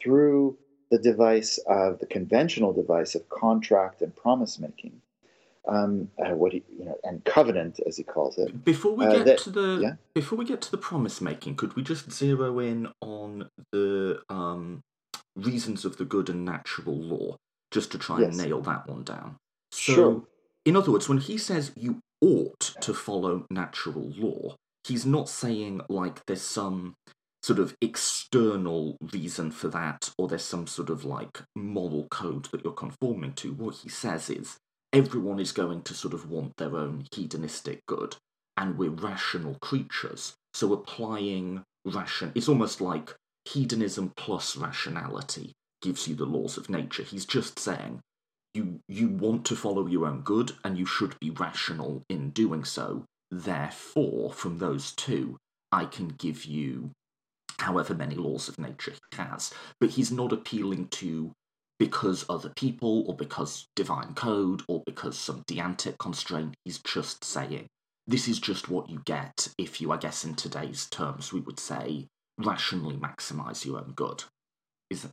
through 0.00 0.56
the 0.90 0.98
device 0.98 1.58
of 1.66 1.98
the 2.00 2.06
conventional 2.06 2.72
device 2.72 3.14
of 3.14 3.28
contract 3.28 4.02
and 4.02 4.14
promise 4.14 4.58
making. 4.58 5.00
Um, 5.68 6.10
uh, 6.18 6.34
what 6.34 6.52
he, 6.52 6.64
you 6.76 6.84
know, 6.84 6.96
and 7.04 7.24
covenant, 7.24 7.78
as 7.86 7.96
he 7.96 8.02
calls 8.02 8.36
it. 8.36 8.64
Before 8.64 8.96
we 8.96 9.04
Uh, 9.06 9.12
get 9.12 9.24
that- 9.26 9.38
to 9.38 9.50
the 9.50 9.78
yeah? 9.80 9.94
before 10.12 10.36
we 10.36 10.44
get 10.44 10.60
to 10.62 10.70
the 10.72 10.76
promise 10.76 11.20
making, 11.20 11.54
could 11.54 11.74
we 11.76 11.82
just 11.84 12.10
zero 12.10 12.58
in 12.58 12.88
on 13.00 13.48
the 13.70 14.20
um, 14.28 14.82
reasons 15.36 15.84
of 15.84 15.96
the 15.96 16.04
good 16.04 16.28
and 16.28 16.44
natural 16.44 16.96
law, 16.96 17.36
just 17.70 17.90
to 17.92 17.98
try 17.98 18.22
and 18.22 18.36
nail 18.36 18.60
that 18.62 18.86
one 18.86 19.02
down? 19.04 19.36
So, 19.70 19.92
Sure. 19.94 20.22
in 20.64 20.76
other 20.76 20.92
words, 20.92 21.08
when 21.08 21.18
he 21.18 21.38
says 21.38 21.72
you 21.76 22.00
ought 22.20 22.60
to 22.80 22.94
follow 22.94 23.46
natural 23.50 24.10
law, 24.16 24.56
he's 24.84 25.06
not 25.06 25.28
saying 25.28 25.80
like 25.88 26.24
there's 26.26 26.42
some 26.42 26.94
sort 27.42 27.58
of 27.58 27.74
external 27.80 28.96
reason 29.12 29.50
for 29.50 29.68
that, 29.68 30.10
or 30.18 30.28
there's 30.28 30.44
some 30.44 30.66
sort 30.66 30.90
of 30.90 31.04
like 31.04 31.42
moral 31.56 32.06
code 32.10 32.44
that 32.52 32.62
you're 32.62 32.72
conforming 32.72 33.32
to. 33.32 33.52
What 33.54 33.76
he 33.76 33.88
says 33.88 34.30
is 34.30 34.56
everyone 34.92 35.40
is 35.40 35.50
going 35.52 35.82
to 35.82 35.94
sort 35.94 36.14
of 36.14 36.30
want 36.30 36.56
their 36.58 36.76
own 36.76 37.06
hedonistic 37.12 37.80
good, 37.86 38.16
and 38.56 38.78
we're 38.78 38.90
rational 38.90 39.56
creatures. 39.60 40.34
So 40.54 40.72
applying 40.72 41.64
ration, 41.84 42.30
it's 42.34 42.48
almost 42.48 42.80
like 42.80 43.14
hedonism 43.44 44.12
plus 44.16 44.56
rationality 44.56 45.52
gives 45.80 46.06
you 46.06 46.14
the 46.14 46.26
laws 46.26 46.56
of 46.56 46.70
nature. 46.70 47.02
He's 47.02 47.26
just 47.26 47.58
saying 47.58 48.00
you 48.54 48.80
you 48.88 49.08
want 49.08 49.44
to 49.46 49.56
follow 49.56 49.86
your 49.86 50.06
own 50.06 50.20
good, 50.20 50.52
and 50.64 50.78
you 50.78 50.86
should 50.86 51.18
be 51.20 51.30
rational 51.30 52.02
in 52.08 52.30
doing 52.30 52.64
so. 52.64 53.04
Therefore, 53.30 54.32
from 54.32 54.58
those 54.58 54.92
two, 54.92 55.38
I 55.70 55.86
can 55.86 56.08
give 56.08 56.44
you 56.44 56.90
however 57.58 57.94
many 57.94 58.14
laws 58.14 58.48
of 58.48 58.58
nature 58.58 58.92
he 58.92 59.16
has. 59.16 59.52
But 59.80 59.90
he's 59.90 60.12
not 60.12 60.32
appealing 60.32 60.88
to 60.88 61.32
because 61.78 62.26
other 62.28 62.50
people 62.50 63.04
or 63.08 63.16
because 63.16 63.66
divine 63.74 64.14
code 64.14 64.62
or 64.68 64.82
because 64.84 65.18
some 65.18 65.42
deontic 65.48 65.98
constraint. 65.98 66.54
He's 66.64 66.78
just 66.78 67.24
saying 67.24 67.66
this 68.06 68.28
is 68.28 68.38
just 68.38 68.68
what 68.68 68.90
you 68.90 69.00
get 69.06 69.48
if 69.58 69.80
you, 69.80 69.92
I 69.92 69.96
guess, 69.96 70.24
in 70.24 70.34
today's 70.34 70.86
terms, 70.90 71.32
we 71.32 71.40
would 71.40 71.58
say 71.58 72.06
rationally 72.38 72.96
maximize 72.96 73.64
your 73.64 73.78
own 73.78 73.92
good. 73.94 74.24
Is 74.90 75.04
it? 75.04 75.10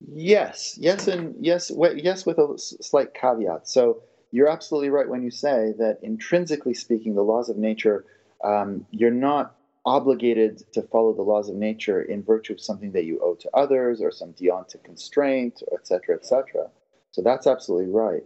Yes, 0.00 0.76
yes, 0.80 1.06
and 1.06 1.34
yes, 1.38 1.70
yes, 1.96 2.26
with 2.26 2.38
a 2.38 2.54
slight 2.56 3.14
caveat. 3.14 3.68
So 3.68 4.02
you're 4.32 4.48
absolutely 4.48 4.90
right 4.90 5.08
when 5.08 5.22
you 5.22 5.30
say 5.30 5.72
that 5.78 5.98
intrinsically 6.02 6.74
speaking, 6.74 7.14
the 7.14 7.22
laws 7.22 7.48
of 7.48 7.56
nature, 7.56 8.04
um, 8.42 8.86
you're 8.90 9.10
not 9.10 9.54
obligated 9.84 10.64
to 10.72 10.82
follow 10.82 11.12
the 11.12 11.22
laws 11.22 11.48
of 11.48 11.56
nature 11.56 12.02
in 12.02 12.22
virtue 12.22 12.52
of 12.52 12.60
something 12.60 12.92
that 12.92 13.04
you 13.04 13.20
owe 13.22 13.34
to 13.34 13.50
others 13.54 14.00
or 14.00 14.10
some 14.10 14.32
deontic 14.32 14.82
constraint, 14.84 15.62
et 15.72 15.86
cetera, 15.86 16.14
et 16.14 16.24
cetera. 16.24 16.68
So 17.10 17.22
that's 17.22 17.46
absolutely 17.46 17.92
right. 17.92 18.22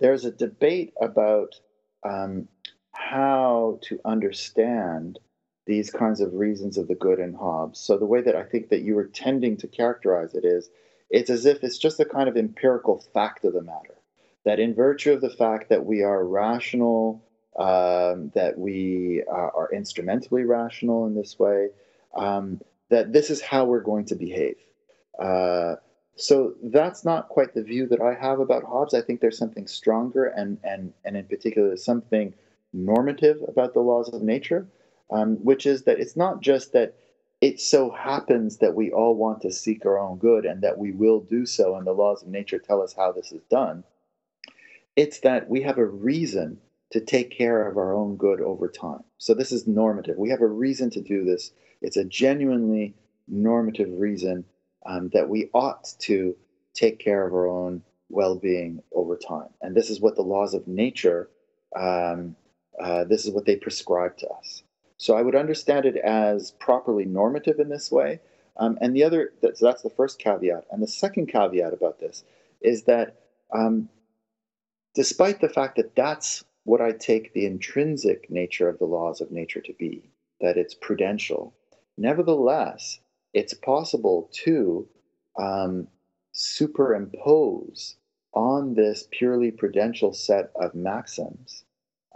There's 0.00 0.24
a 0.24 0.30
debate 0.30 0.94
about 1.00 1.54
um, 2.04 2.48
how 2.92 3.78
to 3.82 4.00
understand 4.04 5.18
these 5.66 5.90
kinds 5.90 6.20
of 6.20 6.34
reasons 6.34 6.76
of 6.76 6.88
the 6.88 6.94
good 6.94 7.18
in 7.18 7.34
Hobbes. 7.34 7.78
So 7.78 7.96
the 7.96 8.06
way 8.06 8.20
that 8.20 8.36
I 8.36 8.42
think 8.42 8.68
that 8.68 8.82
you 8.82 8.94
were 8.94 9.06
tending 9.06 9.56
to 9.58 9.66
characterize 9.66 10.34
it 10.34 10.44
is 10.44 10.70
it's 11.10 11.30
as 11.30 11.46
if 11.46 11.62
it's 11.64 11.78
just 11.78 12.00
a 12.00 12.04
kind 12.04 12.28
of 12.28 12.36
empirical 12.36 12.98
fact 13.12 13.44
of 13.44 13.52
the 13.52 13.62
matter 13.62 13.94
that 14.44 14.60
in 14.60 14.74
virtue 14.74 15.12
of 15.12 15.20
the 15.20 15.30
fact 15.30 15.68
that 15.70 15.86
we 15.86 16.02
are 16.02 16.24
rational 16.24 17.22
um, 17.58 18.32
that 18.34 18.58
we 18.58 19.22
uh, 19.30 19.50
are 19.54 19.70
instrumentally 19.72 20.44
rational 20.44 21.06
in 21.06 21.14
this 21.14 21.38
way 21.38 21.68
um, 22.16 22.60
that 22.90 23.12
this 23.12 23.30
is 23.30 23.40
how 23.40 23.64
we're 23.64 23.80
going 23.80 24.04
to 24.04 24.16
behave 24.16 24.56
uh, 25.18 25.76
so 26.16 26.54
that's 26.62 27.04
not 27.04 27.28
quite 27.28 27.54
the 27.54 27.62
view 27.62 27.86
that 27.88 28.00
I 28.00 28.14
have 28.14 28.38
about 28.38 28.64
Hobbes. 28.64 28.94
I 28.94 29.00
think 29.00 29.20
there's 29.20 29.38
something 29.38 29.66
stronger 29.66 30.26
and 30.26 30.58
and 30.62 30.92
and 31.04 31.16
in 31.16 31.24
particular 31.24 31.76
something 31.76 32.32
normative 32.72 33.42
about 33.48 33.74
the 33.74 33.80
laws 33.80 34.08
of 34.08 34.22
nature, 34.22 34.66
um, 35.14 35.36
which 35.36 35.64
is 35.64 35.84
that 35.84 36.00
it's 36.00 36.16
not 36.16 36.40
just 36.40 36.72
that 36.72 36.96
it 37.40 37.60
so 37.60 37.90
happens 37.90 38.58
that 38.58 38.74
we 38.74 38.90
all 38.90 39.14
want 39.14 39.42
to 39.42 39.52
seek 39.52 39.86
our 39.86 39.98
own 39.98 40.18
good 40.18 40.44
and 40.44 40.62
that 40.62 40.78
we 40.78 40.90
will 40.90 41.20
do 41.20 41.46
so, 41.46 41.76
and 41.76 41.86
the 41.86 41.92
laws 41.92 42.22
of 42.22 42.28
nature 42.28 42.58
tell 42.58 42.82
us 42.82 42.94
how 42.94 43.12
this 43.12 43.30
is 43.30 43.42
done. 43.50 43.84
It's 44.96 45.20
that 45.20 45.48
we 45.48 45.62
have 45.62 45.78
a 45.78 45.86
reason 45.86 46.58
to 46.90 47.00
take 47.00 47.30
care 47.30 47.68
of 47.68 47.76
our 47.76 47.94
own 47.94 48.16
good 48.16 48.40
over 48.40 48.68
time. 48.68 49.04
So 49.18 49.34
this 49.34 49.52
is 49.52 49.66
normative. 49.66 50.16
We 50.16 50.30
have 50.30 50.40
a 50.40 50.46
reason 50.46 50.90
to 50.90 51.00
do 51.00 51.24
this. 51.24 51.52
It's 51.80 51.96
a 51.96 52.04
genuinely 52.04 52.94
normative 53.28 53.90
reason 53.92 54.44
um, 54.86 55.10
that 55.12 55.28
we 55.28 55.48
ought 55.54 55.94
to 56.00 56.36
take 56.72 56.98
care 56.98 57.26
of 57.26 57.32
our 57.32 57.46
own 57.46 57.82
well-being 58.08 58.82
over 58.92 59.16
time. 59.16 59.48
And 59.62 59.76
this 59.76 59.90
is 59.90 60.00
what 60.00 60.16
the 60.16 60.22
laws 60.22 60.54
of 60.54 60.66
nature, 60.66 61.28
um, 61.76 62.36
uh, 62.80 63.04
this 63.04 63.24
is 63.24 63.30
what 63.30 63.44
they 63.44 63.56
prescribe 63.56 64.16
to 64.18 64.28
us. 64.28 64.63
So 64.96 65.16
I 65.16 65.22
would 65.22 65.34
understand 65.34 65.86
it 65.86 65.96
as 65.96 66.52
properly 66.52 67.04
normative 67.04 67.58
in 67.58 67.68
this 67.68 67.90
way. 67.90 68.20
Um, 68.56 68.78
and 68.80 68.94
the 68.94 69.02
other, 69.02 69.32
that, 69.42 69.58
so 69.58 69.66
that's 69.66 69.82
the 69.82 69.90
first 69.90 70.18
caveat. 70.18 70.66
And 70.70 70.82
the 70.82 70.88
second 70.88 71.26
caveat 71.26 71.72
about 71.72 71.98
this 71.98 72.24
is 72.60 72.84
that 72.84 73.16
um, 73.52 73.88
despite 74.94 75.40
the 75.40 75.48
fact 75.48 75.76
that 75.76 75.96
that's 75.96 76.44
what 76.64 76.80
I 76.80 76.92
take 76.92 77.32
the 77.32 77.46
intrinsic 77.46 78.30
nature 78.30 78.68
of 78.68 78.78
the 78.78 78.86
laws 78.86 79.20
of 79.20 79.30
nature 79.30 79.60
to 79.60 79.72
be, 79.74 80.10
that 80.40 80.56
it's 80.56 80.74
prudential, 80.74 81.54
nevertheless, 81.98 83.00
it's 83.32 83.54
possible 83.54 84.30
to 84.44 84.88
um, 85.38 85.88
superimpose 86.32 87.96
on 88.32 88.74
this 88.74 89.08
purely 89.10 89.50
prudential 89.50 90.12
set 90.12 90.50
of 90.60 90.74
maxims 90.74 91.64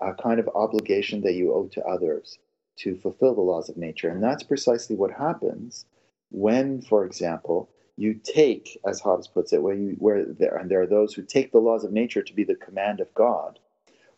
a 0.01 0.15
kind 0.15 0.39
of 0.39 0.49
obligation 0.55 1.21
that 1.23 1.35
you 1.35 1.53
owe 1.53 1.67
to 1.67 1.85
others 1.85 2.39
to 2.79 2.97
fulfill 2.97 3.35
the 3.35 3.41
laws 3.41 3.69
of 3.69 3.77
nature. 3.77 4.09
And 4.09 4.23
that's 4.23 4.43
precisely 4.43 4.97
what 4.97 5.13
happens 5.13 5.87
when, 6.31 6.83
for 6.83 7.05
example, 7.05 7.71
you 7.97 8.15
take, 8.15 8.79
as 8.87 9.01
Hobbes 9.01 9.27
puts 9.27 9.53
it, 9.53 9.63
where 9.63 9.75
you 9.75 9.97
where 9.99 10.25
there 10.25 10.57
and 10.57 10.71
there 10.71 10.83
are 10.83 10.87
those 10.87 11.15
who 11.15 11.23
take 11.23 11.51
the 11.51 11.59
laws 11.59 11.85
of 11.85 11.93
nature 11.93 12.23
to 12.23 12.35
be 12.35 12.45
the 12.45 12.55
command 12.55 13.01
of 13.01 13.13
God, 13.15 13.59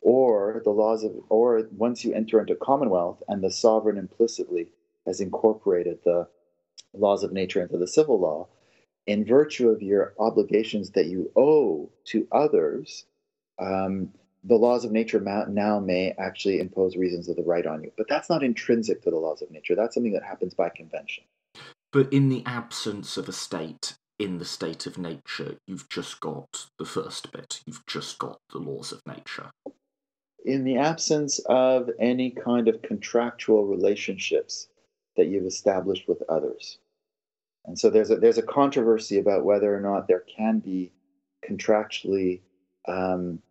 or 0.02 0.60
the 0.64 0.70
laws 0.70 1.02
of 1.02 1.12
or 1.30 1.66
once 1.76 2.04
you 2.04 2.12
enter 2.12 2.40
into 2.40 2.54
commonwealth 2.54 3.22
and 3.28 3.42
the 3.42 3.50
sovereign 3.50 3.96
implicitly 3.96 4.68
has 5.06 5.20
incorporated 5.20 5.98
the 6.04 6.28
laws 6.92 7.22
of 7.22 7.32
nature 7.32 7.62
into 7.62 7.78
the 7.78 7.86
civil 7.86 8.20
law, 8.20 8.48
in 9.06 9.24
virtue 9.24 9.70
of 9.70 9.82
your 9.82 10.12
obligations 10.18 10.90
that 10.90 11.06
you 11.06 11.30
owe 11.34 11.90
to 12.04 12.26
others, 12.32 13.06
um, 13.58 14.12
the 14.44 14.56
laws 14.56 14.84
of 14.84 14.92
nature 14.92 15.20
now 15.20 15.80
may 15.80 16.12
actually 16.18 16.60
impose 16.60 16.96
reasons 16.96 17.28
of 17.28 17.36
the 17.36 17.42
right 17.42 17.66
on 17.66 17.82
you. 17.82 17.92
But 17.96 18.06
that's 18.08 18.30
not 18.30 18.42
intrinsic 18.42 19.02
to 19.02 19.10
the 19.10 19.16
laws 19.16 19.42
of 19.42 19.50
nature. 19.50 19.74
That's 19.74 19.94
something 19.94 20.12
that 20.12 20.22
happens 20.22 20.54
by 20.54 20.70
convention. 20.70 21.24
But 21.92 22.12
in 22.12 22.28
the 22.28 22.42
absence 22.46 23.16
of 23.16 23.28
a 23.28 23.32
state, 23.32 23.98
in 24.18 24.38
the 24.38 24.44
state 24.44 24.86
of 24.86 24.96
nature, 24.96 25.56
you've 25.66 25.88
just 25.88 26.20
got 26.20 26.66
the 26.78 26.84
first 26.84 27.32
bit. 27.32 27.62
You've 27.66 27.84
just 27.86 28.18
got 28.18 28.38
the 28.52 28.58
laws 28.58 28.92
of 28.92 29.02
nature. 29.06 29.50
In 30.44 30.64
the 30.64 30.78
absence 30.78 31.38
of 31.46 31.90
any 31.98 32.30
kind 32.30 32.68
of 32.68 32.80
contractual 32.80 33.66
relationships 33.66 34.68
that 35.16 35.26
you've 35.26 35.46
established 35.46 36.08
with 36.08 36.22
others. 36.28 36.78
And 37.66 37.78
so 37.78 37.90
there's 37.90 38.10
a, 38.10 38.16
there's 38.16 38.38
a 38.38 38.42
controversy 38.42 39.18
about 39.18 39.44
whether 39.44 39.74
or 39.74 39.80
not 39.80 40.08
there 40.08 40.24
can 40.34 40.60
be 40.60 40.92
contractually 41.46 42.40
um, 42.88 43.42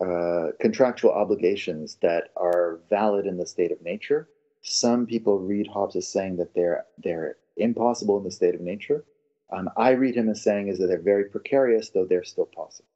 uh, 0.00 0.48
contractual 0.60 1.12
obligations 1.12 1.98
that 2.02 2.30
are 2.36 2.80
valid 2.88 3.26
in 3.26 3.36
the 3.36 3.46
state 3.46 3.72
of 3.72 3.82
nature. 3.82 4.28
Some 4.62 5.06
people 5.06 5.38
read 5.38 5.66
Hobbes 5.66 5.96
as 5.96 6.08
saying 6.08 6.36
that 6.36 6.54
they're 6.54 6.84
they're 7.02 7.36
impossible 7.56 8.16
in 8.18 8.24
the 8.24 8.30
state 8.30 8.54
of 8.54 8.60
nature. 8.60 9.04
Um, 9.52 9.68
I 9.76 9.90
read 9.90 10.16
him 10.16 10.28
as 10.28 10.42
saying 10.42 10.68
is 10.68 10.78
that 10.78 10.86
they're 10.86 11.00
very 11.00 11.24
precarious, 11.24 11.90
though 11.90 12.06
they're 12.06 12.24
still 12.24 12.46
possible. 12.46 12.88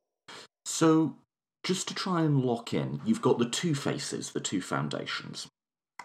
So, 0.65 1.17
just 1.63 1.89
to 1.89 1.95
try 1.95 2.23
and 2.23 2.41
lock 2.41 2.73
in, 2.73 3.01
you've 3.05 3.21
got 3.21 3.39
the 3.39 3.49
two 3.49 3.75
faces, 3.75 4.33
the 4.33 4.41
two 4.41 4.63
foundations. 4.63 5.49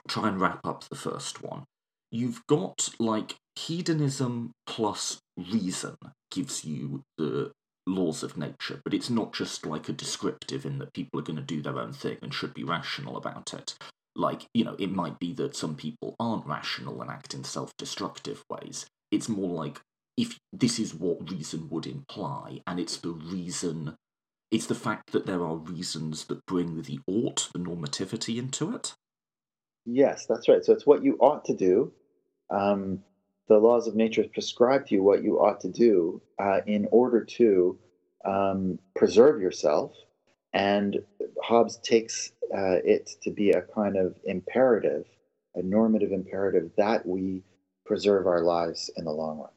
Try 0.08 0.28
and 0.28 0.42
wrap 0.42 0.66
up 0.66 0.84
the 0.90 0.96
first 0.96 1.42
one. 1.42 1.64
You've 2.12 2.46
got 2.48 2.90
like 3.00 3.36
hedonism 3.56 4.52
plus 4.66 5.20
reason 5.38 5.96
gives 6.32 6.66
you 6.66 7.04
the 7.18 7.52
laws 7.88 8.24
of 8.24 8.38
nature, 8.38 8.82
but 8.84 8.94
it's 8.94 9.10
not 9.10 9.34
just 9.34 9.66
like 9.66 9.90
a 9.90 9.94
descriptive 9.94 10.66
in 10.66 10.78
that 10.80 10.94
people 10.94 11.20
are 11.20 11.24
going 11.24 11.38
to 11.38 11.42
do 11.42 11.62
their 11.62 11.80
own 11.80 11.94
thing 11.94 12.18
and 12.22 12.34
should 12.34 12.54
be 12.54 12.64
rational 12.64 13.18
about 13.18 13.54
it. 13.54 13.76
Like, 14.16 14.46
you 14.54 14.64
know, 14.64 14.76
it 14.78 14.92
might 14.92 15.20
be 15.20 15.34
that 15.34 15.56
some 15.56 15.76
people 15.76 16.16
aren't 16.20 16.46
rational 16.46 17.02
and 17.02 17.10
act 17.10 17.34
in 17.34 17.44
self 17.44 17.72
destructive 17.78 18.44
ways. 18.50 18.86
It's 19.12 19.30
more 19.30 19.50
like 19.50 19.80
if 20.18 20.38
this 20.52 20.80
is 20.80 20.94
what 20.94 21.32
reason 21.32 21.70
would 21.70 21.88
imply, 21.88 22.62
and 22.68 22.80
it's 22.80 22.98
the 22.98 23.12
reason 23.12 23.96
it's 24.52 24.66
the 24.66 24.76
fact 24.76 25.12
that 25.14 25.26
there 25.26 25.42
are 25.46 25.56
reasons 25.56 26.26
that 26.26 26.46
bring 26.46 26.82
the 26.82 27.00
ought, 27.08 27.50
the 27.54 27.60
normativity 27.60 28.38
into 28.38 28.76
it. 28.76 28.94
Yes, 29.86 30.26
that's 30.28 30.50
right. 30.50 30.64
So 30.64 30.74
it's 30.74 30.86
what 30.86 31.04
you 31.04 31.16
ought 31.20 31.46
to 31.46 31.56
do. 31.56 31.94
Um, 32.50 33.02
the 33.52 33.60
laws 33.60 33.86
of 33.86 33.96
nature 33.96 34.24
prescribe 34.32 34.88
to 34.88 34.96
you 34.96 35.04
what 35.04 35.24
you 35.24 35.38
ought 35.38 35.60
to 35.60 35.68
do 35.68 36.22
uh, 36.40 36.62
in 36.68 36.88
order 36.90 37.26
to 37.26 37.78
um, 38.24 38.80
preserve 38.96 39.42
yourself. 39.42 39.92
And 40.54 41.00
Hobbes 41.44 41.78
takes 41.84 42.32
uh, 42.56 42.80
it 42.86 43.10
to 43.24 43.30
be 43.30 43.52
a 43.52 43.62
kind 43.62 43.98
of 43.98 44.16
imperative, 44.24 45.06
a 45.56 45.62
normative 45.62 46.14
imperative 46.14 46.72
that 46.78 47.06
we 47.06 47.44
preserve 47.86 48.26
our 48.26 48.42
lives 48.42 48.90
in 48.96 49.04
the 49.04 49.12
long 49.12 49.40
run. 49.40 49.50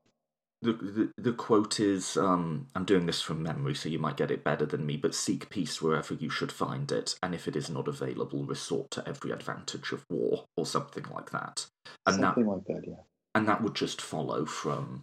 The, 0.63 0.73
the, 0.73 1.13
the 1.31 1.33
quote 1.33 1.79
is 1.79 2.17
um, 2.17 2.67
I'm 2.75 2.85
doing 2.85 3.07
this 3.07 3.21
from 3.21 3.45
memory, 3.45 3.77
so 3.77 3.89
you 3.89 4.01
might 4.01 4.17
get 4.17 4.33
it 4.33 4.43
better 4.43 4.67
than 4.67 4.87
me, 4.87 4.97
but 4.97 5.15
seek 5.15 5.51
peace 5.51 5.81
wherever 5.81 6.15
you 6.15 6.31
should 6.31 6.51
find 6.51 6.91
it, 6.91 7.17
and 7.23 7.33
if 7.33 7.47
it 7.47 7.55
is 7.55 7.71
not 7.71 7.87
available, 7.87 8.45
resort 8.45 8.91
to 8.93 9.07
every 9.07 9.31
advantage 9.31 9.93
of 9.93 10.05
war, 10.09 10.47
or 10.57 10.67
something 10.67 11.05
like 11.15 11.31
that. 11.31 11.67
And 12.07 12.17
something 12.17 12.45
that, 12.45 12.51
like 12.51 12.65
that, 12.67 12.83
yeah. 12.89 12.95
And 13.35 13.49
that 13.49 13.63
would 13.63 13.75
just 13.75 14.01
follow 14.01 14.45
from 14.45 15.03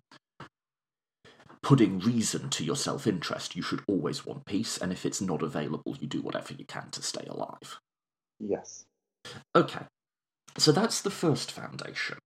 putting 1.61 1.99
reason 1.99 2.49
to 2.49 2.63
your 2.63 2.75
self 2.75 3.05
interest. 3.05 3.55
You 3.55 3.61
should 3.61 3.83
always 3.87 4.25
want 4.25 4.45
peace, 4.45 4.77
and 4.77 4.91
if 4.91 5.05
it's 5.05 5.21
not 5.21 5.41
available, 5.41 5.95
you 5.99 6.07
do 6.07 6.21
whatever 6.21 6.53
you 6.53 6.65
can 6.65 6.89
to 6.91 7.01
stay 7.01 7.25
alive. 7.27 7.79
Yes. 8.39 8.85
Okay. 9.55 9.85
So 10.57 10.71
that's 10.71 11.01
the 11.01 11.11
first 11.11 11.51
foundation. 11.51 12.17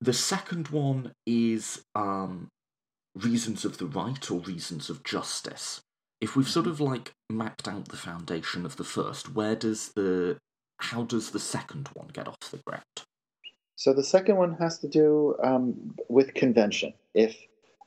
The 0.00 0.12
second 0.12 0.68
one 0.68 1.12
is 1.26 1.82
um, 1.94 2.48
reasons 3.14 3.64
of 3.64 3.78
the 3.78 3.86
right 3.86 4.30
or 4.30 4.40
reasons 4.40 4.90
of 4.90 5.02
justice. 5.04 5.80
If 6.20 6.36
we've 6.36 6.48
sort 6.48 6.66
of 6.66 6.80
like 6.80 7.12
mapped 7.30 7.68
out 7.68 7.88
the 7.88 7.96
foundation 7.96 8.66
of 8.66 8.76
the 8.76 8.84
first, 8.84 9.34
where 9.34 9.56
does 9.56 9.92
the 9.94 10.38
how 10.78 11.04
does 11.04 11.30
the 11.30 11.40
second 11.40 11.88
one 11.94 12.08
get 12.08 12.28
off 12.28 12.38
the 12.50 12.60
ground? 12.66 12.82
So 13.76 13.92
the 13.92 14.02
second 14.02 14.36
one 14.36 14.54
has 14.54 14.78
to 14.78 14.88
do 14.88 15.36
um, 15.42 15.94
with 16.08 16.34
convention. 16.34 16.94
If 17.14 17.36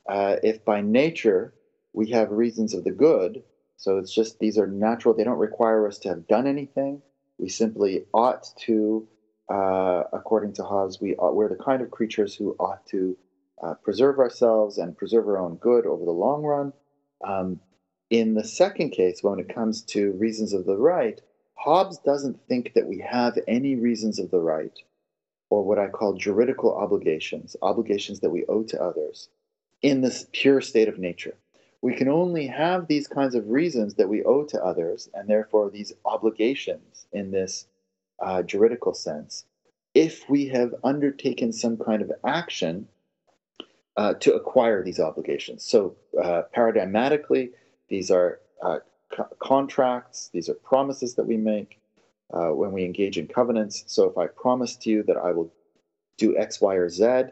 uh, 0.08 0.36
if 0.42 0.64
by 0.64 0.80
nature 0.80 1.52
we 1.92 2.10
have 2.10 2.30
reasons 2.30 2.74
of 2.74 2.84
the 2.84 2.92
good, 2.92 3.42
so 3.76 3.98
it's 3.98 4.14
just 4.14 4.38
these 4.38 4.56
are 4.56 4.68
natural; 4.68 5.14
they 5.14 5.24
don't 5.24 5.38
require 5.38 5.86
us 5.86 5.98
to 6.00 6.08
have 6.08 6.28
done 6.28 6.46
anything. 6.46 7.02
We 7.38 7.48
simply 7.48 8.04
ought 8.14 8.48
to, 8.66 9.08
uh, 9.48 10.04
according 10.12 10.52
to 10.54 10.62
Hobbes, 10.62 11.00
we 11.00 11.16
ought, 11.16 11.34
we're 11.34 11.48
the 11.48 11.56
kind 11.56 11.82
of 11.82 11.90
creatures 11.90 12.36
who 12.36 12.54
ought 12.60 12.86
to 12.88 13.16
uh, 13.62 13.74
preserve 13.74 14.18
ourselves 14.18 14.78
and 14.78 14.96
preserve 14.96 15.26
our 15.26 15.38
own 15.38 15.56
good 15.56 15.86
over 15.86 16.04
the 16.04 16.10
long 16.12 16.42
run. 16.42 16.72
Um, 17.24 17.60
in 18.10 18.34
the 18.34 18.44
second 18.44 18.90
case, 18.90 19.22
when 19.22 19.38
it 19.38 19.54
comes 19.54 19.82
to 19.86 20.12
reasons 20.12 20.52
of 20.52 20.66
the 20.66 20.76
right, 20.76 21.20
Hobbes 21.54 21.98
doesn't 21.98 22.46
think 22.46 22.74
that 22.74 22.86
we 22.86 22.98
have 22.98 23.38
any 23.48 23.74
reasons 23.74 24.18
of 24.18 24.30
the 24.30 24.40
right, 24.40 24.78
or 25.50 25.64
what 25.64 25.78
I 25.78 25.88
call 25.88 26.14
juridical 26.14 26.74
obligations, 26.74 27.56
obligations 27.60 28.20
that 28.20 28.30
we 28.30 28.46
owe 28.46 28.62
to 28.62 28.82
others, 28.82 29.28
in 29.82 30.00
this 30.00 30.26
pure 30.32 30.60
state 30.60 30.88
of 30.88 30.98
nature. 30.98 31.34
We 31.82 31.94
can 31.94 32.08
only 32.08 32.46
have 32.46 32.86
these 32.86 33.08
kinds 33.08 33.34
of 33.34 33.48
reasons 33.48 33.94
that 33.94 34.08
we 34.08 34.22
owe 34.24 34.44
to 34.44 34.64
others, 34.64 35.08
and 35.14 35.28
therefore 35.28 35.70
these 35.70 35.92
obligations 36.04 37.06
in 37.12 37.30
this 37.30 37.66
uh, 38.20 38.42
juridical 38.42 38.94
sense, 38.94 39.44
if 39.94 40.28
we 40.28 40.46
have 40.48 40.74
undertaken 40.84 41.52
some 41.52 41.76
kind 41.76 42.02
of 42.02 42.12
action 42.24 42.86
uh, 43.96 44.14
to 44.14 44.34
acquire 44.34 44.84
these 44.84 45.00
obligations. 45.00 45.64
So, 45.64 45.96
uh, 46.22 46.42
paradigmatically, 46.54 47.50
these 47.88 48.10
are 48.10 48.40
uh, 48.62 48.78
co- 49.10 49.28
contracts, 49.40 50.30
these 50.32 50.48
are 50.48 50.54
promises 50.54 51.14
that 51.14 51.26
we 51.26 51.36
make 51.36 51.79
uh, 52.32 52.48
when 52.48 52.72
we 52.72 52.84
engage 52.84 53.18
in 53.18 53.26
covenants. 53.26 53.84
So, 53.86 54.08
if 54.08 54.18
I 54.18 54.26
promise 54.26 54.76
to 54.76 54.90
you 54.90 55.02
that 55.04 55.16
I 55.16 55.32
will 55.32 55.52
do 56.16 56.36
X, 56.36 56.60
Y, 56.60 56.74
or 56.74 56.88
Z, 56.88 57.24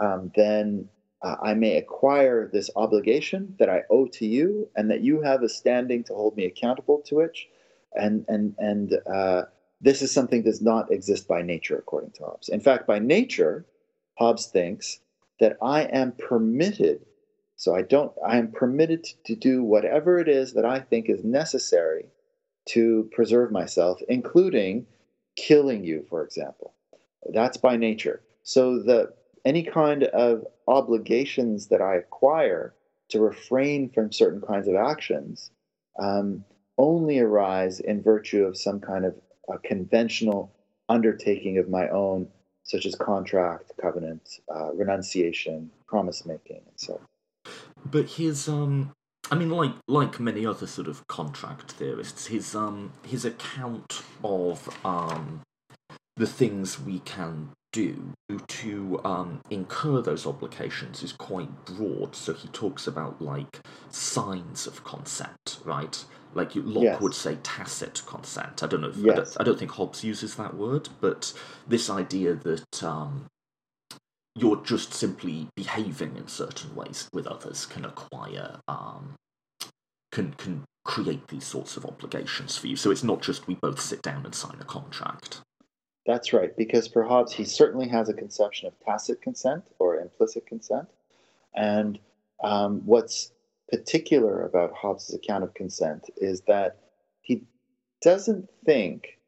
um, 0.00 0.32
then 0.34 0.88
uh, 1.22 1.36
I 1.42 1.54
may 1.54 1.76
acquire 1.76 2.48
this 2.52 2.70
obligation 2.76 3.54
that 3.58 3.68
I 3.68 3.82
owe 3.90 4.06
to 4.06 4.26
you, 4.26 4.68
and 4.76 4.90
that 4.90 5.02
you 5.02 5.20
have 5.22 5.42
a 5.42 5.48
standing 5.48 6.04
to 6.04 6.14
hold 6.14 6.36
me 6.36 6.46
accountable 6.46 7.02
to 7.06 7.16
which, 7.16 7.48
and 7.94 8.24
and 8.28 8.54
and 8.58 8.98
uh, 9.12 9.42
this 9.80 10.02
is 10.02 10.12
something 10.12 10.42
that 10.42 10.50
does 10.50 10.62
not 10.62 10.92
exist 10.92 11.26
by 11.26 11.42
nature, 11.42 11.78
according 11.78 12.10
to 12.12 12.24
Hobbes. 12.24 12.48
In 12.48 12.60
fact, 12.60 12.86
by 12.86 12.98
nature, 12.98 13.64
Hobbes 14.18 14.46
thinks 14.46 15.00
that 15.40 15.56
I 15.62 15.82
am 15.84 16.12
permitted. 16.12 17.06
So 17.56 17.74
I 17.74 17.82
don't, 17.82 18.12
I 18.26 18.38
am 18.38 18.52
permitted 18.52 19.06
to 19.24 19.34
do 19.34 19.62
whatever 19.62 20.18
it 20.18 20.28
is 20.28 20.54
that 20.54 20.64
I 20.64 20.80
think 20.80 21.08
is 21.08 21.24
necessary 21.24 22.06
to 22.72 23.08
preserve 23.12 23.50
myself, 23.50 24.00
including 24.08 24.86
killing 25.36 25.84
you, 25.84 26.04
for 26.08 26.24
example. 26.24 26.74
That's 27.32 27.56
by 27.56 27.76
nature. 27.76 28.22
So 28.42 28.82
the 28.82 29.12
any 29.44 29.62
kind 29.62 30.04
of 30.04 30.44
obligations 30.68 31.68
that 31.68 31.80
I 31.80 31.96
acquire 31.96 32.74
to 33.08 33.20
refrain 33.20 33.90
from 33.90 34.12
certain 34.12 34.40
kinds 34.40 34.68
of 34.68 34.74
actions 34.74 35.50
um, 35.98 36.44
only 36.78 37.18
arise 37.18 37.80
in 37.80 38.02
virtue 38.02 38.44
of 38.44 38.56
some 38.56 38.80
kind 38.80 39.04
of 39.04 39.14
a 39.48 39.58
conventional 39.58 40.52
undertaking 40.88 41.58
of 41.58 41.68
my 41.68 41.88
own 41.88 42.28
such 42.62 42.86
as 42.86 42.94
contract, 42.94 43.72
covenant, 43.80 44.40
uh, 44.54 44.72
renunciation, 44.74 45.70
promise 45.88 46.24
making, 46.24 46.60
and 46.66 46.76
so. 46.76 47.00
But 47.84 48.06
his 48.10 48.48
um, 48.48 48.92
I 49.30 49.36
mean, 49.36 49.50
like 49.50 49.72
like 49.86 50.18
many 50.18 50.44
other 50.44 50.66
sort 50.66 50.88
of 50.88 51.06
contract 51.06 51.72
theorists, 51.72 52.26
his 52.26 52.54
um 52.54 52.92
his 53.06 53.24
account 53.24 54.02
of 54.24 54.68
um 54.84 55.42
the 56.16 56.26
things 56.26 56.78
we 56.80 56.98
can 57.00 57.50
do 57.72 58.12
to 58.48 59.00
um, 59.04 59.40
incur 59.48 60.02
those 60.02 60.26
obligations 60.26 61.02
is 61.02 61.12
quite 61.12 61.64
broad. 61.64 62.14
So 62.14 62.34
he 62.34 62.48
talks 62.48 62.86
about 62.86 63.22
like 63.22 63.60
signs 63.90 64.66
of 64.66 64.84
consent, 64.84 65.60
right? 65.64 66.04
Like 66.34 66.50
Locke 66.54 66.84
yes. 66.84 67.00
would 67.00 67.14
say 67.14 67.38
tacit 67.42 68.02
consent. 68.06 68.62
I 68.62 68.66
don't 68.66 68.80
know. 68.82 68.88
If, 68.88 68.96
yes. 68.96 69.06
I, 69.06 69.14
don't, 69.14 69.40
I, 69.40 69.44
don't, 69.44 69.58
think 69.58 69.70
Hobbes 69.72 70.04
uses 70.04 70.36
that 70.36 70.54
word, 70.54 70.88
but 71.00 71.32
this 71.66 71.88
idea 71.90 72.34
that 72.34 72.82
um, 72.82 73.26
you're 74.36 74.62
just 74.64 74.94
simply 74.94 75.48
behaving 75.56 76.16
in 76.16 76.28
certain 76.28 76.74
ways 76.74 77.08
with 77.12 77.26
others 77.26 77.66
can 77.66 77.84
acquire 77.84 78.60
um, 78.68 79.14
can 80.12 80.32
can 80.34 80.64
create 80.84 81.28
these 81.28 81.44
sorts 81.44 81.76
of 81.76 81.84
obligations 81.84 82.56
for 82.56 82.66
you. 82.66 82.76
So 82.76 82.90
it's 82.90 83.04
not 83.04 83.22
just 83.22 83.46
we 83.46 83.54
both 83.54 83.80
sit 83.80 84.02
down 84.02 84.24
and 84.24 84.34
sign 84.34 84.56
a 84.60 84.64
contract. 84.64 85.40
That's 86.06 86.32
right, 86.32 86.56
because 86.56 86.88
for 86.88 87.04
Hobbes, 87.04 87.32
he 87.32 87.44
certainly 87.44 87.86
has 87.88 88.08
a 88.08 88.14
conception 88.14 88.66
of 88.66 88.74
tacit 88.80 89.20
consent 89.20 89.64
or 89.78 89.98
implicit 90.00 90.46
consent. 90.46 90.88
And 91.54 91.98
um, 92.42 92.80
what's 92.86 93.32
particular 93.70 94.44
about 94.44 94.72
Hobbes' 94.72 95.14
account 95.14 95.44
of 95.44 95.54
consent 95.54 96.08
is 96.16 96.40
that 96.48 96.78
he 97.20 97.42
doesn't 98.02 98.48
think 98.64 99.18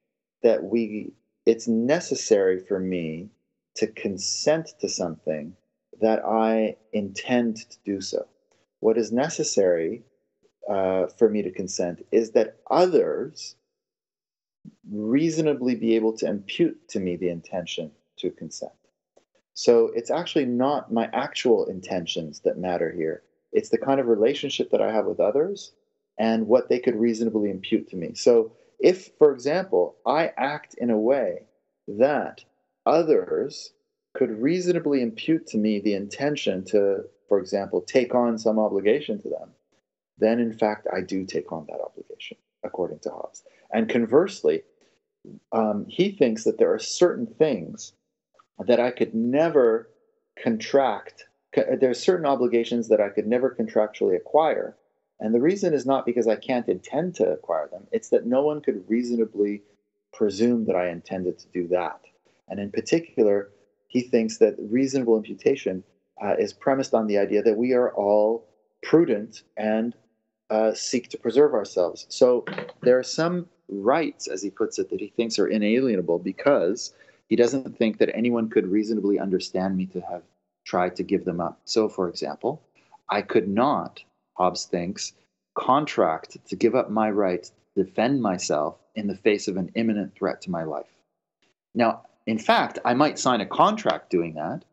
that 0.42 0.64
we 0.64 1.12
it's 1.44 1.68
necessary 1.68 2.58
for 2.58 2.78
me 2.78 3.28
to 3.76 3.86
consent 3.86 4.74
to 4.80 4.88
something 4.88 5.56
that 6.00 6.24
I 6.24 6.76
intend 6.92 7.56
to 7.56 7.76
do 7.84 8.00
so. 8.00 8.26
What 8.80 8.98
is 8.98 9.12
necessary 9.12 10.02
uh, 10.68 11.06
for 11.06 11.28
me 11.28 11.42
to 11.42 11.50
consent 11.50 12.04
is 12.10 12.32
that 12.32 12.56
others 12.70 13.56
reasonably 14.90 15.74
be 15.74 15.94
able 15.96 16.12
to 16.18 16.26
impute 16.26 16.88
to 16.88 17.00
me 17.00 17.16
the 17.16 17.28
intention 17.28 17.90
to 18.18 18.30
consent. 18.30 18.72
So 19.54 19.90
it's 19.94 20.10
actually 20.10 20.46
not 20.46 20.92
my 20.92 21.08
actual 21.12 21.66
intentions 21.66 22.40
that 22.40 22.58
matter 22.58 22.90
here. 22.90 23.22
It's 23.52 23.68
the 23.68 23.78
kind 23.78 24.00
of 24.00 24.06
relationship 24.06 24.70
that 24.70 24.80
I 24.80 24.92
have 24.92 25.06
with 25.06 25.20
others 25.20 25.72
and 26.18 26.46
what 26.46 26.68
they 26.68 26.78
could 26.78 26.96
reasonably 26.96 27.50
impute 27.50 27.88
to 27.90 27.96
me. 27.96 28.14
So 28.14 28.52
if, 28.80 29.10
for 29.18 29.32
example, 29.32 29.96
I 30.06 30.32
act 30.36 30.74
in 30.74 30.90
a 30.90 30.98
way 30.98 31.42
that 31.86 32.44
others 32.86 33.72
could 34.14 34.30
reasonably 34.30 35.02
impute 35.02 35.46
to 35.48 35.58
me 35.58 35.80
the 35.80 35.94
intention 35.94 36.64
to, 36.66 37.04
for 37.28 37.38
example, 37.38 37.80
take 37.80 38.14
on 38.14 38.38
some 38.38 38.58
obligation 38.58 39.20
to 39.22 39.28
them, 39.28 39.50
then 40.18 40.38
in 40.38 40.52
fact 40.52 40.86
I 40.92 41.00
do 41.00 41.24
take 41.24 41.50
on 41.52 41.66
that 41.68 41.80
obligation, 41.80 42.36
according 42.62 43.00
to 43.00 43.10
Hobbes. 43.10 43.42
And 43.72 43.88
conversely, 43.88 44.62
um, 45.52 45.86
he 45.88 46.10
thinks 46.10 46.44
that 46.44 46.58
there 46.58 46.72
are 46.72 46.78
certain 46.78 47.26
things 47.26 47.92
that 48.58 48.80
I 48.80 48.90
could 48.90 49.14
never 49.14 49.88
contract. 50.42 51.24
There 51.54 51.90
are 51.90 51.94
certain 51.94 52.26
obligations 52.26 52.88
that 52.88 53.00
I 53.00 53.08
could 53.08 53.26
never 53.26 53.54
contractually 53.54 54.16
acquire. 54.16 54.76
And 55.20 55.34
the 55.34 55.40
reason 55.40 55.72
is 55.72 55.86
not 55.86 56.04
because 56.04 56.26
I 56.26 56.36
can't 56.36 56.68
intend 56.68 57.14
to 57.16 57.30
acquire 57.30 57.68
them, 57.68 57.86
it's 57.92 58.08
that 58.10 58.26
no 58.26 58.42
one 58.42 58.60
could 58.60 58.84
reasonably 58.88 59.62
presume 60.12 60.66
that 60.66 60.76
I 60.76 60.88
intended 60.88 61.38
to 61.38 61.48
do 61.48 61.68
that. 61.68 62.00
And 62.52 62.60
in 62.60 62.70
particular, 62.70 63.48
he 63.88 64.02
thinks 64.02 64.36
that 64.36 64.54
reasonable 64.58 65.16
imputation 65.16 65.82
uh, 66.22 66.34
is 66.38 66.52
premised 66.52 66.92
on 66.92 67.06
the 67.06 67.16
idea 67.16 67.42
that 67.42 67.56
we 67.56 67.72
are 67.72 67.94
all 67.94 68.46
prudent 68.82 69.42
and 69.56 69.96
uh, 70.50 70.74
seek 70.74 71.08
to 71.08 71.16
preserve 71.16 71.54
ourselves. 71.54 72.04
So 72.10 72.44
there 72.82 72.98
are 72.98 73.02
some 73.02 73.46
rights, 73.70 74.28
as 74.28 74.42
he 74.42 74.50
puts 74.50 74.78
it, 74.78 74.90
that 74.90 75.00
he 75.00 75.08
thinks 75.16 75.38
are 75.38 75.48
inalienable 75.48 76.18
because 76.18 76.92
he 77.30 77.36
doesn't 77.36 77.78
think 77.78 77.96
that 77.96 78.14
anyone 78.14 78.50
could 78.50 78.66
reasonably 78.66 79.18
understand 79.18 79.74
me 79.74 79.86
to 79.86 80.02
have 80.02 80.22
tried 80.66 80.94
to 80.96 81.02
give 81.02 81.24
them 81.24 81.40
up. 81.40 81.58
So, 81.64 81.88
for 81.88 82.10
example, 82.10 82.62
I 83.08 83.22
could 83.22 83.48
not, 83.48 84.04
Hobbes 84.34 84.66
thinks, 84.66 85.14
contract 85.54 86.36
to 86.48 86.54
give 86.54 86.74
up 86.74 86.90
my 86.90 87.10
right 87.10 87.44
to 87.44 87.84
defend 87.84 88.20
myself 88.20 88.76
in 88.94 89.06
the 89.06 89.16
face 89.16 89.48
of 89.48 89.56
an 89.56 89.70
imminent 89.74 90.14
threat 90.14 90.42
to 90.42 90.50
my 90.50 90.64
life. 90.64 90.92
Now, 91.74 92.02
in 92.26 92.38
fact, 92.38 92.78
I 92.84 92.94
might 92.94 93.18
sign 93.18 93.40
a 93.40 93.46
contract 93.46 94.10
doing 94.10 94.34
that, 94.34 94.64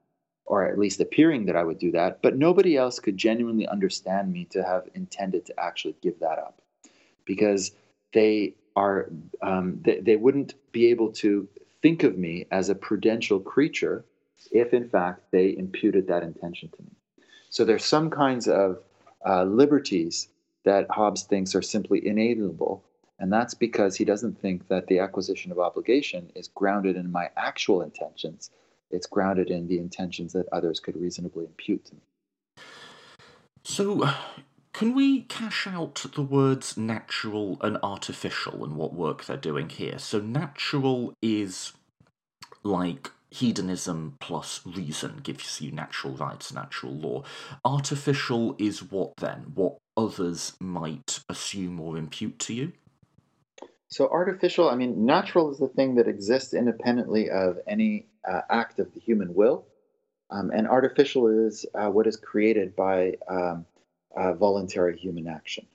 or 0.45 0.67
at 0.67 0.79
least 0.79 0.99
appearing 0.99 1.45
that 1.45 1.55
I 1.55 1.63
would 1.63 1.79
do 1.79 1.91
that, 1.91 2.21
but 2.21 2.37
nobody 2.37 2.75
else 2.75 2.99
could 2.99 3.17
genuinely 3.17 3.67
understand 3.67 4.31
me 4.31 4.45
to 4.51 4.63
have 4.63 4.89
intended 4.95 5.45
to 5.47 5.59
actually 5.59 5.95
give 6.01 6.19
that 6.19 6.39
up 6.39 6.61
because 7.25 7.71
they 8.13 8.55
are 8.75 9.09
um, 9.41 9.79
they, 9.83 9.99
they 9.99 10.15
wouldn't 10.15 10.55
be 10.71 10.87
able 10.87 11.11
to 11.11 11.47
think 11.81 12.03
of 12.03 12.17
me 12.17 12.45
as 12.51 12.69
a 12.69 12.75
prudential 12.75 13.39
creature 13.39 14.05
if 14.51 14.73
in 14.73 14.87
fact 14.87 15.21
they 15.31 15.55
imputed 15.57 16.07
that 16.07 16.23
intention 16.23 16.69
to 16.69 16.81
me. 16.83 16.91
So 17.49 17.65
there's 17.65 17.85
some 17.85 18.09
kinds 18.09 18.47
of 18.47 18.79
uh, 19.27 19.43
liberties 19.43 20.29
that 20.63 20.89
Hobbes 20.89 21.23
thinks 21.23 21.55
are 21.55 21.61
simply 21.61 22.05
inalienable, 22.05 22.83
and 23.19 23.31
that's 23.31 23.53
because 23.53 23.97
he 23.97 24.05
doesn't 24.05 24.39
think 24.39 24.67
that 24.69 24.87
the 24.87 24.99
acquisition 24.99 25.51
of 25.51 25.59
obligation 25.59 26.31
is 26.35 26.47
grounded 26.47 26.95
in 26.95 27.11
my 27.11 27.29
actual 27.35 27.81
intentions. 27.81 28.49
It's 28.89 29.05
grounded 29.05 29.51
in 29.51 29.67
the 29.67 29.77
intentions 29.77 30.33
that 30.33 30.47
others 30.51 30.79
could 30.79 30.99
reasonably 30.99 31.45
impute 31.45 31.85
to 31.85 31.95
me. 31.95 32.01
So, 33.63 34.09
can 34.73 34.95
we 34.95 35.23
cash 35.23 35.67
out 35.67 36.05
the 36.15 36.21
words 36.21 36.77
natural 36.77 37.57
and 37.61 37.77
artificial 37.83 38.63
and 38.63 38.75
what 38.75 38.93
work 38.93 39.25
they're 39.25 39.37
doing 39.37 39.69
here? 39.69 39.99
So, 39.99 40.19
natural 40.19 41.13
is 41.21 41.73
like 42.63 43.11
hedonism 43.31 44.17
plus 44.19 44.61
reason 44.65 45.19
gives 45.21 45.61
you 45.61 45.71
natural 45.71 46.13
rights, 46.13 46.53
natural 46.53 46.93
law. 46.93 47.23
Artificial 47.63 48.55
is 48.57 48.81
what 48.81 49.17
then? 49.17 49.51
What 49.53 49.77
others 49.95 50.53
might 50.59 51.19
assume 51.29 51.79
or 51.79 51.97
impute 51.97 52.39
to 52.39 52.53
you? 52.53 52.73
So, 53.89 54.07
artificial, 54.07 54.69
I 54.69 54.75
mean, 54.75 55.05
natural 55.05 55.51
is 55.51 55.57
the 55.57 55.67
thing 55.67 55.95
that 55.95 56.07
exists 56.07 56.53
independently 56.53 57.29
of 57.29 57.57
any 57.67 58.05
uh, 58.27 58.41
act 58.49 58.79
of 58.79 58.93
the 58.93 58.99
human 58.99 59.33
will. 59.33 59.65
Um, 60.31 60.51
and 60.51 60.67
artificial 60.67 61.27
is 61.47 61.65
uh, 61.73 61.89
what 61.89 62.05
is 62.05 62.15
created 62.15 62.75
by 62.75 63.15
um, 63.27 63.65
uh, 64.15 64.33
voluntary 64.33 64.95
human 64.95 65.27
action. 65.27 65.65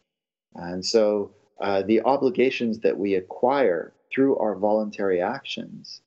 And 0.55 0.85
so, 0.85 1.33
uh, 1.61 1.83
the 1.83 2.03
obligations 2.03 2.79
that 2.81 2.97
we 2.97 3.15
acquire 3.15 3.93
through 4.13 4.39
our 4.39 4.55
voluntary 4.55 5.21
actions 5.21 6.01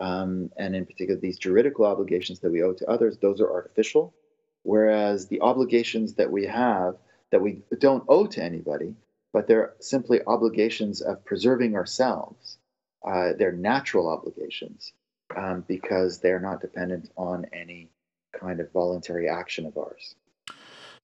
um, 0.00 0.50
and 0.56 0.74
in 0.74 0.86
particular 0.86 1.20
these 1.20 1.38
juridical 1.38 1.84
obligations 1.84 2.40
that 2.40 2.50
we 2.50 2.62
owe 2.62 2.72
to 2.72 2.90
others, 2.90 3.18
those 3.18 3.40
are 3.40 3.52
artificial. 3.52 4.14
Whereas 4.62 5.26
the 5.28 5.40
obligations 5.40 6.14
that 6.14 6.30
we 6.30 6.46
have 6.46 6.96
that 7.30 7.40
we 7.40 7.62
don't 7.78 8.04
owe 8.08 8.26
to 8.26 8.42
anybody, 8.42 8.94
but 9.32 9.46
they're 9.46 9.74
simply 9.80 10.20
obligations 10.26 11.00
of 11.00 11.24
preserving 11.24 11.76
ourselves, 11.76 12.58
uh, 13.06 13.32
they're 13.38 13.52
natural 13.52 14.08
obligations 14.08 14.92
um, 15.36 15.64
because 15.66 16.18
they're 16.18 16.40
not 16.40 16.60
dependent 16.60 17.10
on 17.16 17.46
any 17.52 17.90
kind 18.38 18.60
of 18.60 18.72
voluntary 18.72 19.28
action 19.28 19.66
of 19.66 19.76
ours. 19.76 20.14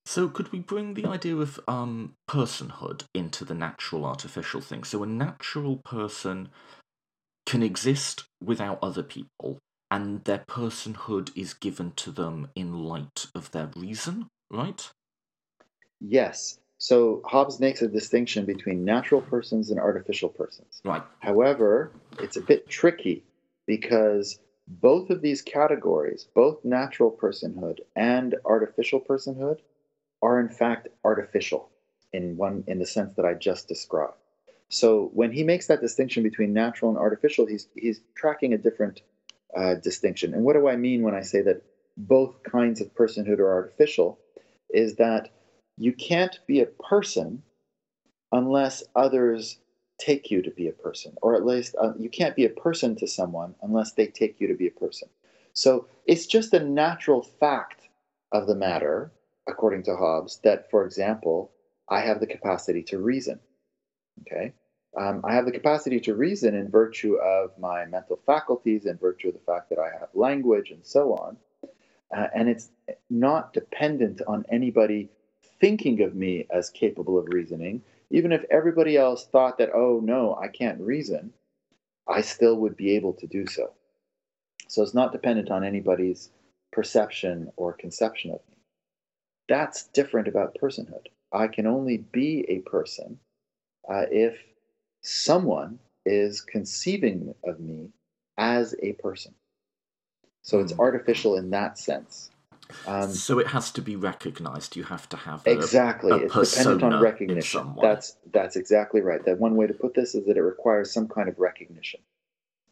So, 0.05 0.29
could 0.29 0.53
we 0.53 0.61
bring 0.61 0.95
the 0.95 1.07
idea 1.07 1.37
of 1.37 1.59
um, 1.67 2.15
personhood 2.31 3.03
into 3.13 3.45
the 3.45 3.55
natural 3.55 4.05
artificial 4.05 4.61
thing? 4.61 4.85
So, 4.85 5.03
a 5.03 5.07
natural 5.07 5.79
person 5.79 6.51
can 7.45 7.63
exist 7.63 8.25
without 8.43 8.79
other 8.83 9.03
people, 9.03 9.59
and 9.91 10.23
their 10.25 10.45
personhood 10.49 11.37
is 11.37 11.55
given 11.55 11.91
to 11.93 12.13
them 12.13 12.49
in 12.55 12.85
light 12.85 13.27
of 13.35 13.51
their 13.51 13.71
reason, 13.75 14.29
right? 14.49 14.89
Yes. 16.01 16.59
So 16.79 17.23
Hobbes 17.25 17.59
makes 17.59 17.83
a 17.83 17.89
distinction 17.89 18.45
between 18.45 18.85
natural 18.85 19.23
persons 19.23 19.71
and 19.71 19.81
artificial 19.81 20.29
persons. 20.29 20.81
Right. 20.85 21.03
However, 21.21 21.91
it's 22.21 22.37
a 22.37 22.43
bit 22.43 22.69
tricky 22.69 23.25
because 23.67 24.39
both 24.69 25.11
of 25.11 25.23
these 25.23 25.43
categories, 25.43 26.29
both 26.35 26.65
natural 26.65 27.11
personhood 27.11 27.79
and 27.95 28.35
artificial 28.45 29.01
personhood, 29.01 29.61
are 30.23 30.41
in 30.41 30.49
fact 30.49 30.89
artificial 31.05 31.71
in 32.13 32.37
one 32.37 32.65
in 32.67 32.79
the 32.79 32.87
sense 32.87 33.15
that 33.17 33.25
I 33.25 33.35
just 33.35 33.69
described. 33.69 34.15
So 34.69 35.11
when 35.15 35.33
he 35.33 35.45
makes 35.45 35.69
that 35.69 35.81
distinction 35.81 36.23
between 36.23 36.53
natural 36.53 36.91
and 36.91 36.99
artificial, 36.99 37.47
he's 37.47 37.69
he's 37.75 38.01
tracking 38.15 38.53
a 38.53 38.59
different 38.59 39.03
uh, 39.57 39.75
distinction. 39.77 40.35
And 40.35 40.45
what 40.45 40.55
do 40.55 40.69
I 40.69 40.77
mean 40.77 41.03
when 41.03 41.15
I 41.15 41.23
say 41.23 41.43
that 41.43 41.63
both 41.97 42.43
kinds 42.43 42.81
of 42.81 42.93
personhood 42.95 43.39
are 43.39 43.53
artificial? 43.53 44.19
Is 44.71 44.97
that 44.97 45.31
you 45.77 45.93
can't 45.93 46.39
be 46.47 46.61
a 46.61 46.67
person 46.67 47.43
unless 48.33 48.83
others 48.95 49.59
take 49.99 50.31
you 50.31 50.43
to 50.43 50.51
be 50.51 50.69
a 50.69 50.73
person, 50.73 51.15
or 51.23 51.35
at 51.35 51.47
least 51.47 51.75
uh, 51.81 51.93
you 51.99 52.11
can't 52.11 52.37
be 52.37 52.45
a 52.45 52.51
person 52.51 52.95
to 52.97 53.07
someone 53.07 53.55
unless 53.63 53.93
they 53.93 54.07
take 54.07 54.41
you 54.41 54.49
to 54.49 54.55
be 54.55 54.67
a 54.67 54.71
person. 54.71 55.09
So 55.53 55.87
it's 56.05 56.27
just 56.27 56.53
a 56.53 56.61
natural 56.61 57.23
fact 57.23 57.89
of 58.33 58.47
the 58.47 58.55
matter, 58.55 59.13
according 59.49 59.85
to 59.85 59.97
Hobbes, 59.97 60.41
that, 60.45 60.71
for 60.71 60.85
example, 60.85 61.51
I 61.89 62.01
have 62.01 62.21
the 62.21 62.27
capacity 62.27 62.83
to 62.85 62.99
reason. 62.99 63.41
Okay. 64.23 64.53
Um, 64.99 65.21
I 65.25 65.35
have 65.35 65.45
the 65.45 65.53
capacity 65.53 66.01
to 66.01 66.15
reason 66.15 66.55
in 66.55 66.71
virtue 66.71 67.17
of 67.17 67.51
my 67.59 67.85
mental 67.85 68.19
faculties, 68.27 68.87
in 68.87 68.97
virtue 68.97 69.29
of 69.29 69.35
the 69.35 69.41
fact 69.41 69.69
that 69.71 69.79
I 69.79 69.91
have 69.99 70.09
language 70.15 70.71
and 70.71 70.85
so 70.85 71.15
on. 71.15 71.37
Uh, 72.15 72.27
and 72.35 72.49
it's 72.49 72.71
not 73.11 73.53
dependent 73.53 74.23
on 74.27 74.45
anybody 74.51 75.11
thinking 75.61 76.03
of 76.03 76.15
me 76.15 76.47
as 76.51 76.71
capable 76.71 77.19
of 77.19 77.29
reasoning. 77.29 77.83
Even 78.11 78.33
if 78.33 78.45
everybody 78.51 78.97
else 78.97 79.27
thought 79.27 79.59
that, 79.59 79.71
oh 79.75 80.01
no, 80.03 80.37
I 80.41 80.49
can't 80.49 80.81
reason, 80.81 81.33
I 82.09 82.21
still 82.21 82.57
would 82.57 82.77
be 82.77 82.93
able 82.93 83.15
to 83.15 83.27
do 83.27 83.47
so. 83.47 83.73
So 84.69 84.83
it's 84.83 84.95
not 84.95 85.13
dependent 85.13 85.51
on 85.51 85.65
anybody's 85.65 86.31
perception 86.73 87.51
or 87.57 87.73
conception 87.73 88.31
of 88.31 88.41
me. 88.49 88.57
That's 89.49 89.87
different 89.89 90.29
about 90.29 90.57
personhood. 90.61 91.07
I 91.33 91.49
can 91.49 91.67
only 91.67 91.99
be 91.99 92.45
a 92.49 92.61
person 92.61 93.19
uh, 93.89 94.07
if 94.11 94.39
someone 95.03 95.79
is 96.05 96.41
conceiving 96.41 97.35
of 97.45 97.61
me 97.61 97.91
as 98.39 98.75
a 98.83 98.93
person. 98.95 99.35
So 100.43 100.61
it's 100.61 100.73
hmm. 100.73 100.81
artificial 100.81 101.37
in 101.37 101.51
that 101.51 101.79
sense. 101.79 102.31
Um, 102.87 103.11
so 103.11 103.39
it 103.39 103.49
has 103.49 103.71
to 103.73 103.83
be 103.83 103.97
recognized. 103.97 104.77
You 104.77 104.85
have 104.85 105.09
to 105.11 105.17
have 105.17 105.47
a, 105.47 105.53
exactly. 105.53 106.13
A 106.13 106.17
it's 106.27 106.57
dependent 106.57 106.83
on 106.83 107.03
recognition. 107.03 107.75
That's 107.81 108.17
that's 108.33 108.57
exactly 108.57 109.01
right. 109.01 109.25
That 109.25 109.39
one 109.39 109.57
way 109.57 109.67
to 109.67 109.75
put 109.75 109.95
this 109.95 110.15
is 110.15 110.27
that 110.27 110.37
it 110.37 110.43
requires 110.43 110.93
some 110.93 111.09
kind 111.09 111.29
of 111.29 111.39
recognition. 111.39 112.01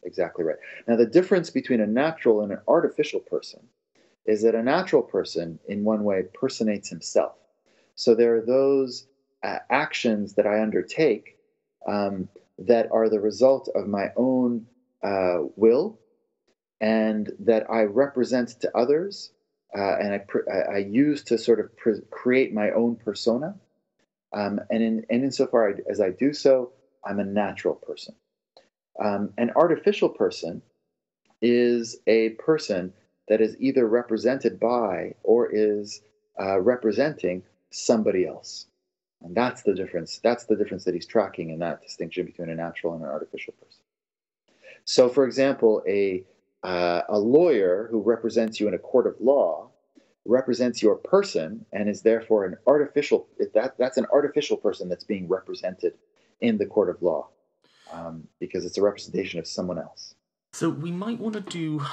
Exactly 0.03 0.45
right. 0.45 0.57
Now 0.87 0.95
the 0.95 1.05
difference 1.05 1.49
between 1.49 1.81
a 1.81 1.87
natural 1.87 2.41
and 2.41 2.51
an 2.51 2.59
artificial 2.67 3.19
person 3.19 3.61
is 4.25 4.41
that 4.43 4.55
a 4.55 4.63
natural 4.63 5.01
person, 5.01 5.59
in 5.67 5.83
one 5.83 6.03
way, 6.03 6.23
personates 6.33 6.89
himself. 6.89 7.35
So 7.95 8.15
there 8.15 8.35
are 8.35 8.41
those 8.41 9.07
uh, 9.43 9.59
actions 9.69 10.33
that 10.33 10.47
I 10.47 10.61
undertake 10.61 11.37
um, 11.87 12.27
that 12.59 12.91
are 12.91 13.09
the 13.09 13.19
result 13.19 13.69
of 13.75 13.87
my 13.87 14.07
own 14.15 14.65
uh, 15.03 15.43
will 15.55 15.99
and 16.81 17.31
that 17.39 17.69
I 17.69 17.83
represent 17.83 18.49
to 18.61 18.77
others 18.77 19.31
uh, 19.77 19.95
and 19.97 20.13
I, 20.13 20.75
I, 20.75 20.77
use 20.77 21.23
to 21.23 21.37
sort 21.37 21.59
of 21.59 21.69
create 22.09 22.53
my 22.53 22.71
own 22.71 22.95
persona. 22.95 23.55
Um, 24.33 24.59
and, 24.69 24.83
in, 24.83 25.05
and 25.09 25.23
insofar 25.23 25.75
as 25.89 25.99
I 25.99 26.11
do 26.11 26.33
so, 26.33 26.71
I'm 27.05 27.19
a 27.19 27.25
natural 27.25 27.75
person. 27.75 28.15
Um, 29.03 29.33
an 29.37 29.51
artificial 29.55 30.09
person 30.09 30.61
is 31.41 31.97
a 32.07 32.29
person 32.31 32.93
that 33.27 33.41
is 33.41 33.55
either 33.59 33.87
represented 33.87 34.59
by 34.59 35.15
or 35.23 35.49
is 35.51 36.01
uh, 36.39 36.59
representing 36.59 37.43
somebody 37.69 38.25
else. 38.25 38.67
And 39.21 39.35
that's 39.35 39.63
the 39.63 39.73
difference. 39.73 40.19
That's 40.23 40.45
the 40.45 40.55
difference 40.55 40.83
that 40.83 40.93
he's 40.93 41.07
tracking 41.07 41.49
in 41.49 41.59
that 41.59 41.81
distinction 41.81 42.25
between 42.25 42.49
a 42.49 42.55
natural 42.55 42.93
and 42.93 43.03
an 43.03 43.09
artificial 43.09 43.53
person. 43.53 43.81
So, 44.83 45.09
for 45.09 45.25
example, 45.25 45.81
a, 45.87 46.23
uh, 46.65 47.03
a 47.09 47.19
lawyer 47.19 47.87
who 47.91 48.01
represents 48.01 48.59
you 48.59 48.67
in 48.67 48.73
a 48.73 48.79
court 48.79 49.05
of 49.05 49.15
law 49.21 49.69
represents 50.25 50.81
your 50.81 50.95
person 50.95 51.63
and 51.71 51.87
is 51.87 52.01
therefore 52.01 52.43
an 52.45 52.57
artificial, 52.65 53.27
that, 53.53 53.77
that's 53.77 53.97
an 53.97 54.07
artificial 54.11 54.57
person 54.57 54.89
that's 54.89 55.03
being 55.03 55.27
represented 55.27 55.93
in 56.41 56.57
the 56.57 56.65
court 56.65 56.89
of 56.89 56.99
law 57.03 57.27
um, 57.93 58.27
because 58.39 58.65
it's 58.65 58.79
a 58.79 58.81
representation 58.81 59.39
of 59.39 59.45
someone 59.45 59.77
else. 59.77 60.15
So, 60.53 60.69
we 60.69 60.91
might 60.91 61.19
want 61.19 61.35
to 61.35 61.41
do 61.41 61.85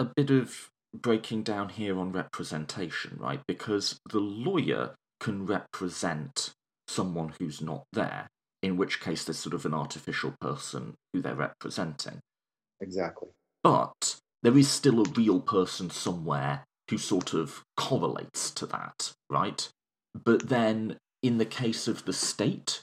a 0.00 0.04
bit 0.04 0.30
of 0.30 0.70
breaking 0.92 1.44
down 1.44 1.68
here 1.68 1.96
on 1.96 2.10
representation, 2.10 3.16
right? 3.20 3.42
Because 3.46 4.00
the 4.10 4.18
lawyer 4.18 4.94
can 5.20 5.46
represent 5.46 6.50
someone 6.88 7.32
who's 7.38 7.60
not 7.60 7.84
there, 7.92 8.26
in 8.60 8.76
which 8.76 9.00
case 9.00 9.24
there's 9.24 9.38
sort 9.38 9.54
of 9.54 9.64
an 9.64 9.74
artificial 9.74 10.34
person 10.40 10.94
who 11.12 11.22
they're 11.22 11.36
representing. 11.36 12.18
Exactly. 12.80 13.28
But 13.64 14.16
there 14.42 14.56
is 14.56 14.68
still 14.68 15.00
a 15.00 15.10
real 15.10 15.40
person 15.40 15.90
somewhere 15.90 16.64
who 16.90 16.98
sort 16.98 17.32
of 17.32 17.64
correlates 17.76 18.50
to 18.52 18.66
that, 18.66 19.12
right? 19.30 19.68
But 20.14 20.50
then 20.50 20.98
in 21.22 21.38
the 21.38 21.46
case 21.46 21.88
of 21.88 22.04
the 22.04 22.12
state, 22.12 22.82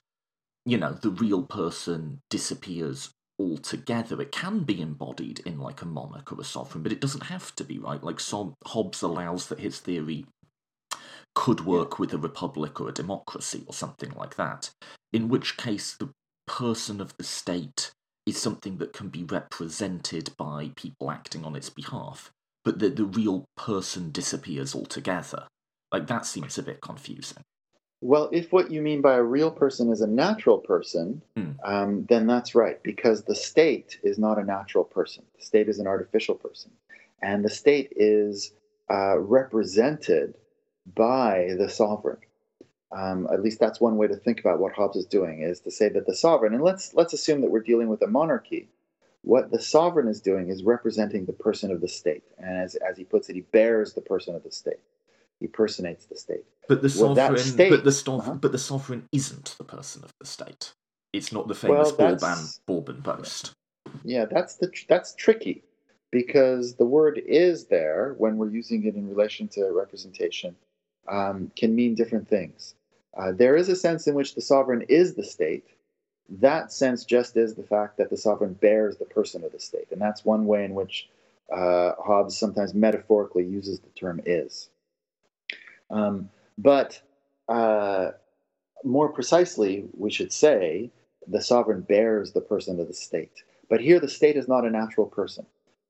you 0.66 0.78
know, 0.78 0.94
the 0.94 1.12
real 1.12 1.44
person 1.44 2.20
disappears 2.32 3.12
altogether. 3.40 4.20
It 4.22 4.32
can 4.32 4.64
be 4.64 4.82
embodied 4.82 5.40
in 5.46 5.60
like 5.60 5.82
a 5.84 5.86
monarch 5.86 6.32
or 6.32 6.42
a 6.42 6.44
sovereign, 6.44 6.84
but 6.84 6.92
it 6.92 7.02
doesn't 7.02 7.26
have 7.26 7.54
to 7.56 7.64
be, 7.64 7.78
right? 7.78 8.04
Like 8.04 8.20
Hobbes 8.66 9.02
allows 9.04 9.48
that 9.48 9.60
his 9.60 9.80
theory 9.80 10.26
could 11.36 11.66
work 11.66 12.00
with 12.00 12.14
a 12.14 12.18
republic 12.18 12.82
or 12.82 12.90
a 12.90 12.94
democracy 12.94 13.64
or 13.68 13.74
something 13.74 14.12
like 14.16 14.36
that, 14.36 14.72
in 15.14 15.30
which 15.30 15.58
case 15.58 15.96
the 15.96 16.10
person 16.48 17.00
of 17.00 17.16
the 17.18 17.24
state 17.24 17.92
is 18.26 18.38
something 18.42 18.78
that 18.78 18.94
can 18.94 19.10
be 19.10 19.24
represented 19.24 20.30
by 20.38 20.72
people 20.76 21.12
acting 21.12 21.44
on 21.44 21.56
its 21.56 21.70
behalf, 21.70 22.32
but 22.64 22.80
that 22.80 22.96
the 22.96 23.06
real 23.06 23.46
person 23.58 24.12
disappears 24.12 24.76
altogether. 24.76 25.48
Like 25.92 26.08
that 26.08 26.26
seems 26.26 26.58
a 26.58 26.64
bit 26.64 26.82
confusing. 26.82 27.44
Well, 28.02 28.30
if 28.32 28.52
what 28.52 28.72
you 28.72 28.82
mean 28.82 29.02
by 29.02 29.16
a 29.16 29.24
real 29.24 29.52
person 29.52 29.92
is 29.92 30.02
a 30.02 30.08
natural 30.08 30.58
person, 30.58 31.22
Hmm. 31.36 31.52
um, 31.64 32.06
then 32.10 32.26
that's 32.26 32.56
right, 32.56 32.82
because 32.82 33.24
the 33.24 33.36
state 33.36 34.00
is 34.04 34.18
not 34.18 34.40
a 34.40 34.44
natural 34.44 34.84
person. 34.84 35.24
The 35.38 35.46
state 35.46 35.70
is 35.70 35.80
an 35.80 35.88
artificial 35.88 36.36
person. 36.36 36.72
And 37.22 37.46
the 37.46 37.50
state 37.50 37.94
is 37.96 38.54
uh, 38.90 39.20
represented 39.20 40.34
by 40.96 41.56
the 41.58 41.70
sovereign. 41.70 42.18
Um, 42.92 43.28
at 43.32 43.42
least 43.42 43.60
that's 43.60 43.80
one 43.80 43.96
way 43.98 44.08
to 44.08 44.16
think 44.16 44.40
about 44.42 44.60
what 44.60 44.74
Hobbes 44.74 44.98
is 44.98 45.06
doing, 45.06 45.42
is 45.42 45.62
to 45.62 45.72
say 45.72 45.88
that 45.90 46.06
the 46.06 46.16
sovereign, 46.16 46.54
and 46.54 46.64
let's, 46.64 46.94
let's 46.94 47.14
assume 47.14 47.42
that 47.42 47.50
we're 47.50 47.62
dealing 47.62 47.88
with 47.88 48.02
a 48.02 48.08
monarchy, 48.08 48.68
what 49.24 49.52
the 49.52 49.62
sovereign 49.62 50.08
is 50.08 50.20
doing 50.20 50.50
is 50.50 50.64
representing 50.64 51.26
the 51.26 51.32
person 51.34 51.72
of 51.72 51.80
the 51.80 51.88
state. 51.88 52.24
And 52.38 52.58
as, 52.58 52.76
as 52.76 52.98
he 52.98 53.04
puts 53.06 53.30
it, 53.30 53.36
he 53.36 53.42
bears 53.42 53.94
the 53.94 54.02
person 54.02 54.36
of 54.36 54.44
the 54.44 54.52
state. 54.52 54.80
He 55.40 55.48
personates 55.48 56.06
the 56.06 56.16
state. 56.18 56.44
But 56.68 56.82
the 56.82 56.94
Well, 57.00 57.16
sovereign, 57.16 57.38
state- 57.40 57.70
but 57.70 57.84
the 57.84 57.92
sov- 57.92 58.20
Uh-huh. 58.22 58.34
but 58.36 58.52
the 58.52 58.58
sovereign 58.58 59.08
isn't 59.12 59.56
the 59.58 59.64
person 59.64 60.04
of 60.04 60.12
the 60.20 60.26
state. 60.26 60.74
It's 61.14 61.32
not 61.32 61.48
the 61.48 61.54
Well, 61.68 61.86
famous 61.86 61.92
Bourbon 61.92 62.20
that's- 62.20 62.60
Bourbon 62.66 63.00
boast. 63.02 63.54
Yeah, 64.04 64.26
that's 64.26 64.56
the 64.56 64.72
that's 64.88 65.14
tricky 65.16 65.64
because 66.12 66.76
the 66.76 66.86
word 66.86 67.18
"is" 67.26 67.66
there 67.66 68.16
when 68.18 68.38
we're 68.38 68.50
using 68.50 68.86
it 68.86 68.96
in 68.96 69.10
relation 69.10 69.48
to 69.50 69.66
representation 69.72 70.56
um, 71.08 71.52
can 71.56 71.76
mean 71.76 71.96
different 71.96 72.28
things. 72.28 72.76
Uh, 73.18 73.32
there 73.32 73.56
is 73.56 73.70
a 73.70 73.76
sense 73.76 74.08
in 74.08 74.16
which 74.16 74.36
the 74.36 74.42
sovereign 74.42 74.84
is 74.84 75.16
the 75.16 75.24
state. 75.24 75.66
That 76.30 76.72
sense 76.72 77.04
just 77.04 77.36
is 77.36 77.56
the 77.56 77.64
fact 77.64 77.98
that 77.98 78.10
the 78.10 78.18
sovereign 78.18 78.54
bears 78.54 78.98
the 78.98 79.06
person 79.06 79.44
of 79.44 79.52
the 79.52 79.60
state, 79.60 79.88
and 79.92 80.02
that's 80.02 80.24
one 80.24 80.46
way 80.46 80.64
in 80.64 80.74
which 80.74 81.10
uh, 81.52 81.94
Hobbes 82.00 82.38
sometimes 82.38 82.74
metaphorically 82.74 83.44
uses 83.46 83.80
the 83.80 83.90
term 83.90 84.22
"is." 84.26 84.70
Um, 85.90 86.30
but 86.58 87.02
uh, 87.50 88.12
more 88.84 89.10
precisely, 89.10 89.86
we 89.98 90.10
should 90.10 90.32
say 90.32 90.90
the 91.28 91.42
sovereign 91.42 91.82
bears 91.82 92.32
the 92.32 92.42
person 92.42 92.80
of 92.80 92.88
the 92.88 92.94
state. 92.94 93.44
But 93.70 93.82
here, 93.82 94.00
the 94.00 94.08
state 94.08 94.38
is 94.38 94.48
not 94.48 94.66
a 94.66 94.70
natural 94.70 95.08
person. 95.08 95.46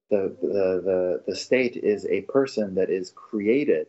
The, 0.09 0.35
the, 0.41 0.81
the, 0.83 1.23
the 1.27 1.35
state 1.35 1.77
is 1.77 2.05
a 2.05 2.21
person 2.21 2.75
that 2.75 2.89
is 2.89 3.11
created 3.11 3.87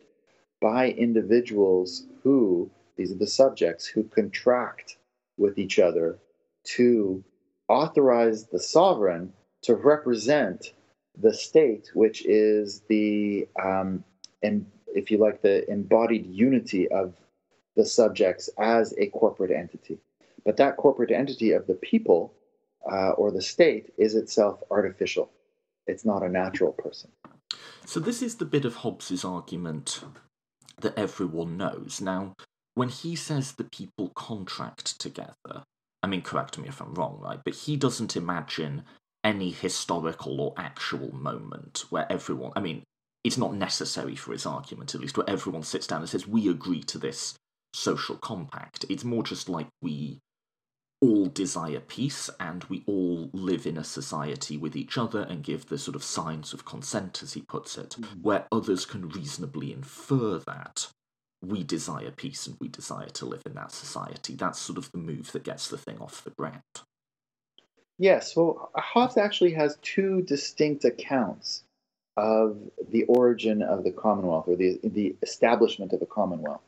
by 0.61 0.91
individuals 0.91 2.05
who, 2.23 2.69
these 2.97 3.11
are 3.11 3.17
the 3.17 3.27
subjects, 3.27 3.85
who 3.85 4.03
contract 4.03 4.97
with 5.37 5.57
each 5.57 5.79
other 5.79 6.19
to 6.75 7.23
authorize 7.67 8.47
the 8.47 8.59
sovereign 8.59 9.33
to 9.63 9.75
represent 9.75 10.73
the 11.17 11.33
state, 11.33 11.91
which 11.93 12.25
is 12.25 12.81
the, 12.89 13.47
um, 13.63 14.03
and 14.41 14.65
if 14.95 15.09
you 15.09 15.17
like, 15.17 15.41
the 15.41 15.69
embodied 15.69 16.25
unity 16.25 16.87
of 16.89 17.13
the 17.75 17.85
subjects 17.85 18.49
as 18.59 18.93
a 18.97 19.07
corporate 19.07 19.51
entity. 19.51 19.97
But 20.45 20.57
that 20.57 20.77
corporate 20.77 21.11
entity 21.11 21.51
of 21.51 21.67
the 21.67 21.75
people 21.75 22.33
uh, 22.91 23.11
or 23.11 23.31
the 23.31 23.41
state 23.41 23.93
is 23.97 24.15
itself 24.15 24.59
artificial. 24.69 25.31
It's 25.87 26.05
not 26.05 26.23
a 26.23 26.29
natural 26.29 26.73
person. 26.73 27.11
So 27.85 27.99
this 27.99 28.21
is 28.21 28.35
the 28.35 28.45
bit 28.45 28.65
of 28.65 28.75
Hobbes's 28.77 29.25
argument 29.25 30.01
that 30.81 30.97
everyone 30.97 31.57
knows. 31.57 32.01
Now, 32.01 32.35
when 32.75 32.89
he 32.89 33.15
says 33.15 33.53
the 33.53 33.63
people 33.63 34.09
contract 34.15 34.99
together, 34.99 35.63
I 36.01 36.07
mean, 36.07 36.21
correct 36.21 36.57
me 36.57 36.67
if 36.67 36.81
I'm 36.81 36.93
wrong, 36.93 37.19
right? 37.21 37.39
But 37.43 37.55
he 37.55 37.77
doesn't 37.77 38.15
imagine 38.15 38.83
any 39.23 39.51
historical 39.51 40.41
or 40.41 40.53
actual 40.57 41.13
moment 41.15 41.85
where 41.89 42.11
everyone, 42.11 42.51
I 42.55 42.59
mean, 42.59 42.83
it's 43.23 43.37
not 43.37 43.55
necessary 43.55 44.15
for 44.15 44.33
his 44.33 44.45
argument, 44.45 44.93
at 44.93 45.01
least, 45.01 45.17
where 45.17 45.29
everyone 45.29 45.63
sits 45.63 45.87
down 45.87 46.01
and 46.01 46.09
says, 46.09 46.27
we 46.27 46.49
agree 46.49 46.83
to 46.83 46.97
this 46.97 47.35
social 47.73 48.17
compact. 48.17 48.85
It's 48.89 49.05
more 49.05 49.23
just 49.23 49.47
like 49.47 49.67
we 49.81 50.19
all 51.01 51.27
desire 51.27 51.79
peace 51.79 52.29
and 52.39 52.63
we 52.65 52.83
all 52.85 53.29
live 53.33 53.65
in 53.65 53.77
a 53.77 53.83
society 53.83 54.57
with 54.57 54.75
each 54.75 54.97
other 54.97 55.21
and 55.21 55.43
give 55.43 55.67
the 55.67 55.77
sort 55.77 55.95
of 55.95 56.03
signs 56.03 56.53
of 56.53 56.65
consent, 56.65 57.23
as 57.23 57.33
he 57.33 57.41
puts 57.41 57.77
it, 57.77 57.95
mm-hmm. 57.99 58.21
where 58.21 58.45
others 58.51 58.85
can 58.85 59.09
reasonably 59.09 59.71
infer 59.71 60.39
that 60.39 60.87
we 61.45 61.63
desire 61.63 62.11
peace 62.11 62.47
and 62.47 62.55
we 62.59 62.69
desire 62.69 63.09
to 63.09 63.25
live 63.25 63.43
in 63.45 63.53
that 63.55 63.71
society. 63.71 64.35
That's 64.35 64.59
sort 64.59 64.77
of 64.77 64.91
the 64.91 64.97
move 64.97 65.31
that 65.33 65.43
gets 65.43 65.67
the 65.67 65.77
thing 65.77 65.99
off 65.99 66.23
the 66.23 66.31
ground. 66.31 66.61
Yes, 67.99 68.35
well, 68.35 68.71
Hobbes 68.75 69.17
actually 69.17 69.53
has 69.53 69.77
two 69.81 70.21
distinct 70.23 70.83
accounts 70.85 71.63
of 72.17 72.57
the 72.89 73.03
origin 73.03 73.61
of 73.61 73.83
the 73.83 73.91
Commonwealth 73.91 74.47
or 74.47 74.55
the, 74.55 74.79
the 74.83 75.15
establishment 75.21 75.93
of 75.93 75.99
the 75.99 76.05
Commonwealth. 76.05 76.61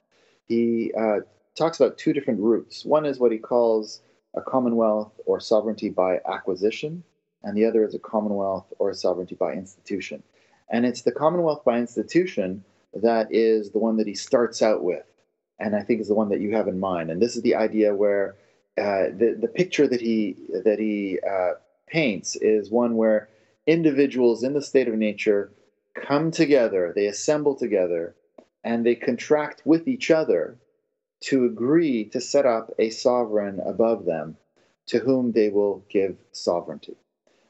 He 0.47 0.91
uh, 0.97 1.19
talks 1.55 1.79
about 1.79 1.97
two 1.97 2.13
different 2.13 2.39
routes. 2.39 2.85
One 2.85 3.05
is 3.05 3.19
what 3.19 3.31
he 3.31 3.37
calls 3.37 4.01
a 4.35 4.41
Commonwealth 4.41 5.13
or 5.25 5.39
sovereignty 5.39 5.89
by 5.89 6.19
acquisition, 6.27 7.03
and 7.43 7.55
the 7.55 7.65
other 7.65 7.85
is 7.85 7.95
a 7.95 7.99
Commonwealth 7.99 8.71
or 8.77 8.89
a 8.89 8.95
sovereignty 8.95 9.35
by 9.35 9.53
institution. 9.53 10.21
And 10.69 10.85
it's 10.85 11.03
the 11.03 11.11
Commonwealth 11.11 11.63
by 11.63 11.79
institution 11.79 12.63
that 12.95 13.27
is 13.29 13.71
the 13.71 13.79
one 13.79 13.97
that 13.97 14.07
he 14.07 14.15
starts 14.15 14.61
out 14.61 14.83
with, 14.83 15.05
and 15.59 15.75
I 15.75 15.81
think 15.81 16.01
is 16.01 16.07
the 16.07 16.15
one 16.15 16.29
that 16.29 16.41
you 16.41 16.51
have 16.55 16.67
in 16.67 16.79
mind. 16.79 17.11
And 17.11 17.21
this 17.21 17.35
is 17.35 17.41
the 17.41 17.55
idea 17.55 17.93
where 17.93 18.35
uh, 18.77 19.11
the 19.15 19.37
the 19.39 19.47
picture 19.47 19.87
that 19.87 20.01
he 20.01 20.35
that 20.63 20.79
he 20.79 21.19
uh, 21.27 21.53
paints 21.87 22.35
is 22.37 22.71
one 22.71 22.95
where 22.95 23.29
individuals 23.67 24.43
in 24.43 24.53
the 24.53 24.61
state 24.61 24.87
of 24.87 24.95
nature 24.95 25.51
come 25.93 26.31
together, 26.31 26.91
they 26.95 27.07
assemble 27.07 27.55
together, 27.55 28.15
and 28.63 28.85
they 28.85 28.95
contract 28.95 29.61
with 29.65 29.87
each 29.87 30.11
other 30.11 30.57
to 31.21 31.45
agree 31.45 32.05
to 32.05 32.21
set 32.21 32.45
up 32.45 32.71
a 32.77 32.89
sovereign 32.89 33.59
above 33.65 34.05
them, 34.05 34.37
to 34.87 34.99
whom 34.99 35.31
they 35.31 35.49
will 35.49 35.83
give 35.89 36.17
sovereignty. 36.31 36.95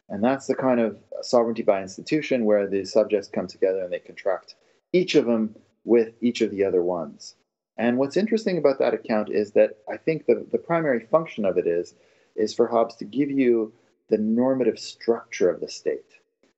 And 0.07 0.23
that's 0.23 0.45
the 0.45 0.55
kind 0.55 0.79
of 0.79 0.97
sovereignty 1.21 1.63
by 1.63 1.81
institution 1.81 2.45
where 2.45 2.67
the 2.67 2.85
subjects 2.85 3.27
come 3.27 3.47
together 3.47 3.83
and 3.83 3.91
they 3.91 3.99
contract 3.99 4.55
each 4.95 5.15
of 5.15 5.25
them 5.25 5.55
with 5.83 6.13
each 6.21 6.41
of 6.41 6.51
the 6.51 6.63
other 6.63 6.81
ones. 6.81 7.35
And 7.77 7.97
what's 7.97 8.17
interesting 8.17 8.57
about 8.57 8.79
that 8.79 8.93
account 8.93 9.29
is 9.29 9.51
that 9.51 9.77
I 9.89 9.97
think 9.97 10.25
the, 10.25 10.45
the 10.51 10.57
primary 10.57 11.01
function 11.01 11.43
of 11.43 11.57
it 11.57 11.67
is, 11.67 11.95
is 12.35 12.53
for 12.53 12.67
Hobbes 12.67 12.95
to 12.97 13.05
give 13.05 13.29
you 13.29 13.73
the 14.09 14.17
normative 14.17 14.79
structure 14.79 15.49
of 15.49 15.59
the 15.59 15.67
state. 15.67 16.11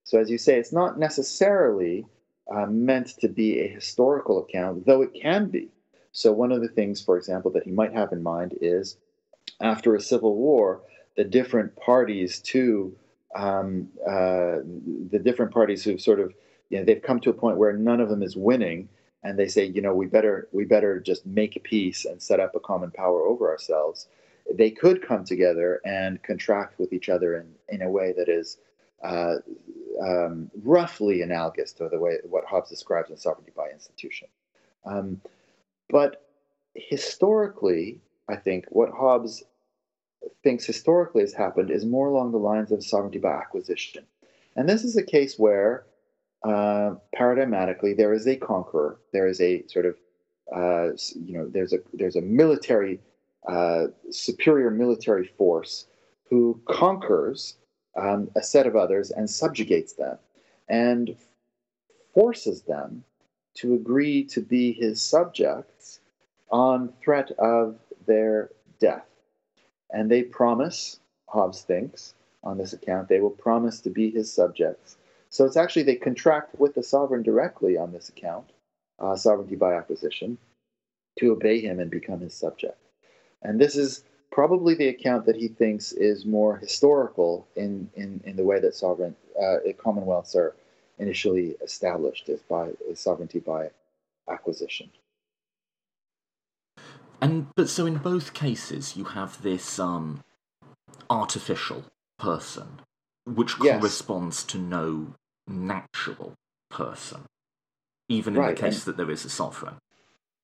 So, 0.03 0.19
as 0.19 0.29
you 0.29 0.37
say, 0.37 0.57
it's 0.59 0.71
not 0.71 0.99
necessarily 0.99 2.05
uh, 2.53 2.67
meant 2.67 3.07
to 3.19 3.27
be 3.27 3.59
a 3.59 3.67
historical 3.67 4.43
account, 4.43 4.85
though 4.85 5.01
it 5.01 5.13
can 5.13 5.49
be. 5.49 5.69
So, 6.11 6.31
one 6.31 6.51
of 6.51 6.61
the 6.61 6.67
things, 6.67 7.01
for 7.01 7.17
example, 7.17 7.51
that 7.51 7.63
he 7.63 7.71
might 7.71 7.93
have 7.93 8.11
in 8.11 8.21
mind 8.21 8.57
is 8.61 8.97
after 9.59 9.95
a 9.95 10.01
civil 10.01 10.35
war, 10.35 10.81
the 11.15 11.23
different 11.23 11.75
parties 11.75 12.39
to 12.53 12.95
um, 13.35 13.89
uh, 14.07 14.57
the 15.11 15.19
different 15.21 15.51
parties 15.51 15.83
who've 15.83 16.01
sort 16.01 16.19
of, 16.19 16.33
you 16.69 16.77
know, 16.77 16.85
they've 16.85 17.01
come 17.01 17.19
to 17.21 17.29
a 17.29 17.33
point 17.33 17.57
where 17.57 17.73
none 17.73 18.01
of 18.01 18.09
them 18.09 18.23
is 18.23 18.35
winning 18.35 18.89
and 19.23 19.37
they 19.37 19.47
say, 19.47 19.65
you 19.65 19.81
know, 19.81 19.93
we 19.93 20.05
better 20.05 20.47
we 20.51 20.65
better 20.65 20.99
just 20.99 21.25
make 21.25 21.61
peace 21.63 22.05
and 22.05 22.21
set 22.21 22.39
up 22.39 22.55
a 22.55 22.59
common 22.59 22.91
power 22.91 23.25
over 23.25 23.49
ourselves. 23.49 24.07
They 24.53 24.71
could 24.71 25.05
come 25.05 25.25
together 25.25 25.81
and 25.83 26.21
contract 26.23 26.79
with 26.79 26.93
each 26.93 27.09
other 27.09 27.35
in, 27.37 27.47
in 27.69 27.81
a 27.81 27.89
way 27.89 28.13
that 28.13 28.29
is 28.29 28.57
uh, 29.03 29.35
um, 30.01 30.49
roughly 30.63 31.21
analogous 31.21 31.73
to 31.73 31.89
the 31.89 31.99
way 31.99 32.17
what 32.23 32.45
Hobbes 32.45 32.69
describes 32.69 33.09
in 33.09 33.17
sovereignty 33.17 33.51
by 33.55 33.69
institution. 33.69 34.27
Um, 34.85 35.21
but 35.89 36.25
historically, 36.75 37.99
I 38.29 38.35
think 38.35 38.65
what 38.69 38.91
Hobbes 38.91 39.43
thinks 40.43 40.65
historically 40.65 41.21
has 41.21 41.33
happened 41.33 41.71
is 41.71 41.85
more 41.85 42.07
along 42.07 42.31
the 42.31 42.37
lines 42.37 42.71
of 42.71 42.83
sovereignty 42.83 43.19
by 43.19 43.33
acquisition. 43.33 44.05
And 44.55 44.67
this 44.67 44.83
is 44.83 44.95
a 44.97 45.03
case 45.03 45.37
where 45.37 45.85
uh, 46.43 46.95
paradigmatically 47.15 47.95
there 47.95 48.13
is 48.13 48.27
a 48.27 48.35
conqueror, 48.35 48.99
there 49.13 49.27
is 49.27 49.41
a 49.41 49.65
sort 49.67 49.85
of 49.85 49.95
uh, 50.55 50.95
you 51.15 51.37
know 51.37 51.47
there's 51.47 51.73
a 51.73 51.79
there's 51.93 52.15
a 52.15 52.21
military 52.21 52.99
uh, 53.47 53.87
superior 54.11 54.69
military 54.69 55.27
force 55.37 55.87
who 56.29 56.59
conquers 56.67 57.55
um, 57.95 58.29
a 58.35 58.43
set 58.43 58.67
of 58.67 58.75
others 58.75 59.11
and 59.11 59.29
subjugates 59.29 59.93
them 59.93 60.17
and 60.69 61.15
forces 62.13 62.61
them 62.63 63.03
to 63.55 63.73
agree 63.73 64.23
to 64.23 64.41
be 64.41 64.71
his 64.73 65.01
subjects 65.01 65.99
on 66.51 66.93
threat 67.01 67.31
of 67.39 67.77
their 68.05 68.51
death. 68.79 69.05
And 69.91 70.11
they 70.11 70.23
promise, 70.23 70.99
Hobbes 71.27 71.61
thinks, 71.61 72.13
on 72.43 72.57
this 72.57 72.73
account, 72.73 73.07
they 73.07 73.19
will 73.19 73.31
promise 73.31 73.81
to 73.81 73.89
be 73.89 74.11
his 74.11 74.31
subjects. 74.31 74.97
So 75.37 75.45
it's 75.45 75.55
actually 75.55 75.83
they 75.83 75.97
contract 75.97 76.59
with 76.59 76.73
the 76.73 76.81
sovereign 76.81 77.21
directly 77.21 77.77
on 77.77 77.91
this 77.91 78.09
account, 78.09 78.49
uh, 78.97 79.15
sovereignty 79.15 79.55
by 79.55 79.75
acquisition, 79.75 80.39
to 81.19 81.31
obey 81.31 81.61
him 81.61 81.79
and 81.79 81.91
become 81.91 82.21
his 82.21 82.33
subject. 82.33 82.79
And 83.43 83.61
this 83.61 83.75
is 83.75 84.03
probably 84.31 84.73
the 84.73 84.87
account 84.87 85.27
that 85.27 85.35
he 85.35 85.47
thinks 85.47 85.91
is 85.91 86.25
more 86.25 86.57
historical 86.57 87.47
in, 87.55 87.87
in, 87.93 88.19
in 88.25 88.35
the 88.35 88.43
way 88.43 88.59
that 88.59 88.73
sovereign 88.73 89.15
uh, 89.39 89.57
commonwealths 89.77 90.35
are 90.35 90.55
initially 90.97 91.55
established 91.61 92.29
as 92.29 92.41
by 92.41 92.71
as 92.89 92.99
sovereignty 92.99 93.37
by 93.37 93.69
acquisition. 94.27 94.89
And 97.21 97.45
but 97.55 97.69
so 97.69 97.85
in 97.85 97.97
both 97.97 98.33
cases 98.33 98.97
you 98.97 99.03
have 99.03 99.43
this 99.43 99.77
um, 99.77 100.23
artificial 101.11 101.83
person, 102.17 102.81
which 103.27 103.53
yes. 103.61 103.79
corresponds 103.79 104.43
to 104.45 104.57
no 104.57 105.13
natural 105.47 106.33
person, 106.69 107.21
even 108.09 108.35
in 108.35 108.41
right. 108.41 108.55
the 108.55 108.61
case 108.61 108.85
and 108.85 108.95
that 108.95 108.97
there 108.97 109.11
is 109.11 109.25
a 109.25 109.29
sovereign. 109.29 109.75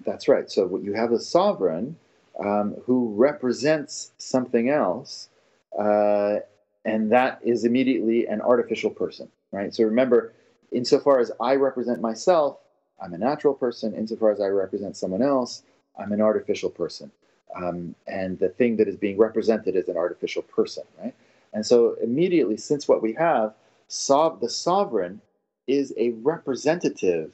That's 0.06 0.28
right. 0.28 0.50
So 0.50 0.78
you 0.78 0.94
have 0.94 1.12
a 1.12 1.20
sovereign 1.20 1.98
um, 2.44 2.76
who 2.86 3.14
represents 3.16 4.12
something 4.18 4.70
else, 4.70 5.30
uh, 5.78 6.38
and 6.86 7.12
that 7.12 7.40
is 7.44 7.64
immediately 7.64 8.26
an 8.28 8.42
artificial 8.42 8.90
person, 8.90 9.30
right? 9.52 9.74
So 9.74 9.84
remember, 9.84 10.34
insofar 10.72 11.20
as 11.20 11.32
I 11.40 11.56
represent 11.56 12.02
myself, 12.02 12.58
I'm 13.02 13.14
a 13.14 13.18
natural 13.18 13.54
person. 13.54 13.94
Insofar 13.94 14.32
as 14.32 14.42
I 14.42 14.48
represent 14.48 14.98
someone 14.98 15.22
else, 15.22 15.64
I'm 15.98 16.12
an 16.12 16.22
artificial 16.22 16.70
person. 16.70 17.12
Um, 17.56 17.96
and 18.08 18.40
the 18.40 18.50
thing 18.50 18.78
that 18.78 18.88
is 18.88 18.96
being 18.96 19.18
represented 19.18 19.76
is 19.76 19.88
an 19.88 19.98
artificial 19.98 20.42
person, 20.42 20.84
right? 21.00 21.14
And 21.54 21.66
so 21.66 21.96
immediately, 22.02 22.58
since 22.58 22.88
what 22.88 23.02
we 23.02 23.14
have, 23.14 23.54
sov- 23.94 24.40
the 24.40 24.50
sovereign 24.50 25.22
is 25.68 25.94
a 25.98 26.12
representative 26.12 27.32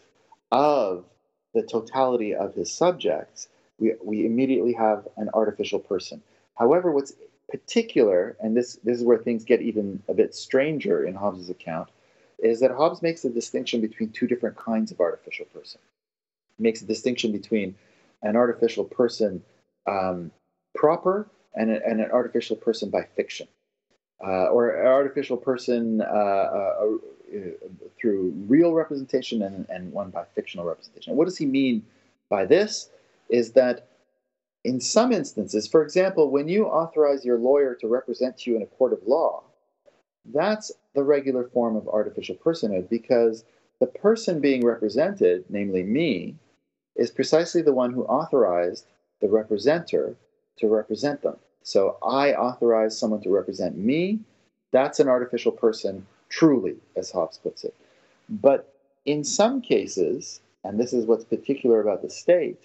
of 0.51 1.05
the 1.53 1.63
totality 1.63 2.35
of 2.35 2.53
his 2.53 2.71
subjects, 2.71 3.47
we, 3.79 3.93
we 4.03 4.25
immediately 4.25 4.73
have 4.73 5.07
an 5.17 5.29
artificial 5.33 5.79
person. 5.79 6.21
However, 6.55 6.91
what's 6.91 7.13
particular, 7.49 8.35
and 8.39 8.55
this, 8.55 8.75
this 8.83 8.99
is 8.99 9.03
where 9.03 9.17
things 9.17 9.43
get 9.43 9.61
even 9.61 10.03
a 10.07 10.13
bit 10.13 10.35
stranger 10.35 11.03
in 11.03 11.15
Hobbes's 11.15 11.49
account, 11.49 11.89
is 12.39 12.59
that 12.59 12.71
Hobbes 12.71 13.01
makes 13.01 13.25
a 13.25 13.29
distinction 13.29 13.81
between 13.81 14.11
two 14.11 14.27
different 14.27 14.55
kinds 14.55 14.91
of 14.91 14.99
artificial 14.99 15.45
person. 15.45 15.79
He 16.57 16.63
makes 16.63 16.81
a 16.81 16.85
distinction 16.85 17.31
between 17.31 17.75
an 18.21 18.35
artificial 18.35 18.83
person 18.83 19.43
um, 19.87 20.31
proper 20.75 21.27
and, 21.55 21.71
a, 21.71 21.85
and, 21.85 21.99
an 21.99 22.11
artificial 22.11 22.55
person 22.55 22.89
by 22.89 23.03
fiction, 23.15 23.47
uh, 24.23 24.47
or 24.47 24.69
an 24.69 24.87
artificial 24.87 25.37
person 25.37 26.01
uh, 26.01 26.05
uh, 26.05 26.75
uh, 27.33 27.37
through 27.99 28.33
real 28.47 28.73
representation 28.73 29.41
and, 29.43 29.65
and 29.69 29.91
one 29.91 30.09
by 30.09 30.23
fictional 30.35 30.65
representation. 30.65 31.15
what 31.15 31.25
does 31.25 31.37
he 31.37 31.45
mean 31.45 31.85
by 32.29 32.45
this? 32.45 32.89
Is 33.29 33.51
that 33.53 33.87
in 34.63 34.81
some 34.81 35.11
instances, 35.11 35.67
for 35.67 35.81
example, 35.83 36.29
when 36.29 36.47
you 36.47 36.65
authorize 36.65 37.23
your 37.23 37.37
lawyer 37.37 37.75
to 37.75 37.87
represent 37.87 38.45
you 38.45 38.55
in 38.55 38.61
a 38.61 38.65
court 38.65 38.91
of 38.91 38.99
law, 39.07 39.43
that's 40.25 40.71
the 40.93 41.03
regular 41.03 41.45
form 41.45 41.75
of 41.75 41.87
artificial 41.87 42.35
personhood 42.35 42.89
because 42.89 43.45
the 43.79 43.87
person 43.87 44.41
being 44.41 44.65
represented, 44.65 45.45
namely 45.49 45.83
me, 45.83 46.35
is 46.95 47.11
precisely 47.11 47.61
the 47.61 47.73
one 47.73 47.93
who 47.93 48.03
authorized 48.05 48.85
the 49.21 49.27
representer 49.27 50.15
to 50.57 50.67
represent 50.67 51.21
them. 51.21 51.37
So 51.63 51.97
I 52.03 52.33
authorize 52.33 52.97
someone 52.97 53.21
to 53.21 53.29
represent 53.29 53.77
me. 53.77 54.19
That's 54.71 54.99
an 54.99 55.07
artificial 55.07 55.51
person, 55.51 56.05
truly, 56.29 56.75
as 56.95 57.11
Hobbes 57.11 57.37
puts 57.37 57.63
it. 57.63 57.75
But 58.29 58.73
in 59.05 59.23
some 59.23 59.61
cases, 59.61 60.41
and 60.63 60.79
this 60.79 60.93
is 60.93 61.05
what's 61.05 61.25
particular 61.25 61.81
about 61.81 62.01
the 62.01 62.09
state, 62.09 62.59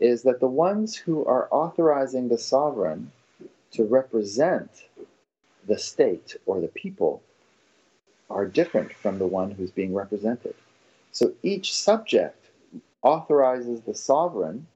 is 0.00 0.22
that 0.22 0.40
the 0.40 0.46
ones 0.46 0.96
who 0.96 1.24
are 1.26 1.48
authorizing 1.50 2.28
the 2.28 2.38
sovereign 2.38 3.12
to 3.72 3.84
represent 3.84 4.86
the 5.66 5.78
state 5.78 6.36
or 6.46 6.60
the 6.60 6.68
people 6.68 7.22
are 8.30 8.46
different 8.46 8.92
from 8.92 9.18
the 9.18 9.26
one 9.26 9.50
who's 9.50 9.70
being 9.70 9.94
represented. 9.94 10.54
So 11.12 11.32
each 11.42 11.74
subject 11.74 12.46
authorizes 13.02 13.82
the 13.82 13.94
sovereign 13.94 14.66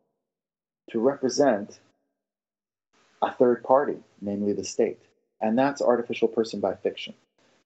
to 0.90 1.00
represent 1.00 1.78
a 3.28 3.32
third 3.32 3.62
party, 3.62 3.98
namely 4.20 4.52
the 4.52 4.64
state. 4.64 5.00
And 5.40 5.58
that's 5.58 5.82
artificial 5.82 6.28
person 6.28 6.60
by 6.60 6.74
fiction. 6.74 7.14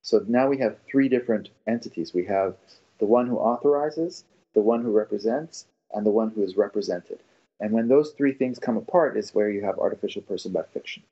So 0.03 0.25
now 0.27 0.49
we 0.49 0.59
have 0.59 0.79
three 0.91 1.09
different 1.09 1.51
entities. 1.67 2.15
We 2.15 2.25
have 2.27 2.57
the 2.99 3.07
one 3.07 3.27
who 3.27 3.39
authorizes, 3.39 4.25
the 4.55 4.61
one 4.61 4.83
who 4.83 4.91
represents, 4.91 5.67
and 5.93 6.05
the 6.05 6.11
one 6.11 6.31
who 6.31 6.43
is 6.43 6.57
represented. 6.57 7.19
And 7.61 7.73
when 7.73 7.89
those 7.89 8.13
three 8.13 8.33
things 8.33 8.59
come 8.59 8.77
apart 8.77 9.17
is 9.17 9.35
where 9.35 9.51
you 9.51 9.63
have 9.65 9.79
artificial 9.79 10.23
person 10.23 10.53
by 10.53 10.63
fiction. 10.63 11.03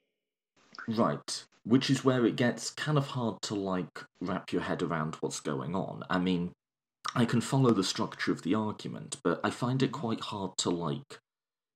Right. 0.89 1.45
Which 1.65 1.91
is 1.91 2.05
where 2.05 2.25
it 2.25 2.37
gets 2.37 2.71
kind 2.71 2.97
of 2.97 3.09
hard 3.09 3.43
to 3.43 3.55
like 3.55 4.05
wrap 4.21 4.53
your 4.53 4.63
head 4.63 4.83
around 4.83 5.17
what's 5.17 5.41
going 5.41 5.75
on. 5.75 6.05
I 6.09 6.19
mean, 6.19 6.53
I 7.15 7.25
can 7.25 7.41
follow 7.41 7.71
the 7.71 7.83
structure 7.83 8.31
of 8.31 8.43
the 8.43 8.55
argument, 8.55 9.17
but 9.25 9.41
I 9.43 9.51
find 9.51 9.83
it 9.83 9.91
mm-hmm. 9.91 10.01
quite 10.01 10.21
hard 10.21 10.57
to 10.59 10.71
like 10.71 11.19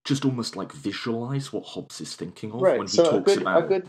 just 0.04 0.24
almost 0.24 0.56
like 0.56 0.72
visualize 0.72 1.52
what 1.52 1.64
Hobbes 1.64 2.00
is 2.00 2.14
thinking 2.16 2.52
of 2.52 2.60
right. 2.60 2.78
when 2.78 2.86
he 2.86 2.96
so 2.96 3.10
talks 3.10 3.34
good, 3.34 3.42
about. 3.42 3.64
A 3.64 3.66
good, 3.66 3.88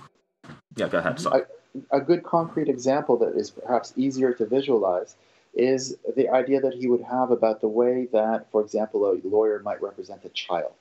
yeah, 0.75 0.87
go 0.87 0.97
ahead. 0.97 1.19
Sorry. 1.19 1.43
A, 1.91 1.97
a 1.97 2.01
good 2.01 2.23
concrete 2.23 2.67
example 2.67 3.17
that 3.17 3.35
is 3.35 3.49
perhaps 3.49 3.93
easier 3.95 4.33
to 4.33 4.45
visualize 4.45 5.15
is 5.53 5.97
the 6.15 6.29
idea 6.29 6.61
that 6.61 6.73
he 6.73 6.87
would 6.87 7.01
have 7.01 7.31
about 7.31 7.61
the 7.61 7.67
way 7.67 8.07
that, 8.13 8.49
for 8.51 8.61
example, 8.61 9.05
a 9.05 9.19
lawyer 9.27 9.59
might 9.59 9.81
represent 9.81 10.23
a 10.23 10.29
child. 10.29 10.73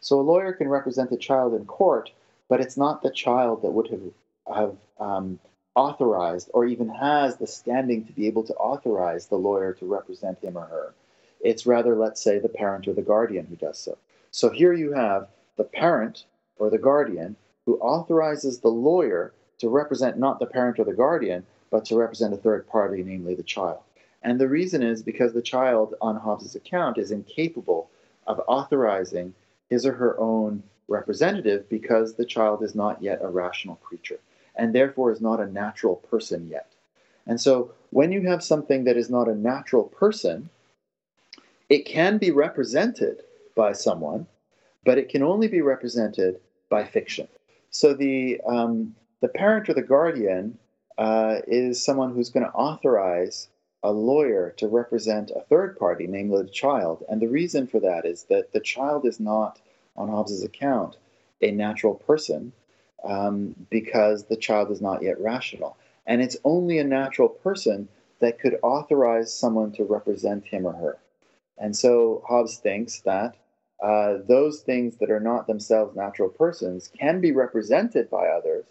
So 0.00 0.20
a 0.20 0.22
lawyer 0.22 0.52
can 0.52 0.68
represent 0.68 1.12
a 1.12 1.16
child 1.16 1.54
in 1.54 1.64
court, 1.64 2.10
but 2.48 2.60
it's 2.60 2.76
not 2.76 3.02
the 3.02 3.10
child 3.10 3.62
that 3.62 3.70
would 3.70 3.88
have 3.88 4.02
have 4.54 4.76
um, 5.00 5.38
authorized 5.74 6.50
or 6.52 6.66
even 6.66 6.88
has 6.88 7.36
the 7.36 7.46
standing 7.46 8.04
to 8.04 8.12
be 8.12 8.26
able 8.26 8.44
to 8.44 8.54
authorize 8.54 9.26
the 9.26 9.36
lawyer 9.36 9.72
to 9.72 9.86
represent 9.86 10.38
him 10.42 10.58
or 10.58 10.66
her. 10.66 10.94
It's 11.40 11.66
rather, 11.66 11.96
let's 11.96 12.22
say, 12.22 12.38
the 12.38 12.48
parent 12.48 12.86
or 12.86 12.92
the 12.92 13.02
guardian 13.02 13.46
who 13.46 13.56
does 13.56 13.78
so. 13.78 13.96
So 14.34 14.50
here 14.50 14.72
you 14.72 14.94
have 14.94 15.28
the 15.56 15.62
parent 15.62 16.24
or 16.58 16.68
the 16.68 16.76
guardian 16.76 17.36
who 17.66 17.78
authorizes 17.78 18.58
the 18.58 18.68
lawyer 18.68 19.32
to 19.58 19.68
represent 19.68 20.18
not 20.18 20.40
the 20.40 20.46
parent 20.46 20.80
or 20.80 20.84
the 20.84 20.92
guardian, 20.92 21.46
but 21.70 21.84
to 21.84 21.96
represent 21.96 22.34
a 22.34 22.36
third 22.36 22.66
party, 22.66 23.04
namely 23.04 23.36
the 23.36 23.44
child. 23.44 23.78
And 24.22 24.40
the 24.40 24.48
reason 24.48 24.82
is 24.82 25.04
because 25.04 25.34
the 25.34 25.40
child, 25.40 25.94
on 26.00 26.16
Hobbes's 26.16 26.56
account, 26.56 26.98
is 26.98 27.12
incapable 27.12 27.88
of 28.26 28.40
authorizing 28.48 29.34
his 29.70 29.86
or 29.86 29.92
her 29.92 30.18
own 30.18 30.64
representative 30.88 31.68
because 31.68 32.14
the 32.14 32.26
child 32.26 32.64
is 32.64 32.74
not 32.74 33.00
yet 33.00 33.20
a 33.22 33.28
rational 33.28 33.76
creature 33.76 34.18
and 34.56 34.74
therefore 34.74 35.12
is 35.12 35.20
not 35.20 35.38
a 35.38 35.46
natural 35.46 35.94
person 36.10 36.48
yet. 36.48 36.72
And 37.24 37.40
so 37.40 37.70
when 37.90 38.10
you 38.10 38.22
have 38.22 38.42
something 38.42 38.82
that 38.82 38.96
is 38.96 39.08
not 39.08 39.28
a 39.28 39.36
natural 39.36 39.84
person, 39.84 40.50
it 41.68 41.86
can 41.86 42.18
be 42.18 42.32
represented 42.32 43.22
by 43.54 43.72
someone, 43.72 44.26
but 44.84 44.98
it 44.98 45.08
can 45.08 45.22
only 45.22 45.48
be 45.48 45.60
represented 45.60 46.40
by 46.68 46.84
fiction. 46.84 47.28
So 47.70 47.94
the 47.94 48.40
um, 48.46 48.94
the 49.20 49.28
parent 49.28 49.68
or 49.68 49.74
the 49.74 49.82
guardian 49.82 50.58
uh, 50.98 51.36
is 51.46 51.84
someone 51.84 52.14
who's 52.14 52.30
going 52.30 52.46
to 52.46 52.52
authorize 52.52 53.48
a 53.82 53.92
lawyer 53.92 54.54
to 54.56 54.66
represent 54.66 55.30
a 55.30 55.40
third 55.42 55.78
party, 55.78 56.06
namely 56.06 56.42
the 56.42 56.48
child. 56.48 57.04
And 57.08 57.20
the 57.20 57.28
reason 57.28 57.66
for 57.66 57.80
that 57.80 58.06
is 58.06 58.24
that 58.24 58.52
the 58.52 58.60
child 58.60 59.04
is 59.04 59.20
not, 59.20 59.60
on 59.96 60.08
Hobbes's 60.08 60.42
account, 60.42 60.96
a 61.42 61.50
natural 61.50 61.94
person, 61.94 62.52
um, 63.04 63.54
because 63.70 64.24
the 64.24 64.36
child 64.36 64.70
is 64.70 64.80
not 64.80 65.02
yet 65.02 65.20
rational. 65.20 65.76
And 66.06 66.22
it's 66.22 66.36
only 66.44 66.78
a 66.78 66.84
natural 66.84 67.28
person 67.28 67.88
that 68.20 68.38
could 68.38 68.58
authorize 68.62 69.32
someone 69.32 69.72
to 69.72 69.84
represent 69.84 70.46
him 70.46 70.66
or 70.66 70.72
her. 70.72 70.96
And 71.58 71.76
so 71.76 72.22
Hobbes 72.26 72.56
thinks 72.56 73.00
that 73.00 73.36
uh, 73.82 74.18
those 74.28 74.60
things 74.60 74.96
that 74.96 75.10
are 75.10 75.20
not 75.20 75.46
themselves 75.46 75.96
natural 75.96 76.28
persons 76.28 76.88
can 76.88 77.20
be 77.20 77.32
represented 77.32 78.10
by 78.10 78.26
others, 78.28 78.64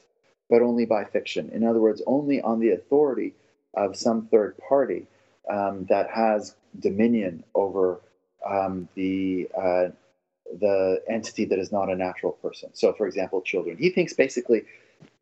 but 0.49 0.62
only 0.62 0.86
by 0.86 1.04
fiction. 1.04 1.49
In 1.49 1.64
other 1.64 1.80
words, 1.80 2.01
only 2.08 2.41
on 2.41 2.60
the 2.60 2.72
authority 2.72 3.34
of 3.76 3.95
some 3.95 4.28
third 4.28 4.58
party 4.58 5.06
um, 5.49 5.86
that 5.89 6.10
has 6.10 6.56
dominion 6.80 7.43
over 7.54 8.01
um, 8.47 8.88
the 8.95 9.47
uh, 9.58 9.88
the 10.60 11.01
entity 11.08 11.45
that 11.45 11.60
is 11.60 11.72
not 11.72 11.89
a 11.89 11.95
natural 11.95 12.34
person. 12.34 12.70
So, 12.74 12.93
for 12.93 13.08
example, 13.08 13.41
children. 13.41 13.78
He 13.78 13.89
thinks 13.89 14.14
basically 14.14 14.64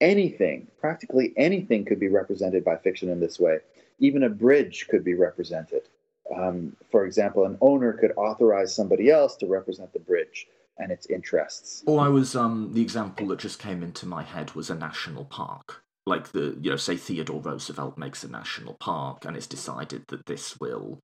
anything, 0.01 0.67
practically 0.79 1.33
anything, 1.37 1.85
could 1.85 1.99
be 1.99 2.09
represented 2.09 2.65
by 2.65 2.75
fiction 2.77 3.09
in 3.09 3.19
this 3.19 3.39
way. 3.39 3.59
Even 3.99 4.23
a 4.23 4.29
bridge 4.29 4.87
could 4.89 5.03
be 5.03 5.13
represented. 5.13 5.83
Um, 6.35 6.75
for 6.91 7.05
example, 7.05 7.45
an 7.45 7.57
owner 7.61 7.93
could 7.93 8.13
authorize 8.15 8.73
somebody 8.73 9.09
else 9.09 9.35
to 9.37 9.47
represent 9.47 9.91
the 9.93 9.99
bridge 9.99 10.47
and 10.77 10.91
its 10.91 11.07
interests. 11.07 11.83
Or 11.85 11.99
I 11.99 12.07
was 12.07 12.35
um, 12.35 12.73
the 12.73 12.81
example 12.81 13.27
that 13.27 13.39
just 13.39 13.59
came 13.59 13.83
into 13.83 14.05
my 14.05 14.23
head 14.23 14.53
was 14.55 14.69
a 14.69 14.75
national 14.75 15.25
park. 15.25 15.83
Like 16.05 16.31
the 16.31 16.57
you 16.59 16.71
know, 16.71 16.77
say 16.77 16.97
Theodore 16.97 17.41
Roosevelt 17.41 17.97
makes 17.97 18.23
a 18.23 18.31
national 18.31 18.75
park, 18.75 19.25
and 19.25 19.37
it's 19.37 19.47
decided 19.47 20.03
that 20.07 20.25
this 20.25 20.59
will 20.59 20.99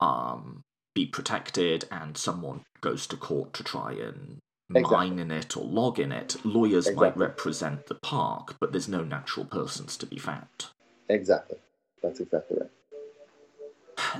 um, 0.00 0.62
be 0.94 1.06
protected, 1.06 1.86
and 1.90 2.16
someone 2.16 2.60
goes 2.80 3.06
to 3.08 3.16
court 3.16 3.52
to 3.54 3.64
try 3.64 3.92
and 3.92 4.38
exactly. 4.70 4.96
mine 4.96 5.18
in 5.18 5.30
it 5.32 5.56
or 5.56 5.64
log 5.64 5.98
in 5.98 6.12
it. 6.12 6.36
Lawyers 6.44 6.86
exactly. 6.86 7.08
might 7.08 7.16
represent 7.16 7.86
the 7.86 7.96
park, 7.96 8.56
but 8.60 8.70
there's 8.70 8.88
no 8.88 9.02
natural 9.02 9.46
persons 9.46 9.96
to 9.96 10.06
be 10.06 10.18
found. 10.18 10.66
Exactly, 11.08 11.58
that's 12.00 12.20
exactly 12.20 12.58
right. 12.60 12.70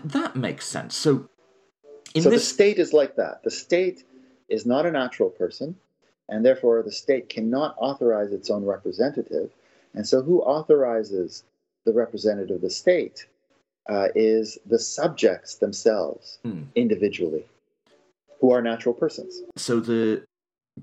That 0.05 0.37
makes 0.37 0.66
sense. 0.66 0.97
So, 0.97 1.29
so 2.16 2.31
this... 2.31 2.43
the 2.43 2.55
state 2.55 2.79
is 2.79 2.93
like 2.93 3.16
that. 3.16 3.43
The 3.43 3.51
state 3.51 4.05
is 4.49 4.66
not 4.66 4.87
a 4.87 4.91
natural 4.91 5.31
person, 5.31 5.77
and 6.29 6.45
therefore 6.45 6.83
the 6.83 6.93
state 6.93 7.29
cannot 7.29 7.75
authorize 7.79 8.33
its 8.33 8.51
own 8.51 8.64
representative. 8.64 9.51
And 9.95 10.07
so, 10.07 10.23
who 10.23 10.41
authorizes 10.41 11.45
the 11.85 11.93
representative 11.93 12.57
of 12.57 12.62
the 12.62 12.70
state 12.70 13.27
uh, 13.89 14.09
is 14.14 14.59
the 14.66 14.79
subjects 14.79 15.57
themselves, 15.57 16.39
hmm. 16.43 16.62
individually, 16.75 17.45
who 18.41 18.53
are 18.53 18.62
natural 18.62 18.95
persons. 18.95 19.43
So, 19.57 19.81
the 19.81 20.25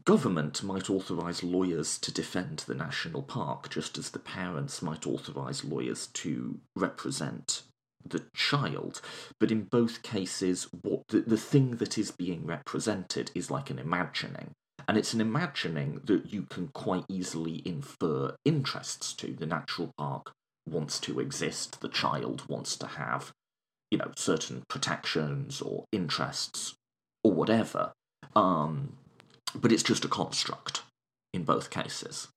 government 0.05 0.61
might 0.61 0.89
authorize 0.89 1.43
lawyers 1.43 1.97
to 1.99 2.13
defend 2.13 2.59
the 2.59 2.75
national 2.75 3.23
park, 3.23 3.69
just 3.69 3.97
as 3.97 4.11
the 4.11 4.19
parents 4.19 4.81
might 4.81 5.07
authorize 5.07 5.63
lawyers 5.63 6.07
to 6.07 6.59
represent 6.75 7.63
the 8.05 8.23
child, 8.33 9.01
but 9.39 9.51
in 9.51 9.63
both 9.63 10.01
cases, 10.03 10.67
what 10.81 11.01
the, 11.09 11.21
the 11.21 11.37
thing 11.37 11.77
that 11.77 11.97
is 11.97 12.11
being 12.11 12.45
represented 12.45 13.31
is 13.35 13.51
like 13.51 13.69
an 13.69 13.79
imagining. 13.79 14.51
And 14.87 14.97
it's 14.97 15.13
an 15.13 15.21
imagining 15.21 16.01
that 16.05 16.33
you 16.33 16.43
can 16.43 16.69
quite 16.69 17.05
easily 17.09 17.61
infer 17.65 18.35
interests 18.43 19.13
to. 19.13 19.33
The 19.33 19.45
natural 19.45 19.91
park 19.97 20.31
wants 20.67 20.99
to 21.01 21.19
exist, 21.19 21.81
the 21.81 21.89
child 21.89 22.43
wants 22.47 22.77
to 22.77 22.87
have, 22.87 23.31
you 23.91 23.97
know, 23.97 24.11
certain 24.15 24.63
protections 24.67 25.61
or 25.61 25.85
interests 25.91 26.75
or 27.23 27.33
whatever. 27.33 27.91
Um, 28.35 28.97
but 29.53 29.71
it's 29.71 29.83
just 29.83 30.05
a 30.05 30.07
construct 30.07 30.83
in 31.33 31.43
both 31.43 31.69
cases. 31.69 32.27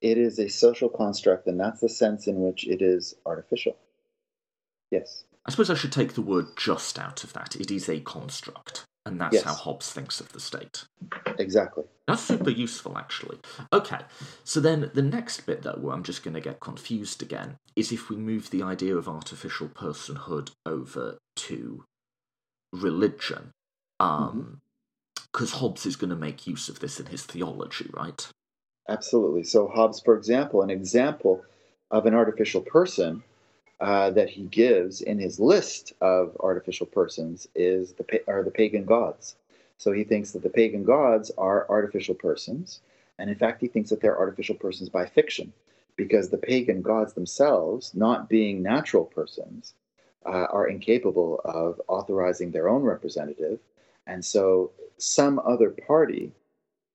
It 0.00 0.16
is 0.16 0.38
a 0.38 0.48
social 0.48 0.88
construct, 0.88 1.46
and 1.46 1.60
that's 1.60 1.80
the 1.80 1.88
sense 1.88 2.26
in 2.26 2.40
which 2.40 2.66
it 2.66 2.80
is 2.80 3.14
artificial. 3.26 3.76
Yes. 4.90 5.24
I 5.46 5.50
suppose 5.50 5.70
I 5.70 5.74
should 5.74 5.92
take 5.92 6.14
the 6.14 6.22
word 6.22 6.56
just 6.56 6.98
out 6.98 7.24
of 7.24 7.32
that. 7.32 7.56
It 7.56 7.70
is 7.70 7.88
a 7.88 8.00
construct. 8.00 8.84
And 9.06 9.18
that's 9.18 9.34
yes. 9.34 9.44
how 9.44 9.54
Hobbes 9.54 9.90
thinks 9.90 10.20
of 10.20 10.32
the 10.32 10.40
state. 10.40 10.84
Exactly. 11.38 11.84
That's 12.06 12.22
super 12.22 12.50
useful, 12.50 12.98
actually. 12.98 13.38
Okay, 13.72 14.00
so 14.44 14.60
then 14.60 14.90
the 14.92 15.02
next 15.02 15.46
bit, 15.46 15.62
though, 15.62 15.78
where 15.80 15.94
I'm 15.94 16.02
just 16.02 16.22
going 16.22 16.34
to 16.34 16.40
get 16.40 16.60
confused 16.60 17.22
again, 17.22 17.56
is 17.74 17.92
if 17.92 18.10
we 18.10 18.16
move 18.16 18.50
the 18.50 18.62
idea 18.62 18.94
of 18.96 19.08
artificial 19.08 19.68
personhood 19.68 20.50
over 20.66 21.18
to 21.36 21.84
religion. 22.72 23.52
Um, 23.98 24.60
because 25.32 25.50
mm-hmm. 25.50 25.60
Hobbes 25.60 25.86
is 25.86 25.96
going 25.96 26.10
to 26.10 26.16
make 26.16 26.46
use 26.46 26.68
of 26.68 26.80
this 26.80 27.00
in 27.00 27.06
his 27.06 27.24
theology, 27.24 27.88
right? 27.94 28.28
Absolutely. 28.88 29.44
So 29.44 29.68
Hobbes, 29.68 30.00
for 30.00 30.16
example, 30.16 30.62
an 30.62 30.70
example 30.70 31.42
of 31.90 32.06
an 32.06 32.14
artificial 32.14 32.60
person 32.60 33.22
uh, 33.80 34.10
that 34.10 34.28
he 34.28 34.42
gives 34.42 35.00
in 35.00 35.18
his 35.18 35.40
list 35.40 35.94
of 36.00 36.36
artificial 36.40 36.86
persons 36.86 37.48
is 37.54 37.94
the 37.94 38.20
are 38.28 38.42
the 38.42 38.50
pagan 38.50 38.84
gods. 38.84 39.36
So 39.78 39.92
he 39.92 40.04
thinks 40.04 40.32
that 40.32 40.42
the 40.42 40.50
pagan 40.50 40.84
gods 40.84 41.30
are 41.38 41.68
artificial 41.70 42.14
persons, 42.14 42.80
and 43.18 43.30
in 43.30 43.36
fact, 43.36 43.60
he 43.62 43.68
thinks 43.68 43.88
that 43.88 44.02
they're 44.02 44.18
artificial 44.18 44.54
persons 44.54 44.90
by 44.90 45.06
fiction, 45.06 45.52
because 45.96 46.28
the 46.28 46.36
pagan 46.36 46.82
gods 46.82 47.14
themselves, 47.14 47.94
not 47.94 48.28
being 48.28 48.62
natural 48.62 49.06
persons, 49.06 49.72
uh, 50.26 50.46
are 50.50 50.68
incapable 50.68 51.40
of 51.46 51.80
authorizing 51.88 52.50
their 52.50 52.68
own 52.68 52.82
representative, 52.82 53.58
and 54.06 54.22
so 54.22 54.70
some 54.98 55.38
other 55.38 55.70
party, 55.70 56.32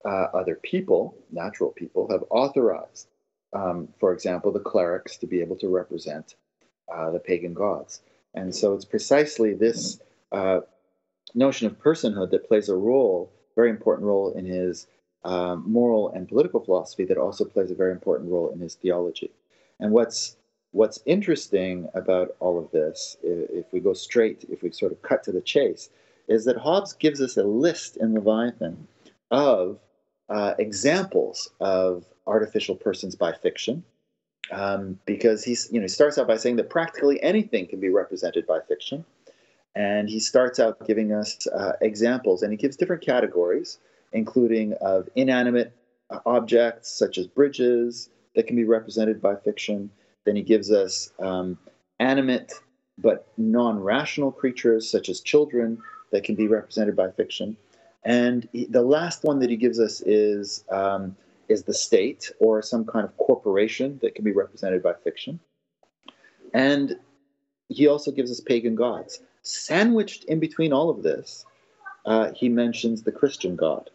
uh, 0.06 0.28
other 0.36 0.60
people, 0.62 1.16
natural 1.32 1.72
people, 1.72 2.08
have 2.12 2.24
authorized, 2.30 3.08
um, 3.54 3.88
for 4.00 4.14
example, 4.14 4.52
the 4.52 4.60
clerics 4.60 5.18
to 5.18 5.26
be 5.26 5.42
able 5.42 5.56
to 5.56 5.68
represent 5.70 6.36
uh, 6.94 7.12
the 7.12 7.20
pagan 7.20 7.54
gods. 7.54 8.02
And 8.34 8.54
so 8.54 8.74
it's 8.74 8.86
precisely 8.86 9.54
this 9.54 10.00
uh, 10.32 10.62
notion 11.34 11.68
of 11.68 11.80
personhood 11.80 12.32
that 12.32 12.48
plays 12.48 12.70
a 12.70 12.76
role, 12.76 13.32
very 13.56 13.70
important 13.70 14.06
role 14.08 14.32
in 14.34 14.46
his 14.46 14.88
um, 15.24 15.64
moral 15.66 16.10
and 16.12 16.28
political 16.28 16.60
philosophy 16.60 17.06
that 17.06 17.18
also 17.18 17.46
plays 17.46 17.72
a 17.72 17.76
very 17.76 17.92
important 17.92 18.32
role 18.32 18.52
in 18.52 18.60
his 18.60 18.76
theology. 18.76 19.32
And 19.80 19.92
what's 19.92 20.38
what's 20.72 21.00
interesting 21.06 21.88
about 21.94 22.36
all 22.42 22.60
of 22.60 22.70
this, 22.72 23.16
if 23.24 23.66
we 23.72 23.80
go 23.80 23.94
straight, 23.94 24.46
if 24.50 24.62
we 24.62 24.72
sort 24.72 24.92
of 24.92 25.02
cut 25.02 25.24
to 25.24 25.32
the 25.32 25.40
chase, 25.40 25.90
is 26.28 26.44
that 26.46 26.58
Hobbes 26.58 26.92
gives 26.92 27.22
us 27.22 27.38
a 27.38 27.44
list 27.44 27.96
in 27.96 28.14
Leviathan 28.14 28.88
of 29.32 29.80
uh, 30.28 30.54
examples 30.60 31.50
of 31.62 32.04
artificial 32.28 32.76
persons 32.76 33.16
by 33.16 33.32
fiction 33.32 33.84
um, 34.52 35.00
because 35.06 35.44
he's 35.44 35.70
you 35.72 35.80
know 35.80 35.86
he 35.86 35.90
starts 35.90 36.18
out 36.18 36.28
by 36.28 36.38
saying 36.38 36.58
that 36.58 36.70
practically 36.70 37.22
anything 37.24 37.68
can 37.68 37.80
be 37.80 37.90
represented 37.90 38.46
by 38.48 38.60
fiction, 38.68 39.06
and 39.76 40.10
he 40.10 40.20
starts 40.20 40.60
out 40.60 40.86
giving 40.88 41.14
us 41.14 41.48
uh, 41.48 41.74
examples, 41.82 42.44
and 42.44 42.52
he 42.52 42.58
gives 42.58 42.76
different 42.76 43.02
categories, 43.02 43.80
including 44.14 44.74
of 44.82 45.10
inanimate 45.16 45.74
uh, 46.10 46.20
objects 46.26 46.92
such 46.92 47.18
as 47.18 47.28
bridges 47.28 48.10
that 48.36 48.48
can 48.48 48.56
be 48.56 48.64
represented 48.64 49.22
by 49.22 49.36
fiction. 49.36 49.90
Then 50.26 50.36
he 50.36 50.42
gives 50.42 50.72
us 50.72 51.12
um, 51.20 51.58
animate 52.00 52.54
but 52.98 53.28
non-rational 53.38 54.32
creatures 54.32 54.90
such 54.90 55.10
as 55.10 55.20
children 55.20 55.82
that 56.12 56.24
can 56.24 56.36
be 56.36 56.48
represented 56.48 56.96
by 56.96 57.12
fiction. 57.12 57.58
And 58.04 58.48
he, 58.54 58.66
the 58.66 58.84
last 58.84 59.24
one 59.24 59.40
that 59.40 59.50
he 59.50 59.58
gives 59.58 59.80
us 59.80 60.02
is 60.02 60.64
um, 60.70 61.16
is 61.48 61.64
the 61.64 61.74
state 61.74 62.32
or 62.40 62.62
some 62.62 62.86
kind 62.86 63.06
of 63.06 63.16
corporation 63.18 64.00
that 64.02 64.16
can 64.16 64.26
be 64.26 64.32
represented 64.32 64.82
by 64.82 64.94
fiction. 65.04 65.40
And 66.54 66.98
he 67.70 67.88
also 67.88 68.12
gives 68.12 68.32
us 68.32 68.40
pagan 68.40 68.76
gods. 68.76 69.22
Sandwiched 69.42 70.24
in 70.26 70.40
between 70.40 70.74
all 70.74 70.90
of 70.90 71.04
this, 71.04 71.46
uh, 72.06 72.32
he 72.34 72.50
mentions 72.50 73.04
the 73.04 73.12
Christian 73.12 73.56
God. 73.56 73.90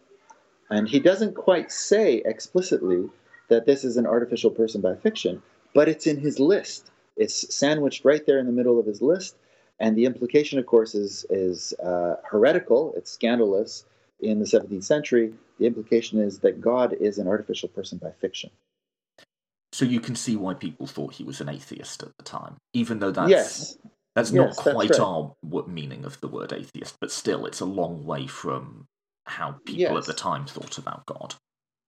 And 0.69 0.87
he 0.87 0.99
doesn't 0.99 1.35
quite 1.35 1.71
say 1.71 2.21
explicitly 2.25 3.09
that 3.49 3.65
this 3.65 3.83
is 3.83 3.97
an 3.97 4.05
artificial 4.05 4.51
person 4.51 4.79
by 4.79 4.95
fiction, 4.95 5.41
but 5.73 5.89
it's 5.89 6.07
in 6.07 6.17
his 6.17 6.39
list. 6.39 6.91
It's 7.17 7.53
sandwiched 7.53 8.05
right 8.05 8.25
there 8.25 8.39
in 8.39 8.45
the 8.45 8.53
middle 8.53 8.79
of 8.79 8.85
his 8.85 9.01
list. 9.01 9.35
And 9.79 9.97
the 9.97 10.05
implication, 10.05 10.59
of 10.59 10.65
course, 10.65 10.95
is, 10.95 11.25
is 11.29 11.73
uh, 11.83 12.15
heretical, 12.29 12.93
it's 12.95 13.11
scandalous 13.11 13.85
in 14.21 14.39
the 14.39 14.45
17th 14.45 14.83
century, 14.83 15.33
the 15.59 15.65
implication 15.65 16.19
is 16.19 16.39
that 16.39 16.61
God 16.61 16.93
is 16.93 17.17
an 17.17 17.27
artificial 17.27 17.69
person 17.69 17.97
by 17.97 18.11
fiction. 18.11 18.49
So 19.73 19.85
you 19.85 19.99
can 19.99 20.15
see 20.15 20.35
why 20.35 20.53
people 20.53 20.85
thought 20.85 21.13
he 21.13 21.23
was 21.23 21.39
an 21.39 21.49
atheist 21.49 22.03
at 22.03 22.09
the 22.17 22.23
time, 22.23 22.57
even 22.73 22.99
though 22.99 23.11
that's 23.11 23.29
yes. 23.29 23.77
that's 24.15 24.31
not 24.31 24.55
quite 24.55 24.89
that's 24.89 24.99
right. 24.99 25.05
our 25.05 25.67
meaning 25.67 26.03
of 26.03 26.19
the 26.19 26.27
word 26.27 26.51
atheist, 26.51 26.97
but 26.99 27.11
still, 27.11 27.45
it's 27.45 27.61
a 27.61 27.65
long 27.65 28.05
way 28.05 28.27
from 28.27 28.85
how 29.25 29.55
people 29.65 29.81
yes. 29.81 29.97
at 29.97 30.05
the 30.05 30.13
time 30.13 30.45
thought 30.45 30.77
about 30.77 31.05
God. 31.05 31.35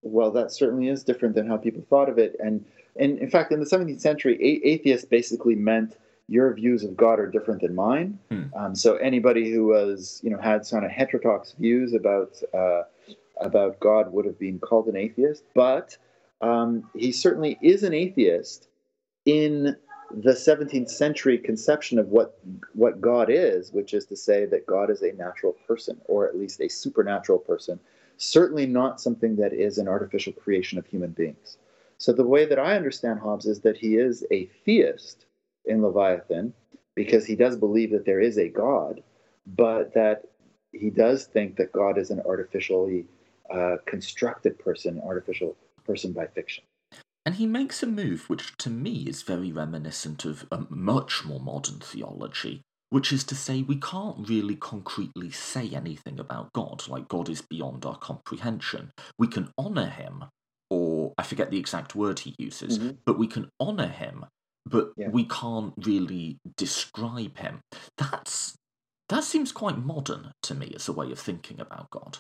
Well, 0.02 0.32
that 0.32 0.52
certainly 0.52 0.88
is 0.88 1.04
different 1.04 1.36
than 1.36 1.48
how 1.48 1.58
people 1.58 1.86
thought 1.90 2.08
of 2.08 2.18
it, 2.18 2.38
and 2.40 2.66
and 2.96 3.18
in 3.20 3.30
fact, 3.30 3.52
in 3.52 3.60
the 3.60 3.66
17th 3.66 4.02
century, 4.02 4.36
a- 4.36 4.68
atheist 4.68 5.10
basically 5.10 5.56
meant 5.56 5.98
your 6.34 6.52
views 6.52 6.84
of 6.84 6.98
God 6.98 7.20
are 7.20 7.28
different 7.28 7.62
than 7.62 7.76
mine. 7.76 8.18
Hmm. 8.32 8.44
Um, 8.56 8.76
so 8.76 8.96
anybody 8.96 9.52
who 9.52 9.68
was, 9.68 10.20
you 10.24 10.32
know, 10.32 10.40
had 10.40 10.66
sort 10.66 10.84
of 10.84 10.90
heterodox 10.90 11.52
views 11.60 11.94
about 11.94 12.42
uh, 12.54 12.84
about 13.40 13.80
God 13.80 14.12
would 14.12 14.26
have 14.26 14.40
been 14.40 14.60
called 14.60 14.88
an 14.88 14.96
atheist, 14.96 15.44
but 15.54 15.96
um, 16.42 16.90
he 16.96 17.12
certainly 17.12 17.58
is 17.62 17.84
an 17.84 17.94
atheist 17.94 18.68
in 19.26 19.76
the 20.12 20.34
17th 20.34 20.90
century 20.90 21.38
conception 21.38 22.00
of 22.00 22.08
what 22.08 22.40
what 22.74 23.00
God 23.00 23.30
is, 23.30 23.72
which 23.72 23.94
is 23.94 24.06
to 24.08 24.16
say 24.16 24.46
that 24.46 24.66
God 24.66 24.90
is 24.90 25.04
a 25.04 25.14
natural 25.14 25.54
person, 25.68 26.02
or 26.06 26.28
at 26.28 26.36
least 26.36 26.62
a 26.62 26.68
supernatural 26.68 27.40
person. 27.40 27.80
Certainly 28.18 28.68
not 28.68 29.00
something 29.00 29.36
that 29.36 29.54
is 29.54 29.78
an 29.78 29.88
artificial 29.88 30.34
creation 30.34 30.80
of 30.80 30.88
human 30.88 31.12
beings. 31.12 31.58
So 32.00 32.12
the 32.12 32.26
way 32.26 32.46
that 32.46 32.60
I 32.60 32.76
understand 32.76 33.20
Hobbes 33.20 33.46
is 33.46 33.60
that 33.62 33.78
he 33.78 33.98
is 33.98 34.26
a 34.32 34.46
theist 34.66 35.26
in 35.66 35.82
Leviathan 35.82 36.54
because 36.96 37.26
he 37.26 37.36
does 37.36 37.56
believe 37.56 37.92
that 37.92 38.06
there 38.06 38.20
is 38.20 38.38
a 38.38 38.50
God, 38.50 39.02
but 39.46 39.94
that 39.94 40.24
he 40.72 40.90
does 40.90 41.26
think 41.26 41.58
that 41.58 41.72
God 41.72 41.98
is 41.98 42.10
an 42.10 42.22
artificially 42.26 43.06
uh, 43.52 43.78
constructed 43.86 44.58
person, 44.60 45.02
artificial 45.04 45.56
person 45.86 46.14
by 46.14 46.28
fiction. 46.28 46.64
And 47.26 47.36
he 47.36 47.46
makes 47.46 47.82
a 47.82 47.88
move 47.88 48.30
which 48.30 48.58
to 48.58 48.70
me 48.70 49.06
is 49.08 49.22
very 49.22 49.52
reminiscent 49.52 50.26
of 50.26 50.46
a 50.52 50.66
much 50.70 51.24
more 51.24 51.40
modern 51.40 51.80
theology, 51.80 52.62
which 52.90 53.14
is 53.14 53.24
to 53.26 53.36
say 53.36 53.62
we 53.62 53.78
can't 53.78 54.28
really 54.28 54.56
concretely 54.56 55.32
say 55.32 55.70
anything 55.70 56.20
about 56.20 56.52
God, 56.54 56.88
like 56.90 57.08
God 57.08 57.30
is 57.30 57.42
beyond 57.42 57.86
our 57.86 57.98
comprehension. 57.98 58.92
We 59.18 59.28
can 59.28 59.52
honour 59.58 59.88
him, 59.88 60.26
or 60.70 61.14
I 61.18 61.24
forget 61.24 61.50
the 61.50 61.60
exact 61.60 61.96
word 61.96 62.20
he 62.20 62.36
uses, 62.38 62.78
mm-hmm. 62.78 62.98
but 63.06 63.18
we 63.18 63.28
can 63.28 63.50
honour 63.60 63.88
him, 63.88 64.26
but 64.66 64.92
yeah. 64.98 65.10
we 65.10 65.26
can't 65.26 65.74
really 65.78 66.38
describe 66.58 67.38
him. 67.38 67.62
That's 67.98 68.56
that 69.10 69.24
seems 69.24 69.52
quite 69.52 69.78
modern 69.78 70.32
to 70.44 70.56
me 70.56 70.72
as 70.76 70.88
a 70.88 70.94
way 70.94 71.12
of 71.12 71.20
thinking 71.20 71.60
about 71.60 71.90
God. 71.92 72.20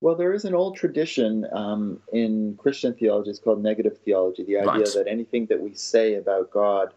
Well, 0.00 0.16
there 0.16 0.34
is 0.34 0.44
an 0.44 0.54
old 0.54 0.76
tradition 0.76 1.46
um, 1.52 2.00
in 2.12 2.56
Christian 2.58 2.92
theology. 2.92 3.30
It's 3.30 3.38
called 3.38 3.62
negative 3.62 3.98
theology. 4.04 4.44
The 4.44 4.58
idea 4.58 4.70
right. 4.70 4.92
that 4.94 5.06
anything 5.08 5.46
that 5.46 5.60
we 5.60 5.72
say 5.74 6.14
about 6.14 6.50
God, 6.50 6.92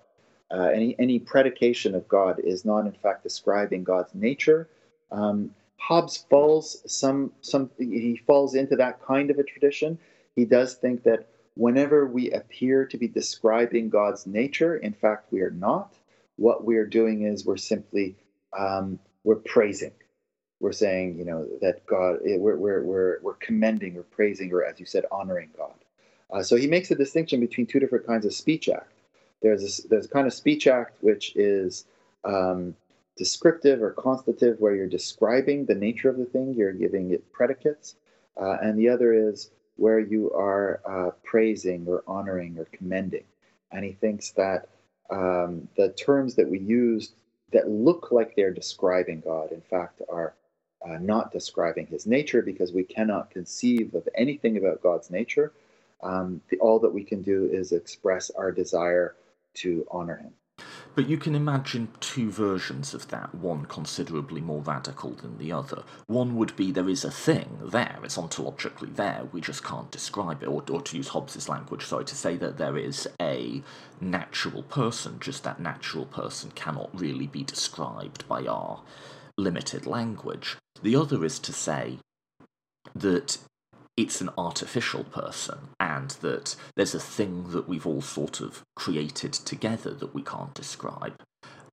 uh, 0.52 0.70
any 0.74 0.96
any 1.00 1.20
predication 1.20 1.96
of 1.96 2.08
God, 2.08 2.40
is 2.44 2.66
not 2.66 2.86
in 2.86 2.92
fact 2.92 3.24
describing 3.24 3.84
God's 3.84 4.14
nature. 4.14 4.68
Um, 5.12 5.52
Hobbes 5.78 6.26
falls 6.30 6.82
some 6.86 7.32
some 7.42 7.70
he 7.78 8.20
falls 8.28 8.56
into 8.56 8.76
that 8.76 9.02
kind 9.06 9.30
of 9.30 9.38
a 9.38 9.44
tradition. 9.44 9.98
He 10.36 10.44
does 10.44 10.74
think 10.74 11.04
that 11.04 11.28
whenever 11.58 12.08
we 12.08 12.32
appear 12.32 12.86
to 12.86 12.98
be 12.98 13.08
describing 13.08 13.90
God's 13.90 14.28
nature, 14.28 14.78
in 14.78 14.94
fact 14.94 15.32
we 15.32 15.42
are 15.42 15.52
not. 15.52 15.94
What 16.38 16.64
we 16.64 16.78
are 16.78 16.86
doing 16.86 17.24
is 17.24 17.46
we're 17.46 17.58
simply 17.58 18.16
um, 18.58 19.00
we're 19.24 19.36
praising 19.36 19.92
we're 20.60 20.72
saying, 20.72 21.18
you 21.18 21.26
know, 21.26 21.48
that 21.62 21.86
God, 21.86 22.20
eh, 22.26 22.38
we're, 22.38 22.58
we're, 22.58 22.84
we're, 22.84 23.18
we're 23.22 23.36
commending 23.36 23.98
or 23.98 24.04
praising 24.04 24.52
or, 24.52 24.64
as 24.66 24.80
you 24.80 24.86
said, 24.86 25.06
honoring 25.12 25.50
God. 25.58 25.74
Uh, 26.32 26.44
so 26.44 26.56
he 26.56 26.68
makes 26.68 26.92
a 26.92 26.96
distinction 26.96 27.40
between 27.40 27.68
two 27.68 27.80
different 27.80 28.06
kinds 28.06 28.26
of 28.26 28.34
speech 28.34 28.68
act. 28.70 28.92
There's 29.42 29.62
this, 29.62 29.78
there's 29.90 30.06
a 30.06 30.10
kind 30.10 30.26
of 30.26 30.34
speech 30.34 30.68
act 30.68 30.98
which 31.02 31.36
is 31.36 31.86
um, 32.26 32.76
descriptive 33.18 33.82
or 33.82 33.92
constative, 33.92 34.60
where 34.60 34.76
you're 34.76 34.88
describing 34.88 35.66
the 35.66 35.76
nature 35.76 36.10
of 36.10 36.18
the 36.18 36.26
thing, 36.26 36.54
you're 36.56 36.74
giving 36.74 37.12
it 37.12 37.32
predicates, 37.32 37.96
uh, 38.42 38.58
and 38.62 38.78
the 38.78 38.90
other 38.90 39.14
is 39.14 39.52
where 39.78 40.00
you 40.00 40.32
are 40.34 40.82
uh, 40.86 41.12
praising 41.24 41.86
or 41.88 42.04
honoring 42.08 42.58
or 42.58 42.66
commending. 42.66 43.24
And 43.72 43.84
he 43.84 43.94
thinks 43.94 44.32
that 44.32 44.70
um, 45.10 45.68
the 45.78 45.90
terms 45.94 46.36
that 46.36 46.50
we 46.50 46.60
use 46.60 47.12
that 47.52 47.70
look 47.70 48.12
like 48.12 48.36
they're 48.36 48.54
describing 48.54 49.22
God, 49.22 49.52
in 49.52 49.62
fact, 49.62 50.02
are 50.10 50.34
uh, 50.86 50.98
not 51.00 51.32
describing 51.32 51.88
his 51.88 52.06
nature 52.06 52.42
because 52.42 52.74
we 52.74 52.84
cannot 52.84 53.32
conceive 53.32 53.94
of 53.96 54.08
anything 54.16 54.58
about 54.58 54.84
God's 54.84 55.10
nature. 55.10 55.54
Um, 56.04 56.42
the, 56.50 56.60
all 56.60 56.80
that 56.80 56.94
we 56.94 57.04
can 57.04 57.22
do 57.22 57.50
is 57.52 57.72
express 57.72 58.30
our 58.32 58.52
desire 58.52 59.16
to 59.56 59.88
honor 59.90 60.18
him. 60.18 60.34
But 60.98 61.08
you 61.08 61.20
can 61.20 61.36
imagine 61.36 61.90
two 62.00 62.32
versions 62.32 62.96
of 62.96 63.10
that, 63.10 63.36
one 63.36 63.68
considerably 63.68 64.42
more 64.42 64.62
radical 64.62 65.12
than 65.12 65.38
the 65.38 65.52
other. 65.52 65.84
One 66.08 66.36
would 66.38 66.56
be 66.56 66.72
there 66.72 66.90
is 66.90 67.06
a 67.06 67.12
thing 67.12 67.60
there, 67.62 68.00
it's 68.04 68.18
ontologically 68.18 68.96
there, 68.96 69.28
we 69.32 69.40
just 69.40 69.64
can't 69.64 69.92
describe 69.92 70.42
it. 70.42 70.48
Or, 70.48 70.64
or 70.72 70.82
to 70.82 70.98
use 70.98 71.10
Hobbes's 71.10 71.48
language, 71.48 71.86
sorry, 71.86 72.06
to 72.06 72.16
say 72.16 72.36
that 72.38 72.58
there 72.58 72.80
is 72.80 73.08
a 73.22 73.62
natural 74.02 74.64
person, 74.64 75.20
just 75.20 75.44
that 75.44 75.60
natural 75.60 76.08
person 76.08 76.50
cannot 76.56 76.90
really 77.00 77.28
be 77.28 77.44
described 77.44 78.28
by 78.28 78.48
our 78.48 78.82
limited 79.38 79.86
language. 79.86 80.58
The 80.82 80.96
other 80.96 81.24
is 81.24 81.38
to 81.38 81.54
say 81.54 82.00
that 82.96 83.38
it's 83.98 84.22
an 84.22 84.30
artificial 84.38 85.04
person 85.04 85.58
and 85.80 86.12
that 86.22 86.56
there's 86.76 86.96
a 86.96 87.00
thing 87.00 87.52
that 87.52 87.68
we've 87.68 87.88
all 87.88 88.02
sort 88.02 88.40
of 88.40 88.64
created 88.76 89.34
together 89.34 89.92
that 89.92 90.14
we 90.14 90.22
can't 90.22 90.54
describe. 90.54 91.22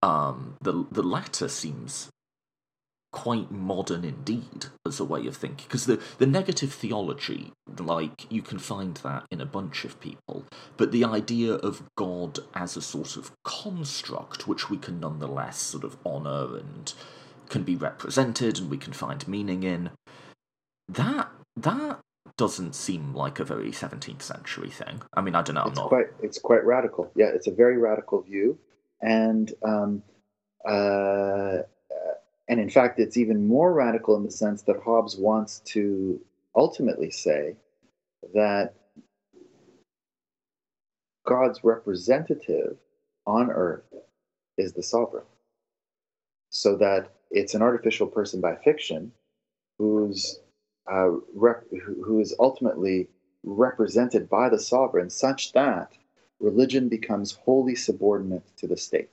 Um, 0.03 0.57
the 0.61 0.87
the 0.91 1.03
latter 1.03 1.49
seems 1.49 2.11
quite 3.13 3.51
modern 3.53 4.05
indeed 4.05 4.67
as 4.85 4.99
a 4.99 5.05
way 5.05 5.25
of 5.29 5.37
thinking 5.37 5.65
because 5.69 5.87
the, 5.87 6.03
the 6.19 6.27
negative 6.27 6.73
theology 6.73 7.53
like 7.79 8.27
you 8.29 8.43
can 8.43 8.59
find 8.59 8.97
that 9.05 9.25
in 9.31 9.41
a 9.41 9.47
bunch 9.47 9.85
of 9.85 10.01
people 10.01 10.45
but 10.77 10.91
the 10.91 11.05
idea 11.05 11.53
of 11.53 11.85
god 11.97 12.41
as 12.55 12.77
a 12.77 12.83
sort 12.83 13.17
of 13.17 13.31
construct 13.45 14.49
which 14.49 14.69
we 14.69 14.77
can 14.77 14.99
nonetheless 14.99 15.59
sort 15.59 15.85
of 15.85 15.97
honor 16.05 16.57
and 16.57 16.93
can 17.49 17.63
be 17.63 17.77
represented 17.77 18.59
and 18.59 18.71
we 18.71 18.77
can 18.77 18.93
find 18.93 19.27
meaning 19.29 19.63
in. 19.63 19.91
That 20.89 21.31
that 21.57 22.01
doesn't 22.37 22.75
seem 22.75 23.15
like 23.15 23.39
a 23.39 23.45
very 23.45 23.71
17th 23.71 24.23
century 24.23 24.71
thing. 24.71 25.03
I 25.15 25.21
mean, 25.21 25.35
I 25.35 25.43
don't 25.43 25.55
know. 25.55 25.65
It's 25.67 25.79
not... 25.79 25.89
quite 25.89 26.07
it's 26.23 26.39
quite 26.39 26.65
radical. 26.65 27.11
Yeah, 27.15 27.31
it's 27.35 27.47
a 27.47 27.53
very 27.53 27.79
radical 27.79 28.23
view, 28.23 28.59
and 29.01 29.53
um, 29.63 30.03
uh, 30.69 31.59
and 32.49 32.61
in 32.61 32.69
fact, 32.71 32.99
it's 32.99 33.17
even 33.17 33.47
more 33.47 33.73
radical 33.73 34.17
in 34.17 34.25
the 34.25 34.31
sense 34.31 34.63
that 34.63 34.77
Hobbes 34.85 35.17
wants 35.17 35.61
to 35.67 36.21
ultimately 36.57 37.11
say 37.11 37.57
that 38.35 38.75
God's 41.27 41.63
representative 41.63 42.77
on 43.27 43.51
earth 43.51 43.85
is 44.59 44.73
the 44.73 44.83
sovereign, 44.83 45.25
so 46.51 46.77
that 46.77 47.11
it's 47.31 47.55
an 47.55 47.63
artificial 47.63 48.07
person 48.07 48.41
by 48.41 48.57
fiction 48.57 49.13
who's 49.79 50.41
uh, 50.91 51.11
rep- 51.35 51.71
who 51.71 52.21
is 52.21 52.35
ultimately 52.39 53.09
represented 53.43 54.29
by 54.29 54.49
the 54.49 54.59
sovereign 54.59 55.11
such 55.11 55.53
that 55.53 55.93
religion 56.41 56.89
becomes 56.89 57.33
wholly 57.33 57.75
subordinate 57.75 58.45
to 58.57 58.67
the 58.67 58.77
state. 58.77 59.11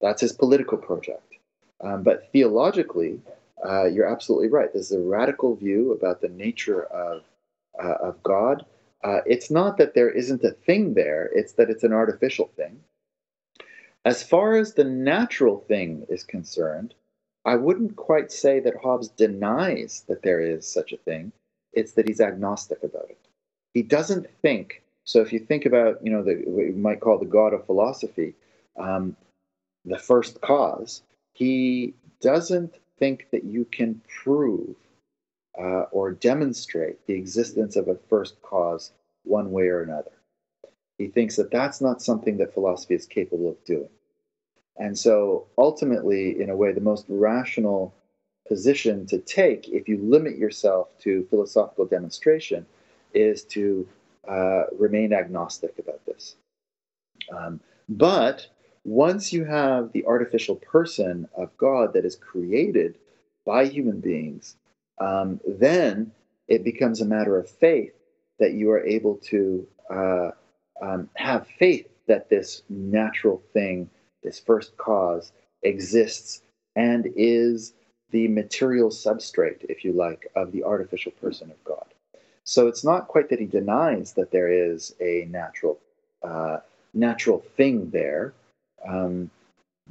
That's 0.00 0.20
his 0.20 0.32
political 0.32 0.78
project. 0.78 1.34
Um, 1.80 2.02
but 2.02 2.30
theologically, 2.32 3.20
uh, 3.64 3.86
you're 3.86 4.06
absolutely 4.06 4.48
right. 4.48 4.72
This 4.72 4.90
is 4.90 4.98
a 4.98 5.00
radical 5.00 5.56
view 5.56 5.92
about 5.92 6.20
the 6.20 6.28
nature 6.28 6.84
of, 6.84 7.22
uh, 7.82 7.94
of 8.02 8.22
God. 8.22 8.64
Uh, 9.02 9.20
it's 9.26 9.50
not 9.50 9.76
that 9.78 9.94
there 9.94 10.10
isn't 10.10 10.44
a 10.44 10.50
thing 10.50 10.94
there, 10.94 11.30
it's 11.34 11.52
that 11.54 11.70
it's 11.70 11.84
an 11.84 11.92
artificial 11.92 12.50
thing. 12.56 12.80
As 14.04 14.22
far 14.22 14.56
as 14.56 14.74
the 14.74 14.84
natural 14.84 15.58
thing 15.58 16.06
is 16.08 16.22
concerned, 16.22 16.94
I 17.46 17.54
wouldn't 17.54 17.96
quite 17.96 18.32
say 18.32 18.60
that 18.60 18.82
Hobbes 18.82 19.08
denies 19.08 20.04
that 20.08 20.22
there 20.22 20.40
is 20.40 20.66
such 20.66 20.92
a 20.92 20.98
thing. 20.98 21.32
It's 21.72 21.92
that 21.92 22.08
he's 22.08 22.20
agnostic 22.20 22.82
about 22.82 23.08
it. 23.08 23.18
He 23.72 23.82
doesn't 23.82 24.28
think. 24.42 24.82
So 25.04 25.22
if 25.22 25.32
you 25.32 25.38
think 25.38 25.64
about, 25.64 26.04
you 26.04 26.10
know, 26.10 26.24
the, 26.24 26.42
what 26.46 26.66
you 26.66 26.72
might 26.74 27.00
call 27.00 27.18
the 27.18 27.24
God 27.24 27.54
of 27.54 27.64
philosophy, 27.64 28.34
um, 28.76 29.16
the 29.84 29.98
first 29.98 30.40
cause, 30.40 31.02
he 31.34 31.94
doesn't 32.20 32.74
think 32.98 33.28
that 33.30 33.44
you 33.44 33.64
can 33.66 34.02
prove 34.24 34.74
uh, 35.58 35.84
or 35.92 36.12
demonstrate 36.12 37.06
the 37.06 37.14
existence 37.14 37.76
of 37.76 37.88
a 37.88 37.96
first 38.10 38.42
cause 38.42 38.90
one 39.24 39.52
way 39.52 39.68
or 39.68 39.82
another. 39.82 40.10
He 40.98 41.08
thinks 41.08 41.36
that 41.36 41.52
that's 41.52 41.80
not 41.80 42.02
something 42.02 42.38
that 42.38 42.54
philosophy 42.54 42.94
is 42.94 43.06
capable 43.06 43.50
of 43.50 43.64
doing. 43.64 43.90
And 44.78 44.98
so 44.98 45.46
ultimately, 45.56 46.40
in 46.40 46.50
a 46.50 46.56
way, 46.56 46.72
the 46.72 46.80
most 46.80 47.06
rational 47.08 47.94
position 48.46 49.06
to 49.06 49.18
take, 49.18 49.68
if 49.68 49.88
you 49.88 49.98
limit 49.98 50.36
yourself 50.36 50.88
to 51.00 51.26
philosophical 51.30 51.86
demonstration, 51.86 52.66
is 53.14 53.42
to 53.44 53.88
uh, 54.28 54.64
remain 54.78 55.12
agnostic 55.12 55.78
about 55.78 56.04
this. 56.06 56.36
Um, 57.36 57.60
but 57.88 58.46
once 58.84 59.32
you 59.32 59.44
have 59.44 59.92
the 59.92 60.04
artificial 60.06 60.56
person 60.56 61.28
of 61.36 61.56
God 61.56 61.92
that 61.94 62.04
is 62.04 62.16
created 62.16 62.98
by 63.44 63.66
human 63.66 64.00
beings, 64.00 64.56
um, 65.00 65.40
then 65.46 66.12
it 66.48 66.64
becomes 66.64 67.00
a 67.00 67.04
matter 67.04 67.38
of 67.38 67.48
faith 67.48 67.92
that 68.38 68.52
you 68.52 68.70
are 68.70 68.84
able 68.84 69.16
to 69.16 69.66
uh, 69.90 70.30
um, 70.80 71.08
have 71.14 71.46
faith 71.58 71.88
that 72.06 72.28
this 72.28 72.62
natural 72.68 73.42
thing 73.52 73.90
this 74.22 74.38
first 74.40 74.76
cause, 74.76 75.32
exists 75.62 76.42
and 76.74 77.08
is 77.16 77.72
the 78.10 78.28
material 78.28 78.90
substrate, 78.90 79.64
if 79.68 79.84
you 79.84 79.92
like, 79.92 80.30
of 80.36 80.52
the 80.52 80.62
artificial 80.62 81.12
person 81.12 81.50
of 81.50 81.64
God. 81.64 81.86
So 82.44 82.68
it's 82.68 82.84
not 82.84 83.08
quite 83.08 83.28
that 83.30 83.40
he 83.40 83.46
denies 83.46 84.12
that 84.12 84.30
there 84.30 84.48
is 84.48 84.94
a 85.00 85.26
natural, 85.30 85.78
uh, 86.22 86.58
natural 86.94 87.44
thing 87.56 87.90
there, 87.90 88.34
um, 88.86 89.30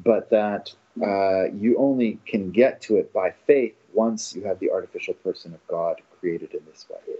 but 0.03 0.29
that 0.29 0.73
uh, 1.05 1.45
you 1.53 1.75
only 1.77 2.19
can 2.25 2.51
get 2.51 2.81
to 2.83 2.97
it 2.97 3.11
by 3.11 3.31
faith 3.45 3.75
once 3.93 4.35
you 4.35 4.43
have 4.43 4.59
the 4.59 4.71
artificial 4.71 5.13
person 5.15 5.53
of 5.53 5.67
God 5.67 6.01
created 6.19 6.53
in 6.53 6.61
this 6.65 6.85
way. 6.89 7.15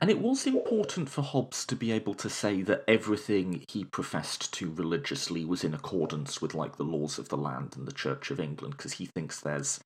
And 0.00 0.10
it 0.10 0.20
was 0.20 0.46
important 0.46 1.08
for 1.08 1.22
Hobbes 1.22 1.64
to 1.66 1.76
be 1.76 1.92
able 1.92 2.14
to 2.14 2.30
say 2.30 2.62
that 2.62 2.84
everything 2.88 3.64
he 3.68 3.84
professed 3.84 4.52
to 4.54 4.70
religiously 4.70 5.44
was 5.44 5.64
in 5.64 5.74
accordance 5.74 6.40
with 6.40 6.54
like 6.54 6.76
the 6.76 6.84
laws 6.84 7.18
of 7.18 7.28
the 7.28 7.36
land 7.36 7.74
and 7.76 7.86
the 7.86 7.92
Church 7.92 8.30
of 8.30 8.40
England, 8.40 8.76
because 8.76 8.94
he 8.94 9.06
thinks 9.06 9.40
there's 9.40 9.80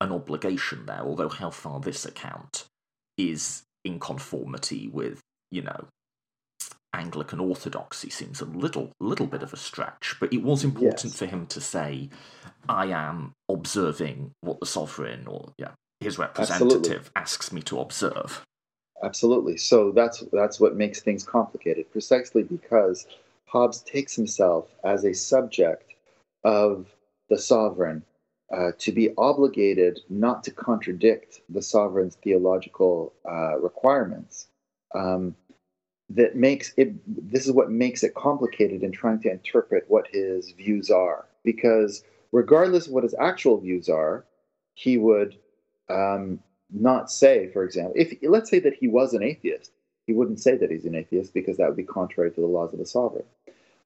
an 0.00 0.12
obligation 0.12 0.86
there, 0.86 1.00
although 1.00 1.28
how 1.28 1.50
far 1.50 1.80
this 1.80 2.04
account 2.04 2.64
is 3.16 3.62
in 3.84 4.00
conformity 4.00 4.88
with, 4.88 5.20
you 5.50 5.62
know, 5.62 5.86
Anglican 6.94 7.40
orthodoxy 7.40 8.08
seems 8.08 8.40
a 8.40 8.44
little 8.44 8.92
little 9.00 9.26
bit 9.26 9.42
of 9.42 9.52
a 9.52 9.56
stretch, 9.56 10.14
but 10.20 10.32
it 10.32 10.42
was 10.42 10.62
important 10.62 11.04
yes. 11.12 11.18
for 11.18 11.26
him 11.26 11.44
to 11.46 11.60
say, 11.60 12.08
I 12.68 12.86
am 12.86 13.32
observing 13.48 14.30
what 14.40 14.60
the 14.60 14.66
sovereign 14.66 15.26
or 15.26 15.52
yeah, 15.58 15.72
his 16.00 16.18
representative 16.18 16.72
Absolutely. 16.72 17.10
asks 17.16 17.52
me 17.52 17.62
to 17.62 17.80
observe. 17.80 18.44
Absolutely. 19.04 19.58
So 19.58 19.92
that's 19.92 20.20
that's 20.32 20.58
what 20.58 20.76
makes 20.76 21.00
things 21.02 21.24
complicated, 21.24 21.90
precisely 21.92 22.42
because 22.42 23.06
Hobbes 23.44 23.82
takes 23.82 24.16
himself 24.16 24.74
as 24.82 25.04
a 25.04 25.12
subject 25.12 25.92
of 26.42 26.86
the 27.28 27.38
sovereign 27.38 28.02
uh, 28.56 28.72
to 28.78 28.92
be 28.92 29.12
obligated 29.18 30.00
not 30.08 30.42
to 30.44 30.50
contradict 30.50 31.42
the 31.50 31.60
sovereign's 31.60 32.16
theological 32.16 33.12
uh, 33.30 33.58
requirements. 33.60 34.48
Um, 34.94 35.36
that 36.10 36.36
makes 36.36 36.72
it 36.78 36.94
this 37.30 37.46
is 37.46 37.52
what 37.52 37.70
makes 37.70 38.02
it 38.04 38.14
complicated 38.14 38.82
in 38.82 38.92
trying 38.92 39.20
to 39.20 39.30
interpret 39.30 39.84
what 39.88 40.06
his 40.12 40.52
views 40.52 40.90
are 40.90 41.26
because 41.44 42.04
regardless 42.32 42.86
of 42.86 42.92
what 42.92 43.02
his 43.04 43.14
actual 43.18 43.58
views 43.58 43.88
are 43.88 44.24
he 44.74 44.98
would 44.98 45.36
um, 45.88 46.38
not 46.74 47.10
say 47.10 47.48
for 47.52 47.64
example 47.64 47.92
if 47.96 48.14
let's 48.22 48.50
say 48.50 48.58
that 48.58 48.74
he 48.74 48.88
was 48.88 49.14
an 49.14 49.22
atheist 49.22 49.72
he 50.06 50.12
wouldn't 50.12 50.40
say 50.40 50.56
that 50.56 50.70
he's 50.70 50.84
an 50.84 50.94
atheist 50.94 51.32
because 51.32 51.56
that 51.56 51.68
would 51.68 51.76
be 51.76 51.84
contrary 51.84 52.30
to 52.30 52.40
the 52.40 52.46
laws 52.46 52.72
of 52.72 52.78
the 52.78 52.86
sovereign 52.86 53.24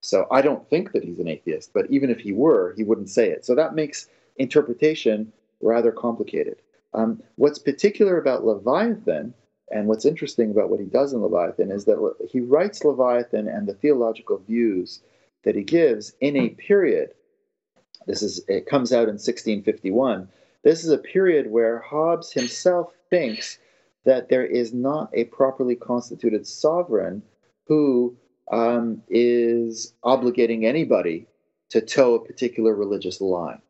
so 0.01 0.27
i 0.31 0.41
don't 0.41 0.69
think 0.71 0.93
that 0.93 1.05
he's 1.05 1.19
an 1.19 1.29
atheist 1.29 1.73
but 1.73 1.91
even 1.91 2.11
if 2.11 2.19
he 2.19 2.33
were 2.33 2.75
he 2.77 2.85
wouldn't 2.85 3.11
say 3.11 3.29
it 3.29 3.45
so 3.45 3.55
that 3.55 3.75
makes 3.75 4.09
interpretation 4.37 5.33
rather 5.61 5.93
complicated 5.93 6.57
um, 6.95 7.23
what's 7.37 7.59
particular 7.59 8.19
about 8.19 8.45
leviathan 8.45 9.35
and 9.71 9.87
what's 9.87 10.05
interesting 10.05 10.51
about 10.51 10.71
what 10.71 10.81
he 10.81 10.87
does 10.87 11.13
in 11.13 11.21
Leviathan 11.21 11.71
is 11.71 11.85
that 11.85 12.15
he 12.31 12.41
writes 12.41 12.85
Leviathan 12.85 13.49
and 13.49 13.67
the 13.67 13.75
theological 13.75 14.39
views 14.39 15.01
that 15.45 15.55
he 15.55 15.63
gives 15.63 16.15
in 16.21 16.37
a 16.37 16.51
period. 16.51 17.11
This 18.07 18.23
is 18.23 18.43
it 18.49 18.67
comes 18.67 18.93
out 18.93 19.09
in 19.09 19.17
1651. 19.17 20.29
This 20.69 20.85
is 20.85 20.91
a 20.91 20.99
period 20.99 21.51
where 21.51 21.79
Hobbes 21.79 22.31
himself 22.31 22.93
thinks 23.09 23.59
that 24.05 24.29
there 24.29 24.45
is 24.45 24.75
not 24.75 25.09
a 25.15 25.25
properly 25.25 25.75
constituted 25.75 26.47
sovereign 26.47 27.23
who 27.67 28.15
um, 28.53 29.03
is 29.09 29.95
obligating 30.05 30.67
anybody 30.67 31.27
to 31.71 31.81
toe 31.81 32.17
a 32.17 32.23
particular 32.23 32.75
religious 32.75 33.19
line. 33.23 33.63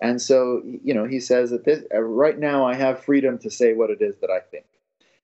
And 0.00 0.22
so, 0.22 0.62
you 0.64 0.94
know, 0.94 1.04
he 1.04 1.20
says 1.20 1.50
that 1.50 1.66
this, 1.66 1.84
uh, 1.94 2.00
right 2.00 2.38
now 2.38 2.64
I 2.64 2.76
have 2.76 3.04
freedom 3.04 3.36
to 3.40 3.50
say 3.50 3.74
what 3.74 3.90
it 3.90 4.00
is 4.00 4.16
that 4.22 4.30
I 4.30 4.40
think. 4.40 4.64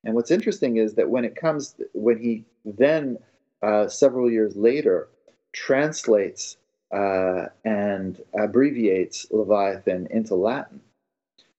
And 0.04 0.14
what's 0.14 0.30
interesting 0.30 0.76
is 0.76 0.92
that 0.96 1.08
when 1.08 1.24
it 1.24 1.36
comes, 1.36 1.74
when 1.94 2.18
he 2.18 2.44
then, 2.66 3.16
uh, 3.62 3.88
several 3.88 4.30
years 4.30 4.56
later, 4.56 5.08
translates 5.54 6.58
uh, 6.94 7.46
and 7.64 8.20
abbreviates 8.38 9.26
Leviathan 9.30 10.06
into 10.10 10.34
Latin, 10.34 10.82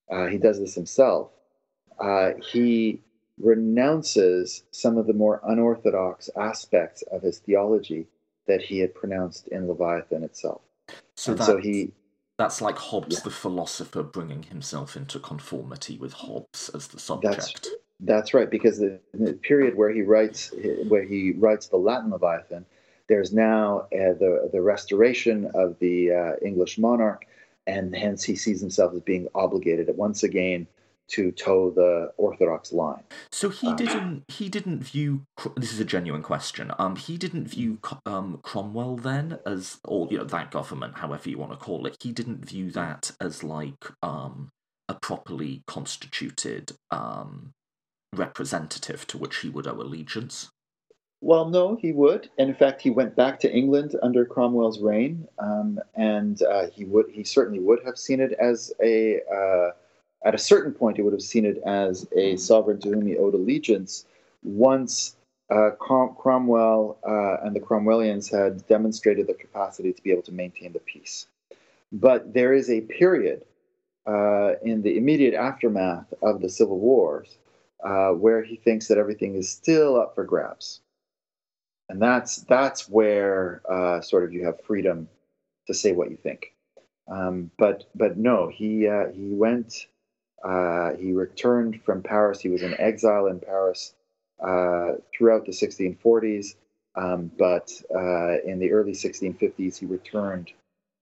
uh, 0.10 0.28
he 0.28 0.38
does 0.38 0.60
this 0.60 0.76
himself. 0.76 1.32
Uh, 2.00 2.32
he 2.52 3.02
renounces 3.40 4.64
some 4.72 4.98
of 4.98 5.08
the 5.08 5.14
more 5.14 5.42
unorthodox 5.48 6.30
aspects 6.36 7.02
of 7.12 7.22
his 7.22 7.40
theology 7.40 8.08
that 8.48 8.62
he 8.62 8.80
had 8.80 8.94
pronounced 8.94 9.48
in 9.50 9.68
Leviathan 9.68 10.24
itself. 10.24 10.62
So, 11.16 11.34
that, 11.36 11.46
so 11.46 11.58
he 11.58 11.92
that's 12.40 12.62
like 12.62 12.78
Hobbes, 12.78 13.18
yeah. 13.18 13.24
the 13.26 13.32
philosopher, 13.32 14.02
bringing 14.02 14.44
himself 14.44 14.96
into 14.96 15.20
conformity 15.20 15.98
with 15.98 16.14
Hobbes 16.14 16.70
as 16.74 16.88
the 16.88 16.98
subject. 16.98 17.36
That's, 17.36 17.70
that's 18.00 18.34
right, 18.34 18.50
because 18.50 18.80
the, 18.80 18.98
the, 19.14 19.34
period 19.34 19.76
where 19.76 19.92
he 19.92 20.04
writes 20.04 20.54
where 20.88 21.04
he 21.04 21.34
writes 21.34 21.68
the 21.68 21.76
Latin 21.76 22.12
Leviathan, 22.12 22.66
there's 23.10 23.34
now 23.34 23.82
uh, 23.94 24.14
the 24.14 24.50
the 24.54 24.62
restoration 24.62 25.52
of 25.54 25.78
the 25.80 26.12
uh, 26.14 26.32
English 26.42 26.78
monarch, 26.78 27.26
and 27.70 27.96
hence 27.96 28.24
he 28.24 28.36
sees 28.36 28.60
himself 28.60 28.94
as 28.94 29.02
being 29.02 29.28
obligated 29.36 29.90
once 29.96 30.24
again 30.24 30.68
to 31.10 31.32
toe 31.32 31.72
the 31.72 32.12
orthodox 32.18 32.72
line. 32.72 33.04
So 33.32 33.50
he 33.50 33.68
um, 33.68 33.76
didn't 33.76 34.24
he 34.28 34.48
didn't 34.50 34.84
view 34.84 35.24
this 35.56 35.74
is 35.74 35.80
a 35.80 35.86
genuine 35.86 36.22
question. 36.22 36.72
Um, 36.78 36.96
he 36.96 37.18
didn't 37.18 37.48
view 37.48 37.80
um 38.06 38.40
Cromwell 38.44 38.96
then 38.96 39.40
as 39.46 39.80
or 39.86 40.08
you 40.12 40.18
know 40.20 40.24
that 40.26 40.52
government, 40.52 40.98
however 40.98 41.30
you 41.30 41.38
want 41.38 41.52
to 41.52 41.58
call 41.58 41.86
it. 41.88 41.98
He 42.02 42.12
didn't 42.12 42.46
view 42.46 42.72
that 42.72 43.12
as 43.20 43.44
like 43.44 43.86
um 44.04 44.50
a 44.88 44.94
properly 44.96 45.64
constituted 45.68 46.74
um 46.92 47.54
representative 48.16 49.06
to 49.08 49.18
which 49.18 49.38
he 49.38 49.50
would 49.50 49.68
owe 49.68 49.82
allegiance? 49.82 50.50
Well, 51.22 51.50
no, 51.50 51.76
he 51.76 51.92
would. 51.92 52.30
And 52.38 52.50
in 52.50 52.56
fact, 52.56 52.82
he 52.82 52.90
went 52.90 53.16
back 53.16 53.40
to 53.42 53.52
England 53.52 53.96
under 54.02 54.24
Cromwell's 54.26 54.80
reign, 54.80 55.28
um, 55.38 55.80
and 55.96 56.42
uh, 56.44 56.68
he 56.68 56.86
would 56.86 57.10
he 57.12 57.26
certainly 57.26 57.60
would 57.60 57.84
have 57.84 57.98
seen 57.98 58.22
it 58.22 58.32
as 58.34 58.72
a 58.82 59.22
uh, 59.30 59.72
at 60.24 60.34
a 60.34 60.38
certain 60.38 60.74
point 60.74 60.96
he 60.96 61.04
would 61.04 61.14
have 61.14 61.22
seen 61.22 61.46
it 61.46 61.58
as 61.66 62.08
a 62.16 62.38
sovereign 62.38 62.80
to 62.82 62.90
whom 62.90 63.06
he 63.06 63.18
owed 63.18 63.34
allegiance. 63.34 64.06
Once 64.44 65.18
uh, 65.50 65.72
Crom- 65.72 66.16
Cromwell 66.16 66.98
uh, 67.06 67.46
and 67.46 67.54
the 67.54 67.60
Cromwellians 67.60 68.32
had 68.32 68.66
demonstrated 68.68 69.28
the 69.28 69.34
capacity 69.34 69.92
to 69.92 70.02
be 70.02 70.12
able 70.12 70.22
to 70.24 70.32
maintain 70.32 70.72
the 70.72 70.80
peace, 70.80 71.28
but 71.92 72.34
there 72.34 72.54
is 72.54 72.70
a 72.70 72.82
period 72.82 73.44
uh, 74.08 74.54
in 74.64 74.84
the 74.84 74.98
immediate 74.98 75.34
aftermath 75.34 76.14
of 76.22 76.40
the 76.40 76.50
civil 76.50 76.80
wars 76.80 77.38
uh, 77.84 78.12
where 78.12 78.42
he 78.42 78.56
thinks 78.56 78.88
that 78.88 78.98
everything 78.98 79.36
is 79.36 79.50
still 79.50 80.00
up 80.00 80.16
for 80.16 80.24
grabs. 80.24 80.80
And 81.90 82.02
that's 82.02 82.38
that's 82.38 82.88
where 82.88 83.62
uh, 83.70 84.02
sort 84.02 84.24
of 84.24 84.34
you 84.34 84.46
have 84.46 84.62
freedom 84.62 85.10
to 85.68 85.74
say 85.74 85.92
what 85.92 86.12
you 86.12 86.18
think. 86.18 86.54
Um, 87.12 87.52
but 87.58 87.86
but 87.96 88.18
no, 88.18 88.48
he 88.48 88.88
uh, 88.88 89.08
he 89.14 89.34
went. 89.34 89.88
Uh, 90.44 90.94
he 90.94 91.12
returned 91.12 91.82
from 91.84 92.02
Paris. 92.02 92.40
He 92.40 92.50
was 92.50 92.62
in 92.62 92.80
exile 92.80 93.28
in 93.28 93.40
Paris 93.40 93.94
uh, 94.40 94.94
throughout 95.14 95.46
the 95.46 95.52
1640s. 95.52 96.56
Um, 96.96 97.32
but 97.38 97.72
uh, 97.94 98.40
in 98.46 98.60
the 98.60 98.72
early 98.72 98.94
1650s, 98.94 99.78
he 99.78 99.86
returned 99.86 100.52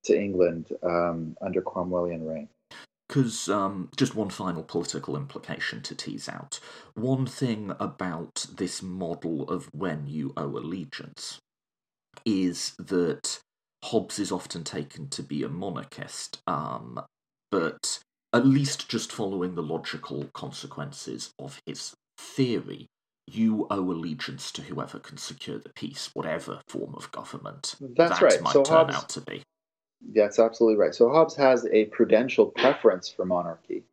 to 0.05 0.19
England 0.19 0.67
um, 0.83 1.37
under 1.41 1.61
Cromwellian 1.61 2.27
reign. 2.27 2.49
Because 3.07 3.47
um, 3.47 3.89
just 3.95 4.15
one 4.15 4.29
final 4.29 4.63
political 4.63 5.15
implication 5.15 5.81
to 5.83 5.95
tease 5.95 6.27
out. 6.27 6.59
One 6.93 7.25
thing 7.25 7.71
about 7.79 8.47
this 8.53 8.81
model 8.81 9.49
of 9.49 9.69
when 9.73 10.07
you 10.07 10.33
owe 10.35 10.57
allegiance 10.57 11.39
is 12.25 12.75
that 12.79 13.39
Hobbes 13.85 14.19
is 14.19 14.31
often 14.31 14.63
taken 14.63 15.07
to 15.09 15.23
be 15.23 15.43
a 15.43 15.49
monarchist, 15.49 16.41
um, 16.47 16.99
but 17.51 17.99
at 18.33 18.45
least 18.45 18.89
just 18.89 19.11
following 19.11 19.55
the 19.55 19.63
logical 19.63 20.25
consequences 20.33 21.31
of 21.39 21.59
his 21.65 21.93
theory, 22.17 22.87
you 23.27 23.67
owe 23.69 23.91
allegiance 23.91 24.51
to 24.53 24.61
whoever 24.63 24.99
can 24.99 25.17
secure 25.17 25.59
the 25.59 25.69
peace, 25.75 26.09
whatever 26.13 26.61
form 26.67 26.93
of 26.95 27.11
government 27.11 27.75
That's 27.79 28.19
that 28.19 28.21
right. 28.21 28.41
might 28.41 28.53
so 28.53 28.63
turn 28.63 28.89
Hobbes, 28.89 28.95
out 28.95 29.09
to 29.09 29.21
be. 29.21 29.43
That's 30.01 30.39
absolutely 30.39 30.79
right. 30.79 30.93
So 30.93 31.09
Hobbes 31.09 31.35
has 31.35 31.65
a 31.71 31.85
prudential 31.85 32.47
preference 32.47 33.09
for 33.09 33.25
monarchy. 33.25 33.83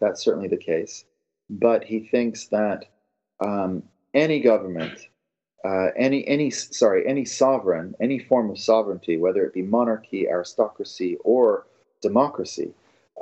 That's 0.00 0.22
certainly 0.22 0.48
the 0.48 0.56
case. 0.56 1.04
But 1.48 1.84
he 1.84 2.00
thinks 2.00 2.46
that 2.48 2.86
um, 3.40 3.82
any 4.14 4.40
government, 4.40 5.08
uh, 5.64 5.88
any 5.96 6.26
any 6.26 6.50
sorry, 6.50 7.06
any 7.06 7.24
sovereign, 7.24 7.94
any 8.00 8.18
form 8.18 8.50
of 8.50 8.58
sovereignty, 8.58 9.16
whether 9.16 9.44
it 9.44 9.54
be 9.54 9.62
monarchy, 9.62 10.28
aristocracy, 10.28 11.16
or 11.24 11.66
democracy, 12.00 12.74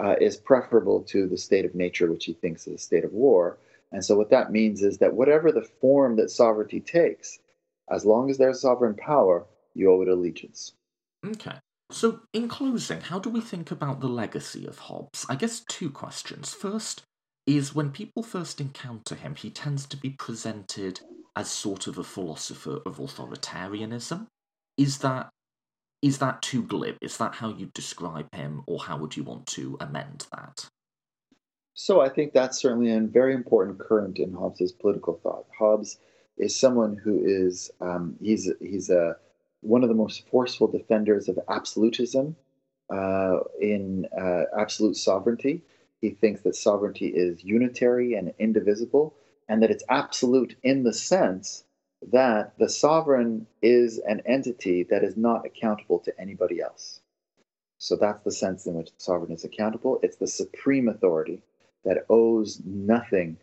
uh, 0.03 0.17
is 0.21 0.37
preferable 0.37 1.03
to 1.03 1.27
the 1.27 1.37
state 1.37 1.65
of 1.65 1.75
nature, 1.75 2.11
which 2.11 2.25
he 2.25 2.33
thinks 2.33 2.67
is 2.67 2.75
a 2.75 2.79
state 2.79 3.05
of 3.05 3.13
war. 3.13 3.59
And 3.93 4.05
so 4.05 4.17
what 4.17 4.31
that 4.31 4.53
means 4.53 4.83
is 4.83 4.99
that 4.99 5.15
whatever 5.15 5.51
the 5.51 5.69
form 5.81 6.17
that 6.17 6.31
sovereignty 6.31 6.81
takes, 6.81 7.39
as 7.91 8.05
long 8.05 8.31
as 8.31 8.39
there's 8.39 8.61
sovereign 8.61 8.95
power, 8.95 9.45
you 9.75 9.91
owe 9.91 10.03
it 10.03 10.09
allegiance. 10.09 10.73
Okay. 11.27 11.57
So, 11.91 12.21
in 12.33 12.49
closing, 12.49 13.01
how 13.01 13.19
do 13.19 13.29
we 13.29 13.41
think 13.41 13.73
about 13.73 14.01
the 14.01 14.09
legacy 14.09 14.65
of 14.67 14.79
Hobbes? 14.79 15.27
I 15.29 15.35
guess 15.35 15.65
two 15.69 15.91
questions. 15.91 16.55
First, 16.55 17.03
is 17.47 17.75
when 17.75 17.91
people 17.91 18.23
first 18.23 18.61
encounter 18.61 19.17
him, 19.17 19.35
he 19.35 19.51
tends 19.51 19.87
to 19.87 19.97
be 19.97 20.11
presented 20.11 21.01
as 21.35 21.51
sort 21.51 21.89
of 21.89 21.99
a 21.99 22.05
philosopher 22.05 22.79
of 22.87 22.99
authoritarianism. 22.99 24.27
Is 24.77 24.99
that 24.99 25.31
is 26.03 26.19
that 26.19 26.41
too 26.41 26.63
glib? 26.63 26.97
Is 27.03 27.19
that 27.19 27.35
how 27.35 27.51
you 27.51 27.71
describe 27.75 28.35
him, 28.35 28.63
or 28.67 28.79
how 28.79 28.97
would 28.97 29.17
you 29.17 29.23
want 29.23 29.47
to 29.49 29.77
amend 29.81 30.27
that? 30.33 30.67
So 31.75 32.01
I 32.01 32.09
think 32.09 32.33
that's 32.33 32.59
certainly 32.59 32.91
a 32.93 33.01
very 33.01 33.35
important 33.35 33.79
current 33.79 34.19
in 34.19 34.33
Hobbes's 34.33 34.73
political 34.73 35.21
thought. 35.23 35.47
Hobbes 35.59 35.99
is 36.39 36.59
someone 36.59 36.97
who 36.97 37.21
is 37.23 37.71
um, 37.81 38.17
he's 38.23 38.51
he's 38.61 38.91
a 38.91 39.17
one 39.61 39.83
of 39.83 39.89
the 39.89 39.95
most 39.95 40.27
forceful 40.29 40.67
defenders 40.67 41.29
of 41.29 41.39
absolutism 41.49 42.37
uh, 42.91 43.39
in 43.61 44.07
uh, 44.19 44.45
absolute 44.59 44.97
sovereignty. 44.97 45.63
He 46.01 46.11
thinks 46.11 46.41
that 46.43 46.57
sovereignty 46.57 47.09
is 47.09 47.45
unitary 47.45 48.15
and 48.15 48.33
indivisible, 48.39 49.15
and 49.49 49.63
that 49.63 49.71
it's 49.71 49.85
absolute 49.89 50.57
in 50.63 50.83
the 50.83 50.93
sense 50.93 51.65
that 52.11 52.59
the 52.59 52.69
sovereign 52.69 53.47
is 53.61 53.99
an 53.99 54.23
entity 54.25 54.85
that 54.85 55.05
is 55.05 55.17
not 55.17 55.45
accountable 55.45 55.99
to 56.01 56.19
anybody 56.19 56.61
else. 56.61 57.01
So 57.77 57.97
that's 57.97 58.23
the 58.25 58.33
sense 58.33 58.67
in 58.67 58.75
which 58.75 58.91
the 58.91 59.01
sovereign 59.01 59.33
is 59.33 59.45
accountable. 59.45 60.01
It's 60.03 60.17
the 60.17 60.27
supreme 60.27 60.89
authority 60.89 61.43
that 61.85 62.07
owes 62.09 62.61
nothing, 62.65 63.37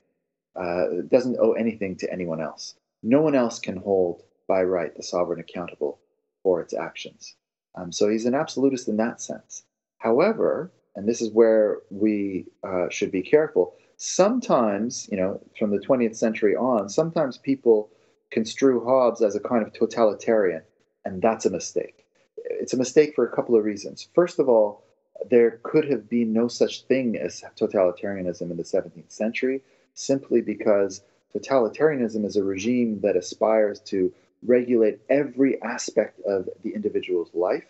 uh, 0.55 0.85
doesn't 1.07 1.39
owe 1.39 1.53
anything 1.53 1.95
to 1.97 2.11
anyone 2.11 2.41
else. 2.41 2.75
No 3.03 3.21
one 3.21 3.35
else 3.35 3.59
can 3.59 3.77
hold 3.77 4.23
by 4.47 4.63
right 4.63 4.95
the 4.95 5.03
sovereign 5.03 5.39
accountable 5.39 5.99
for 6.43 6.61
its 6.61 6.73
actions. 6.73 7.35
Um, 7.75 7.91
so 7.91 8.09
he's 8.09 8.25
an 8.25 8.33
absolutist 8.33 8.87
in 8.87 8.97
that 8.97 9.21
sense. 9.21 9.63
However, 9.97 10.71
and 10.95 11.07
this 11.07 11.21
is 11.21 11.31
where 11.31 11.79
we 11.91 12.45
uh, 12.63 12.89
should 12.89 13.11
be 13.11 13.21
careful. 13.21 13.75
Sometimes, 13.97 15.07
you 15.11 15.17
know, 15.17 15.39
from 15.57 15.71
the 15.71 15.79
20th 15.79 16.15
century 16.15 16.55
on, 16.55 16.89
sometimes 16.89 17.37
people 17.37 17.89
construe 18.31 18.83
Hobbes 18.83 19.21
as 19.21 19.35
a 19.35 19.39
kind 19.39 19.65
of 19.65 19.73
totalitarian, 19.73 20.63
and 21.05 21.21
that's 21.21 21.45
a 21.45 21.51
mistake. 21.51 22.05
It's 22.37 22.73
a 22.73 22.77
mistake 22.77 23.13
for 23.15 23.25
a 23.25 23.35
couple 23.35 23.55
of 23.55 23.63
reasons. 23.63 24.07
First 24.13 24.39
of 24.39 24.49
all, 24.49 24.83
there 25.29 25.59
could 25.63 25.89
have 25.89 26.09
been 26.09 26.33
no 26.33 26.47
such 26.47 26.83
thing 26.83 27.17
as 27.17 27.43
totalitarianism 27.59 28.51
in 28.51 28.57
the 28.57 28.63
17th 28.63 29.11
century 29.11 29.61
simply 29.93 30.41
because 30.41 31.01
totalitarianism 31.35 32.25
is 32.25 32.35
a 32.35 32.43
regime 32.43 32.99
that 33.01 33.15
aspires 33.15 33.79
to 33.81 34.13
regulate 34.45 34.99
every 35.09 35.61
aspect 35.61 36.19
of 36.21 36.47
the 36.63 36.73
individual's 36.73 37.33
life. 37.33 37.65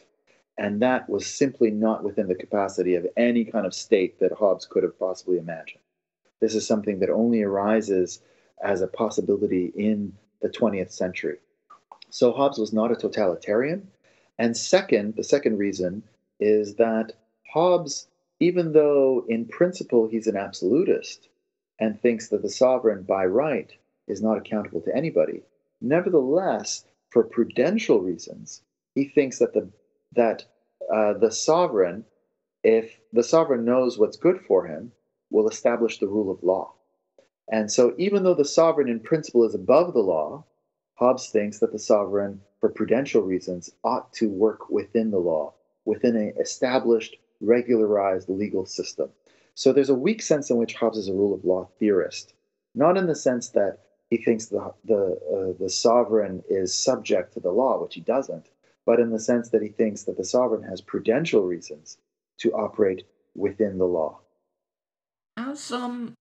And 0.57 0.81
that 0.81 1.07
was 1.07 1.27
simply 1.27 1.69
not 1.69 2.03
within 2.03 2.27
the 2.27 2.35
capacity 2.35 2.95
of 2.95 3.07
any 3.15 3.45
kind 3.45 3.65
of 3.65 3.73
state 3.73 4.19
that 4.19 4.31
Hobbes 4.31 4.65
could 4.65 4.83
have 4.83 4.97
possibly 4.97 5.37
imagined. 5.37 5.81
This 6.39 6.55
is 6.55 6.65
something 6.67 6.99
that 6.99 7.09
only 7.09 7.43
arises 7.43 8.21
as 8.63 8.81
a 8.81 8.87
possibility 8.87 9.71
in 9.75 10.13
the 10.41 10.49
20th 10.49 10.91
century. 10.91 11.37
So 12.09 12.31
Hobbes 12.31 12.57
was 12.57 12.73
not 12.73 12.91
a 12.91 12.95
totalitarian. 12.95 13.87
And 14.39 14.55
second, 14.55 15.15
the 15.15 15.23
second 15.23 15.57
reason 15.57 16.03
is 16.39 16.75
that 16.75 17.13
Hobbes, 17.51 18.07
even 18.39 18.73
though 18.73 19.25
in 19.27 19.45
principle 19.45 20.07
he's 20.07 20.27
an 20.27 20.37
absolutist 20.37 21.29
and 21.79 21.99
thinks 21.99 22.29
that 22.29 22.41
the 22.41 22.49
sovereign 22.49 23.03
by 23.03 23.25
right 23.25 23.71
is 24.07 24.21
not 24.21 24.37
accountable 24.37 24.81
to 24.81 24.95
anybody, 24.95 25.43
nevertheless, 25.81 26.85
for 27.09 27.23
prudential 27.23 28.01
reasons, 28.01 28.61
he 28.95 29.05
thinks 29.05 29.39
that 29.39 29.53
the 29.53 29.69
that 30.13 30.45
uh, 30.93 31.13
the 31.13 31.31
sovereign, 31.31 32.05
if 32.63 32.99
the 33.13 33.23
sovereign 33.23 33.65
knows 33.65 33.97
what's 33.97 34.17
good 34.17 34.39
for 34.47 34.65
him, 34.65 34.91
will 35.29 35.47
establish 35.47 35.99
the 35.99 36.07
rule 36.07 36.31
of 36.31 36.43
law. 36.43 36.73
And 37.51 37.71
so, 37.71 37.93
even 37.97 38.23
though 38.23 38.33
the 38.33 38.45
sovereign 38.45 38.89
in 38.89 38.99
principle 38.99 39.45
is 39.45 39.55
above 39.55 39.93
the 39.93 40.01
law, 40.01 40.43
Hobbes 40.95 41.29
thinks 41.29 41.59
that 41.59 41.71
the 41.71 41.79
sovereign, 41.79 42.41
for 42.59 42.69
prudential 42.69 43.21
reasons, 43.21 43.69
ought 43.83 44.11
to 44.13 44.29
work 44.29 44.69
within 44.69 45.11
the 45.11 45.19
law, 45.19 45.53
within 45.85 46.15
an 46.15 46.33
established, 46.39 47.15
regularized 47.39 48.27
legal 48.29 48.65
system. 48.65 49.09
So, 49.55 49.71
there's 49.71 49.89
a 49.89 49.95
weak 49.95 50.21
sense 50.21 50.49
in 50.49 50.57
which 50.57 50.75
Hobbes 50.75 50.97
is 50.97 51.07
a 51.07 51.13
rule 51.13 51.33
of 51.33 51.45
law 51.45 51.69
theorist, 51.79 52.33
not 52.75 52.97
in 52.97 53.07
the 53.07 53.15
sense 53.15 53.49
that 53.49 53.79
he 54.09 54.17
thinks 54.17 54.45
the, 54.45 54.73
the, 54.85 55.19
uh, 55.31 55.61
the 55.61 55.69
sovereign 55.69 56.43
is 56.49 56.73
subject 56.73 57.33
to 57.33 57.39
the 57.39 57.51
law, 57.51 57.81
which 57.81 57.95
he 57.95 58.01
doesn't, 58.01 58.49
but 58.85 58.99
in 58.99 59.11
the 59.11 59.19
sense 59.19 59.49
that 59.49 59.61
he 59.61 59.69
thinks 59.69 60.03
that 60.03 60.17
the 60.17 60.23
sovereign 60.23 60.63
has 60.63 60.81
prudential 60.81 61.43
reasons 61.43 61.97
to 62.39 62.51
operate 62.53 63.03
within 63.35 63.77
the 63.77 63.85
law. 63.85 64.19
As 65.35 65.71
um, 65.71 66.13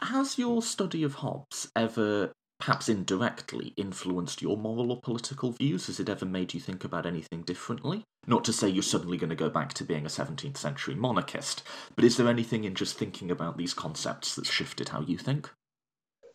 has 0.00 0.38
your 0.38 0.62
study 0.62 1.02
of 1.02 1.16
Hobbes 1.16 1.70
ever, 1.76 2.32
perhaps 2.58 2.88
indirectly, 2.88 3.74
influenced 3.76 4.40
your 4.40 4.56
moral 4.56 4.90
or 4.90 5.00
political 5.00 5.52
views? 5.52 5.86
Has 5.86 6.00
it 6.00 6.08
ever 6.08 6.24
made 6.24 6.54
you 6.54 6.60
think 6.60 6.82
about 6.82 7.06
anything 7.06 7.42
differently? 7.42 8.02
Not 8.26 8.44
to 8.46 8.52
say 8.54 8.68
you're 8.68 8.82
suddenly 8.82 9.18
going 9.18 9.30
to 9.30 9.36
go 9.36 9.50
back 9.50 9.74
to 9.74 9.84
being 9.84 10.06
a 10.06 10.08
17th 10.08 10.56
century 10.56 10.94
monarchist, 10.94 11.62
but 11.94 12.04
is 12.04 12.16
there 12.16 12.28
anything 12.28 12.64
in 12.64 12.74
just 12.74 12.96
thinking 12.96 13.30
about 13.30 13.58
these 13.58 13.74
concepts 13.74 14.34
that's 14.34 14.50
shifted 14.50 14.88
how 14.88 15.02
you 15.02 15.18
think? 15.18 15.50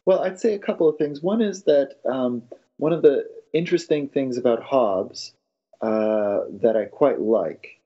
Well, 0.09 0.23
I'd 0.23 0.39
say 0.39 0.55
a 0.55 0.57
couple 0.59 0.89
of 0.89 0.97
things. 0.97 1.21
One 1.21 1.39
is 1.39 1.65
that 1.65 1.97
um, 2.03 2.41
one 2.77 2.93
of 2.93 3.03
the 3.03 3.29
interesting 3.53 4.07
things 4.07 4.39
about 4.39 4.63
Hobbes 4.63 5.35
uh, 5.81 6.39
that 6.63 6.75
I 6.75 6.85
quite 6.85 7.21
like 7.21 7.79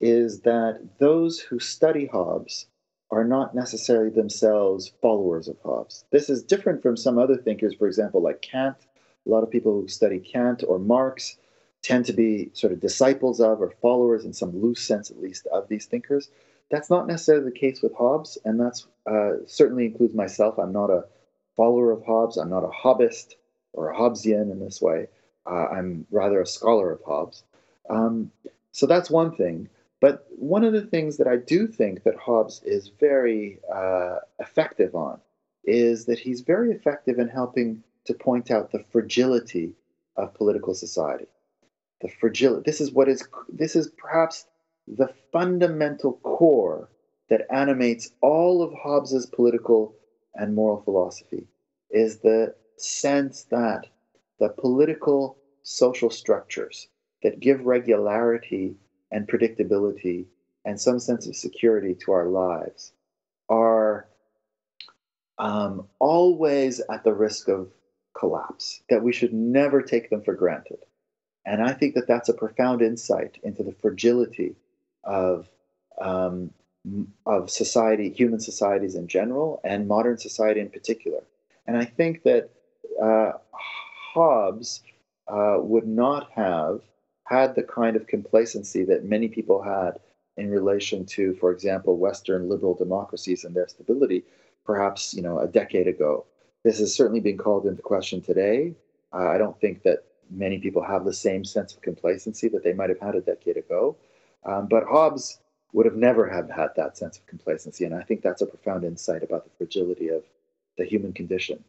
is 0.00 0.40
that 0.40 0.80
those 0.98 1.38
who 1.38 1.60
study 1.60 2.06
Hobbes 2.06 2.66
are 3.12 3.22
not 3.22 3.54
necessarily 3.54 4.10
themselves 4.10 4.90
followers 5.00 5.46
of 5.46 5.56
Hobbes. 5.64 6.04
This 6.10 6.28
is 6.28 6.42
different 6.42 6.82
from 6.82 6.96
some 6.96 7.16
other 7.16 7.36
thinkers, 7.36 7.74
for 7.74 7.86
example, 7.86 8.20
like 8.20 8.42
Kant. 8.42 8.78
A 9.24 9.30
lot 9.30 9.44
of 9.44 9.50
people 9.52 9.80
who 9.80 9.86
study 9.86 10.18
Kant 10.18 10.64
or 10.66 10.80
Marx 10.80 11.36
tend 11.82 12.06
to 12.06 12.12
be 12.12 12.50
sort 12.54 12.72
of 12.72 12.80
disciples 12.80 13.40
of 13.40 13.62
or 13.62 13.72
followers, 13.80 14.24
in 14.24 14.32
some 14.32 14.60
loose 14.60 14.80
sense 14.80 15.12
at 15.12 15.22
least, 15.22 15.46
of 15.52 15.68
these 15.68 15.86
thinkers. 15.86 16.28
That's 16.72 16.90
not 16.90 17.06
necessarily 17.06 17.44
the 17.44 17.56
case 17.56 17.82
with 17.82 17.94
Hobbes, 17.94 18.36
and 18.44 18.58
that's 18.58 18.88
uh, 19.06 19.34
certainly 19.46 19.86
includes 19.86 20.12
myself. 20.12 20.58
I'm 20.58 20.72
not 20.72 20.90
a 20.90 21.04
follower 21.58 21.90
of 21.90 22.04
Hobbes. 22.06 22.38
I'm 22.38 22.48
not 22.48 22.64
a 22.64 22.68
Hobbist 22.68 23.34
or 23.72 23.90
a 23.90 23.96
Hobbesian 23.96 24.50
in 24.52 24.60
this 24.60 24.80
way. 24.80 25.08
Uh, 25.44 25.66
I'm 25.66 26.06
rather 26.10 26.40
a 26.40 26.46
scholar 26.46 26.92
of 26.92 27.00
Hobbes. 27.04 27.42
Um, 27.90 28.30
so 28.72 28.86
that's 28.86 29.10
one 29.10 29.34
thing. 29.34 29.68
But 30.00 30.26
one 30.30 30.62
of 30.62 30.72
the 30.72 30.86
things 30.86 31.16
that 31.16 31.26
I 31.26 31.36
do 31.36 31.66
think 31.66 32.04
that 32.04 32.14
Hobbes 32.16 32.62
is 32.64 32.92
very 33.00 33.58
uh, 33.74 34.18
effective 34.38 34.94
on 34.94 35.20
is 35.64 36.04
that 36.04 36.20
he's 36.20 36.42
very 36.42 36.70
effective 36.70 37.18
in 37.18 37.28
helping 37.28 37.82
to 38.04 38.14
point 38.14 38.52
out 38.52 38.70
the 38.70 38.84
fragility 38.92 39.72
of 40.16 40.34
political 40.34 40.74
society. 40.74 41.26
The 42.00 42.08
fragility. 42.20 42.62
This 42.64 42.80
is 42.80 42.92
what 42.92 43.08
is. 43.08 43.26
This 43.48 43.74
is 43.74 43.88
perhaps 43.88 44.46
the 44.86 45.12
fundamental 45.32 46.12
core 46.22 46.88
that 47.28 47.46
animates 47.50 48.10
all 48.20 48.62
of 48.62 48.72
Hobbes's 48.72 49.26
political 49.26 49.94
and 50.34 50.54
moral 50.54 50.82
philosophy. 50.82 51.46
Is 51.90 52.18
the 52.18 52.54
sense 52.76 53.44
that 53.50 53.86
the 54.38 54.50
political 54.50 55.38
social 55.62 56.10
structures 56.10 56.88
that 57.22 57.40
give 57.40 57.64
regularity 57.64 58.76
and 59.10 59.26
predictability 59.26 60.26
and 60.64 60.80
some 60.80 60.98
sense 60.98 61.26
of 61.26 61.34
security 61.34 61.94
to 61.94 62.12
our 62.12 62.28
lives 62.28 62.92
are 63.48 64.06
um, 65.38 65.86
always 65.98 66.80
at 66.90 67.04
the 67.04 67.12
risk 67.12 67.48
of 67.48 67.68
collapse, 68.16 68.82
that 68.90 69.02
we 69.02 69.12
should 69.12 69.32
never 69.32 69.80
take 69.80 70.10
them 70.10 70.22
for 70.22 70.34
granted. 70.34 70.78
And 71.46 71.62
I 71.62 71.72
think 71.72 71.94
that 71.94 72.06
that's 72.06 72.28
a 72.28 72.34
profound 72.34 72.82
insight 72.82 73.38
into 73.42 73.62
the 73.62 73.72
fragility 73.72 74.56
of, 75.04 75.48
um, 76.00 76.50
of 77.26 77.50
society, 77.50 78.10
human 78.10 78.40
societies 78.40 78.94
in 78.94 79.08
general, 79.08 79.60
and 79.64 79.88
modern 79.88 80.16
society 80.16 80.60
in 80.60 80.70
particular. 80.70 81.22
And 81.66 81.76
I 81.76 81.84
think 81.84 82.22
that 82.22 82.50
uh, 83.02 83.32
Hobbes 84.14 84.82
uh, 85.28 85.58
would 85.60 85.86
not 85.86 86.30
have 86.32 86.80
had 87.24 87.54
the 87.54 87.62
kind 87.62 87.94
of 87.96 88.06
complacency 88.06 88.84
that 88.84 89.04
many 89.04 89.28
people 89.28 89.62
had 89.62 90.00
in 90.36 90.50
relation 90.50 91.04
to, 91.04 91.34
for 91.34 91.52
example, 91.52 91.98
Western 91.98 92.48
liberal 92.48 92.74
democracies 92.74 93.44
and 93.44 93.54
their 93.54 93.68
stability, 93.68 94.24
perhaps 94.64 95.12
you 95.12 95.20
know 95.22 95.38
a 95.38 95.46
decade 95.46 95.86
ago. 95.86 96.24
This 96.64 96.80
is 96.80 96.94
certainly 96.94 97.20
being 97.20 97.36
called 97.36 97.66
into 97.66 97.82
question 97.82 98.20
today. 98.20 98.74
Uh, 99.12 99.28
I 99.28 99.38
don't 99.38 99.60
think 99.60 99.82
that 99.82 100.04
many 100.30 100.58
people 100.58 100.82
have 100.82 101.04
the 101.04 101.12
same 101.12 101.44
sense 101.44 101.74
of 101.74 101.82
complacency 101.82 102.48
that 102.48 102.62
they 102.62 102.72
might 102.72 102.88
have 102.88 103.00
had 103.00 103.14
a 103.14 103.20
decade 103.20 103.56
ago. 103.56 103.96
Um, 104.44 104.68
but 104.68 104.84
Hobbes 104.84 105.38
would 105.72 105.86
have 105.86 105.96
never 105.96 106.28
have 106.28 106.50
had 106.50 106.70
that 106.76 106.96
sense 106.96 107.18
of 107.18 107.26
complacency, 107.26 107.84
and 107.84 107.94
I 107.94 108.02
think 108.02 108.22
that's 108.22 108.42
a 108.42 108.46
profound 108.46 108.84
insight 108.84 109.22
about 109.22 109.44
the 109.44 109.50
fragility 109.58 110.08
of 110.08 110.24
the 110.76 110.84
human 110.84 111.12
condition. 111.12 111.64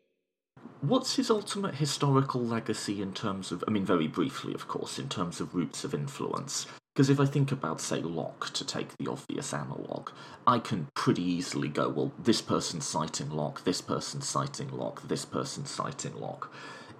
What's 0.82 1.16
his 1.16 1.30
ultimate 1.30 1.76
historical 1.76 2.42
legacy 2.42 3.02
in 3.02 3.14
terms 3.14 3.52
of, 3.52 3.64
I 3.68 3.72
mean, 3.72 3.86
very 3.86 4.08
briefly, 4.08 4.54
of 4.54 4.68
course, 4.68 4.98
in 4.98 5.10
terms 5.10 5.42
of 5.42 5.54
roots 5.54 5.84
of 5.84 5.94
influence? 5.94 6.68
Because 6.94 7.10
if 7.10 7.20
I 7.20 7.26
think 7.26 7.52
about, 7.52 7.82
say, 7.82 8.02
Locke, 8.02 8.52
to 8.54 8.66
take 8.66 8.96
the 8.98 9.10
obvious 9.10 9.54
analogue, 9.54 10.12
I 10.48 10.60
can 10.60 10.88
pretty 10.96 11.24
easily 11.24 11.68
go, 11.68 11.90
well, 11.90 12.12
this 12.18 12.42
person's 12.42 12.86
citing 12.86 13.30
Locke, 13.30 13.64
this 13.64 13.82
person's 13.82 14.28
citing 14.28 14.72
Locke, 14.72 15.08
this 15.08 15.26
person's 15.26 15.70
citing 15.70 16.20
Locke. 16.20 16.52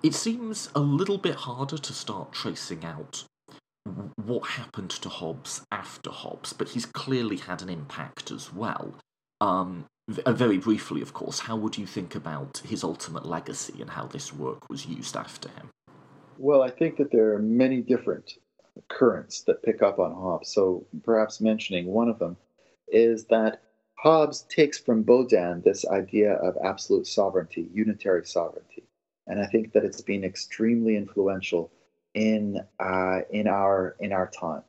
It 0.04 0.14
seems 0.14 0.70
a 0.76 0.80
little 0.80 1.18
bit 1.18 1.36
harder 1.36 1.78
to 1.78 1.94
start 1.94 2.32
tracing 2.32 2.86
out 2.86 3.26
what 4.16 4.48
happened 4.50 4.90
to 4.92 5.10
Hobbes 5.10 5.62
after 5.72 6.10
Hobbes, 6.10 6.54
but 6.54 6.70
he's 6.70 6.86
clearly 6.86 7.38
had 7.38 7.62
an 7.62 7.70
impact 7.70 8.32
as 8.32 8.54
well. 8.54 8.96
um, 9.42 9.86
uh, 10.26 10.34
very 10.34 10.58
briefly, 10.58 11.02
of 11.02 11.14
course, 11.14 11.40
how 11.40 11.56
would 11.56 11.78
you 11.78 11.86
think 11.86 12.16
about 12.16 12.62
his 12.66 12.84
ultimate 12.84 13.26
legacy 13.26 13.80
and 13.80 13.92
how 13.92 14.08
this 14.08 14.34
work 14.34 14.68
was 14.70 14.88
used 14.88 15.16
after 15.16 15.50
him? 15.50 15.70
Well, 16.38 16.64
I 16.64 16.72
think 16.72 16.98
that 16.98 17.12
there 17.12 17.34
are 17.34 17.40
many 17.40 17.82
different 17.82 18.34
currents 18.88 19.42
that 19.42 19.62
pick 19.62 19.82
up 19.82 20.00
on 20.00 20.14
Hobbes. 20.14 20.50
So 20.50 20.86
perhaps 21.04 21.42
mentioning 21.42 21.86
one 21.86 22.10
of 22.10 22.18
them 22.18 22.38
is 22.88 23.26
that 23.26 23.62
Hobbes 23.96 24.44
takes 24.44 24.78
from 24.78 25.04
Bodin 25.04 25.62
this 25.64 25.86
idea 25.86 26.34
of 26.34 26.58
absolute 26.64 27.06
sovereignty, 27.06 27.68
unitary 27.74 28.26
sovereignty. 28.26 28.84
And 29.28 29.40
I 29.40 29.46
think 29.46 29.74
that 29.74 29.84
it's 29.84 30.02
been 30.02 30.24
extremely 30.24 30.96
influential 30.96 31.72
in, 32.14 32.60
uh, 32.80 33.20
in, 33.32 33.48
our, 33.48 33.96
in 34.00 34.12
our 34.12 34.30
time. 34.30 34.64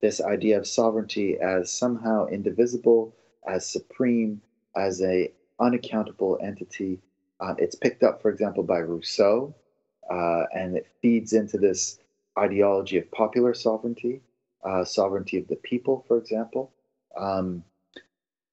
This 0.00 0.20
idea 0.20 0.58
of 0.58 0.66
sovereignty 0.66 1.38
as 1.38 1.70
somehow 1.70 2.26
indivisible, 2.26 3.14
as 3.46 3.66
supreme, 3.66 4.40
as 4.76 5.02
a 5.02 5.32
unaccountable 5.58 6.38
entity. 6.42 7.00
Uh, 7.40 7.54
it's 7.58 7.74
picked 7.74 8.02
up, 8.02 8.22
for 8.22 8.30
example, 8.30 8.62
by 8.62 8.78
Rousseau, 8.78 9.54
uh, 10.10 10.44
and 10.54 10.76
it 10.76 10.86
feeds 11.00 11.32
into 11.32 11.58
this 11.58 11.98
ideology 12.38 12.98
of 12.98 13.10
popular 13.10 13.54
sovereignty, 13.54 14.20
uh, 14.64 14.84
sovereignty 14.84 15.38
of 15.38 15.48
the 15.48 15.56
people, 15.56 16.04
for 16.06 16.18
example. 16.18 16.72
Um, 17.16 17.64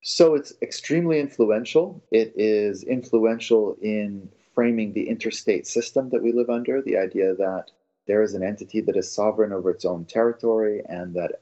so 0.02 0.36
it's 0.36 0.54
extremely 0.62 1.20
influential. 1.20 2.04
It 2.12 2.34
is 2.36 2.84
influential 2.84 3.78
in 3.82 4.30
framing 4.54 4.94
the 4.94 5.10
interstate 5.10 5.66
system 5.66 6.10
that 6.10 6.22
we 6.22 6.32
live 6.32 6.50
under, 6.50 6.82
the 6.82 6.98
idea 6.98 7.34
that 7.36 7.72
there 8.08 8.22
is 8.22 8.34
an 8.34 8.44
entity 8.44 8.82
that 8.82 8.98
is 8.98 9.12
sovereign 9.12 9.54
over 9.54 9.70
its 9.70 9.86
own 9.86 10.06
territory 10.06 10.82
and 10.88 11.14
that 11.14 11.42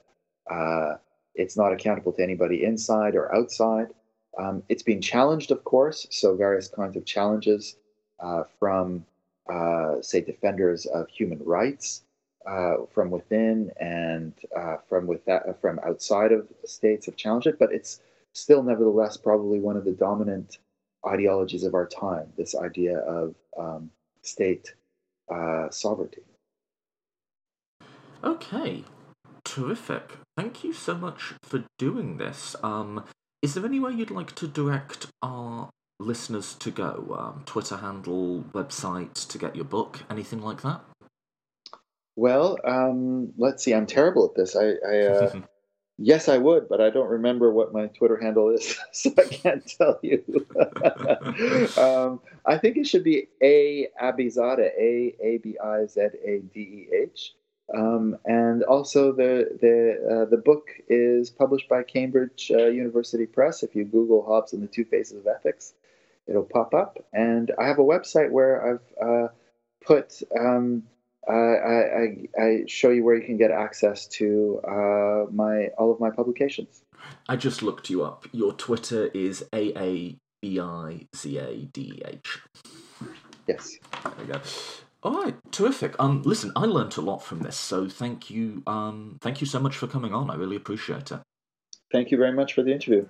uh, 0.50 0.96
it's 1.36 1.58
not 1.58 1.74
accountable 1.74 2.12
to 2.14 2.24
anybody 2.24 2.64
inside 2.64 3.16
or 3.16 3.34
outside. 3.34 3.88
Um, 4.38 4.64
it's 4.70 4.84
been 4.84 5.02
challenged, 5.02 5.52
of 5.52 5.64
course, 5.64 6.08
so 6.10 6.36
various 6.36 6.68
kinds 6.68 6.96
of 6.96 7.06
challenges 7.06 7.78
uh, 8.20 8.44
from, 8.60 9.06
uh, 9.52 10.02
say, 10.02 10.22
defenders 10.22 10.86
of 10.86 11.10
human 11.10 11.40
rights 11.44 12.04
uh, 12.48 12.78
from 12.92 13.12
within 13.12 13.72
and 13.80 14.34
uh, 14.56 14.78
from 14.88 15.08
with 15.08 15.24
that, 15.26 15.60
from 15.62 15.80
outside 15.86 16.32
of 16.32 16.48
states 16.66 17.06
have 17.06 17.16
challenged 17.16 17.48
it, 17.48 17.60
but 17.60 17.72
it's 17.72 18.02
still, 18.34 18.64
nevertheless, 18.64 19.18
probably 19.18 19.60
one 19.60 19.78
of 19.78 19.86
the 19.86 19.92
dominant 19.92 20.60
ideologies 21.08 21.64
of 21.64 21.74
our 21.74 21.88
time. 21.88 22.32
This 22.38 22.56
idea 22.56 23.00
of 23.00 23.36
um, 23.58 23.90
state 24.22 24.74
uh, 25.34 25.70
sovereignty. 25.70 26.22
Okay, 28.24 28.84
terrific. 29.44 30.18
Thank 30.38 30.64
you 30.64 30.74
so 30.74 30.96
much 30.96 31.34
for 31.44 31.64
doing 31.80 32.18
this. 32.18 32.56
Um, 32.62 33.04
is 33.42 33.56
there 33.56 33.66
anywhere 33.66 33.92
you'd 33.92 34.12
like 34.12 34.36
to 34.36 34.48
direct 34.48 35.08
our 35.24 35.70
listeners 36.00 36.54
to 36.56 36.70
go? 36.70 37.16
Um, 37.18 37.44
Twitter 37.46 37.78
handle, 37.78 38.44
website 38.54 39.28
to 39.28 39.38
get 39.38 39.56
your 39.56 39.66
book, 39.66 40.04
anything 40.10 40.42
like 40.42 40.62
that? 40.62 40.82
Well, 42.16 42.60
um, 42.64 43.34
let's 43.38 43.64
see. 43.64 43.74
I'm 43.74 43.88
terrible 43.88 44.26
at 44.26 44.36
this. 44.36 44.56
I, 44.56 44.74
I 44.88 45.00
uh, 45.08 45.42
yes, 45.98 46.30
I 46.30 46.38
would, 46.38 46.70
but 46.70 46.80
I 46.80 46.92
don't 46.92 47.10
remember 47.10 47.52
what 47.52 47.74
my 47.74 47.88
Twitter 47.88 48.20
handle 48.22 48.50
is, 48.50 48.78
so 48.92 49.12
I 49.18 49.24
can't 49.24 49.66
tell 49.66 50.00
you. 50.04 50.24
um, 51.78 52.20
I 52.46 52.58
think 52.58 52.78
it 52.78 52.86
should 52.86 53.04
be 53.04 53.30
a 53.42 53.88
Abizadeh, 54.00 54.72
a 54.78 55.16
a 55.20 55.38
b 55.38 55.58
i 55.58 55.86
z 55.88 56.02
a 56.02 56.40
d 56.54 56.60
e 56.60 56.88
h. 56.94 57.34
Um, 57.74 58.18
and 58.26 58.64
also, 58.64 59.12
the 59.14 59.58
the 59.62 60.24
uh, 60.24 60.30
the 60.30 60.38
book 60.38 60.70
is 60.88 61.30
published 61.30 61.70
by 61.70 61.84
Cambridge 61.84 62.52
uh, 62.54 62.68
University 62.68 63.26
Press. 63.26 63.64
If 63.64 63.76
you 63.76 63.86
Google 63.86 64.26
Hobbes 64.26 64.54
and 64.54 64.62
the 64.62 64.68
Two 64.68 64.86
Faces 64.86 65.20
of 65.20 65.28
Ethics, 65.28 65.74
it'll 66.28 66.44
pop 66.44 66.74
up. 66.74 66.98
And 67.14 67.52
I 67.58 67.68
have 67.68 67.80
a 67.80 67.84
website 67.84 68.32
where 68.32 68.74
I've 68.74 69.06
uh, 69.08 69.28
put. 69.86 70.22
Um, 70.38 70.84
I, 71.28 71.34
I, 71.34 72.28
I, 72.40 72.64
show 72.68 72.90
you 72.90 73.04
where 73.04 73.16
you 73.16 73.24
can 73.24 73.38
get 73.38 73.52
access 73.52 74.08
to 74.08 74.60
uh, 74.68 75.32
my 75.32 75.68
all 75.78 75.92
of 75.92 76.00
my 76.00 76.10
publications. 76.10 76.82
I 77.30 77.36
just 77.36 77.62
looked 77.62 77.90
you 77.90 78.04
up. 78.04 78.28
Your 78.32 78.54
Twitter 78.54 79.06
is 79.14 79.44
a 79.54 79.72
a 79.80 80.18
b 80.42 80.60
i 80.60 81.08
z 81.16 81.38
a 81.38 81.66
d 81.66 82.02
h. 82.04 82.40
Yes. 83.48 83.78
There 84.04 84.14
we 84.20 84.34
go. 84.34 84.42
All 85.04 85.24
right, 85.24 85.36
terrific. 85.52 85.96
Um, 86.00 86.22
listen, 86.24 86.52
I 86.56 86.66
learned 86.66 86.96
a 86.98 87.02
lot 87.02 87.24
from 87.24 87.40
this, 87.40 87.58
so 87.58 87.88
thank 87.88 88.30
you. 88.30 88.62
Um, 88.68 89.18
thank 89.22 89.42
you 89.42 89.48
so 89.48 89.60
much 89.60 89.76
for 89.76 89.88
coming 89.88 90.14
on. 90.14 90.30
I 90.30 90.36
really 90.36 90.56
appreciate 90.56 91.12
it. 91.12 91.20
Thank 91.92 92.12
you 92.12 92.18
very 92.18 92.32
much 92.32 92.54
for 92.54 92.62
the 92.62 92.72
interview. 92.72 93.06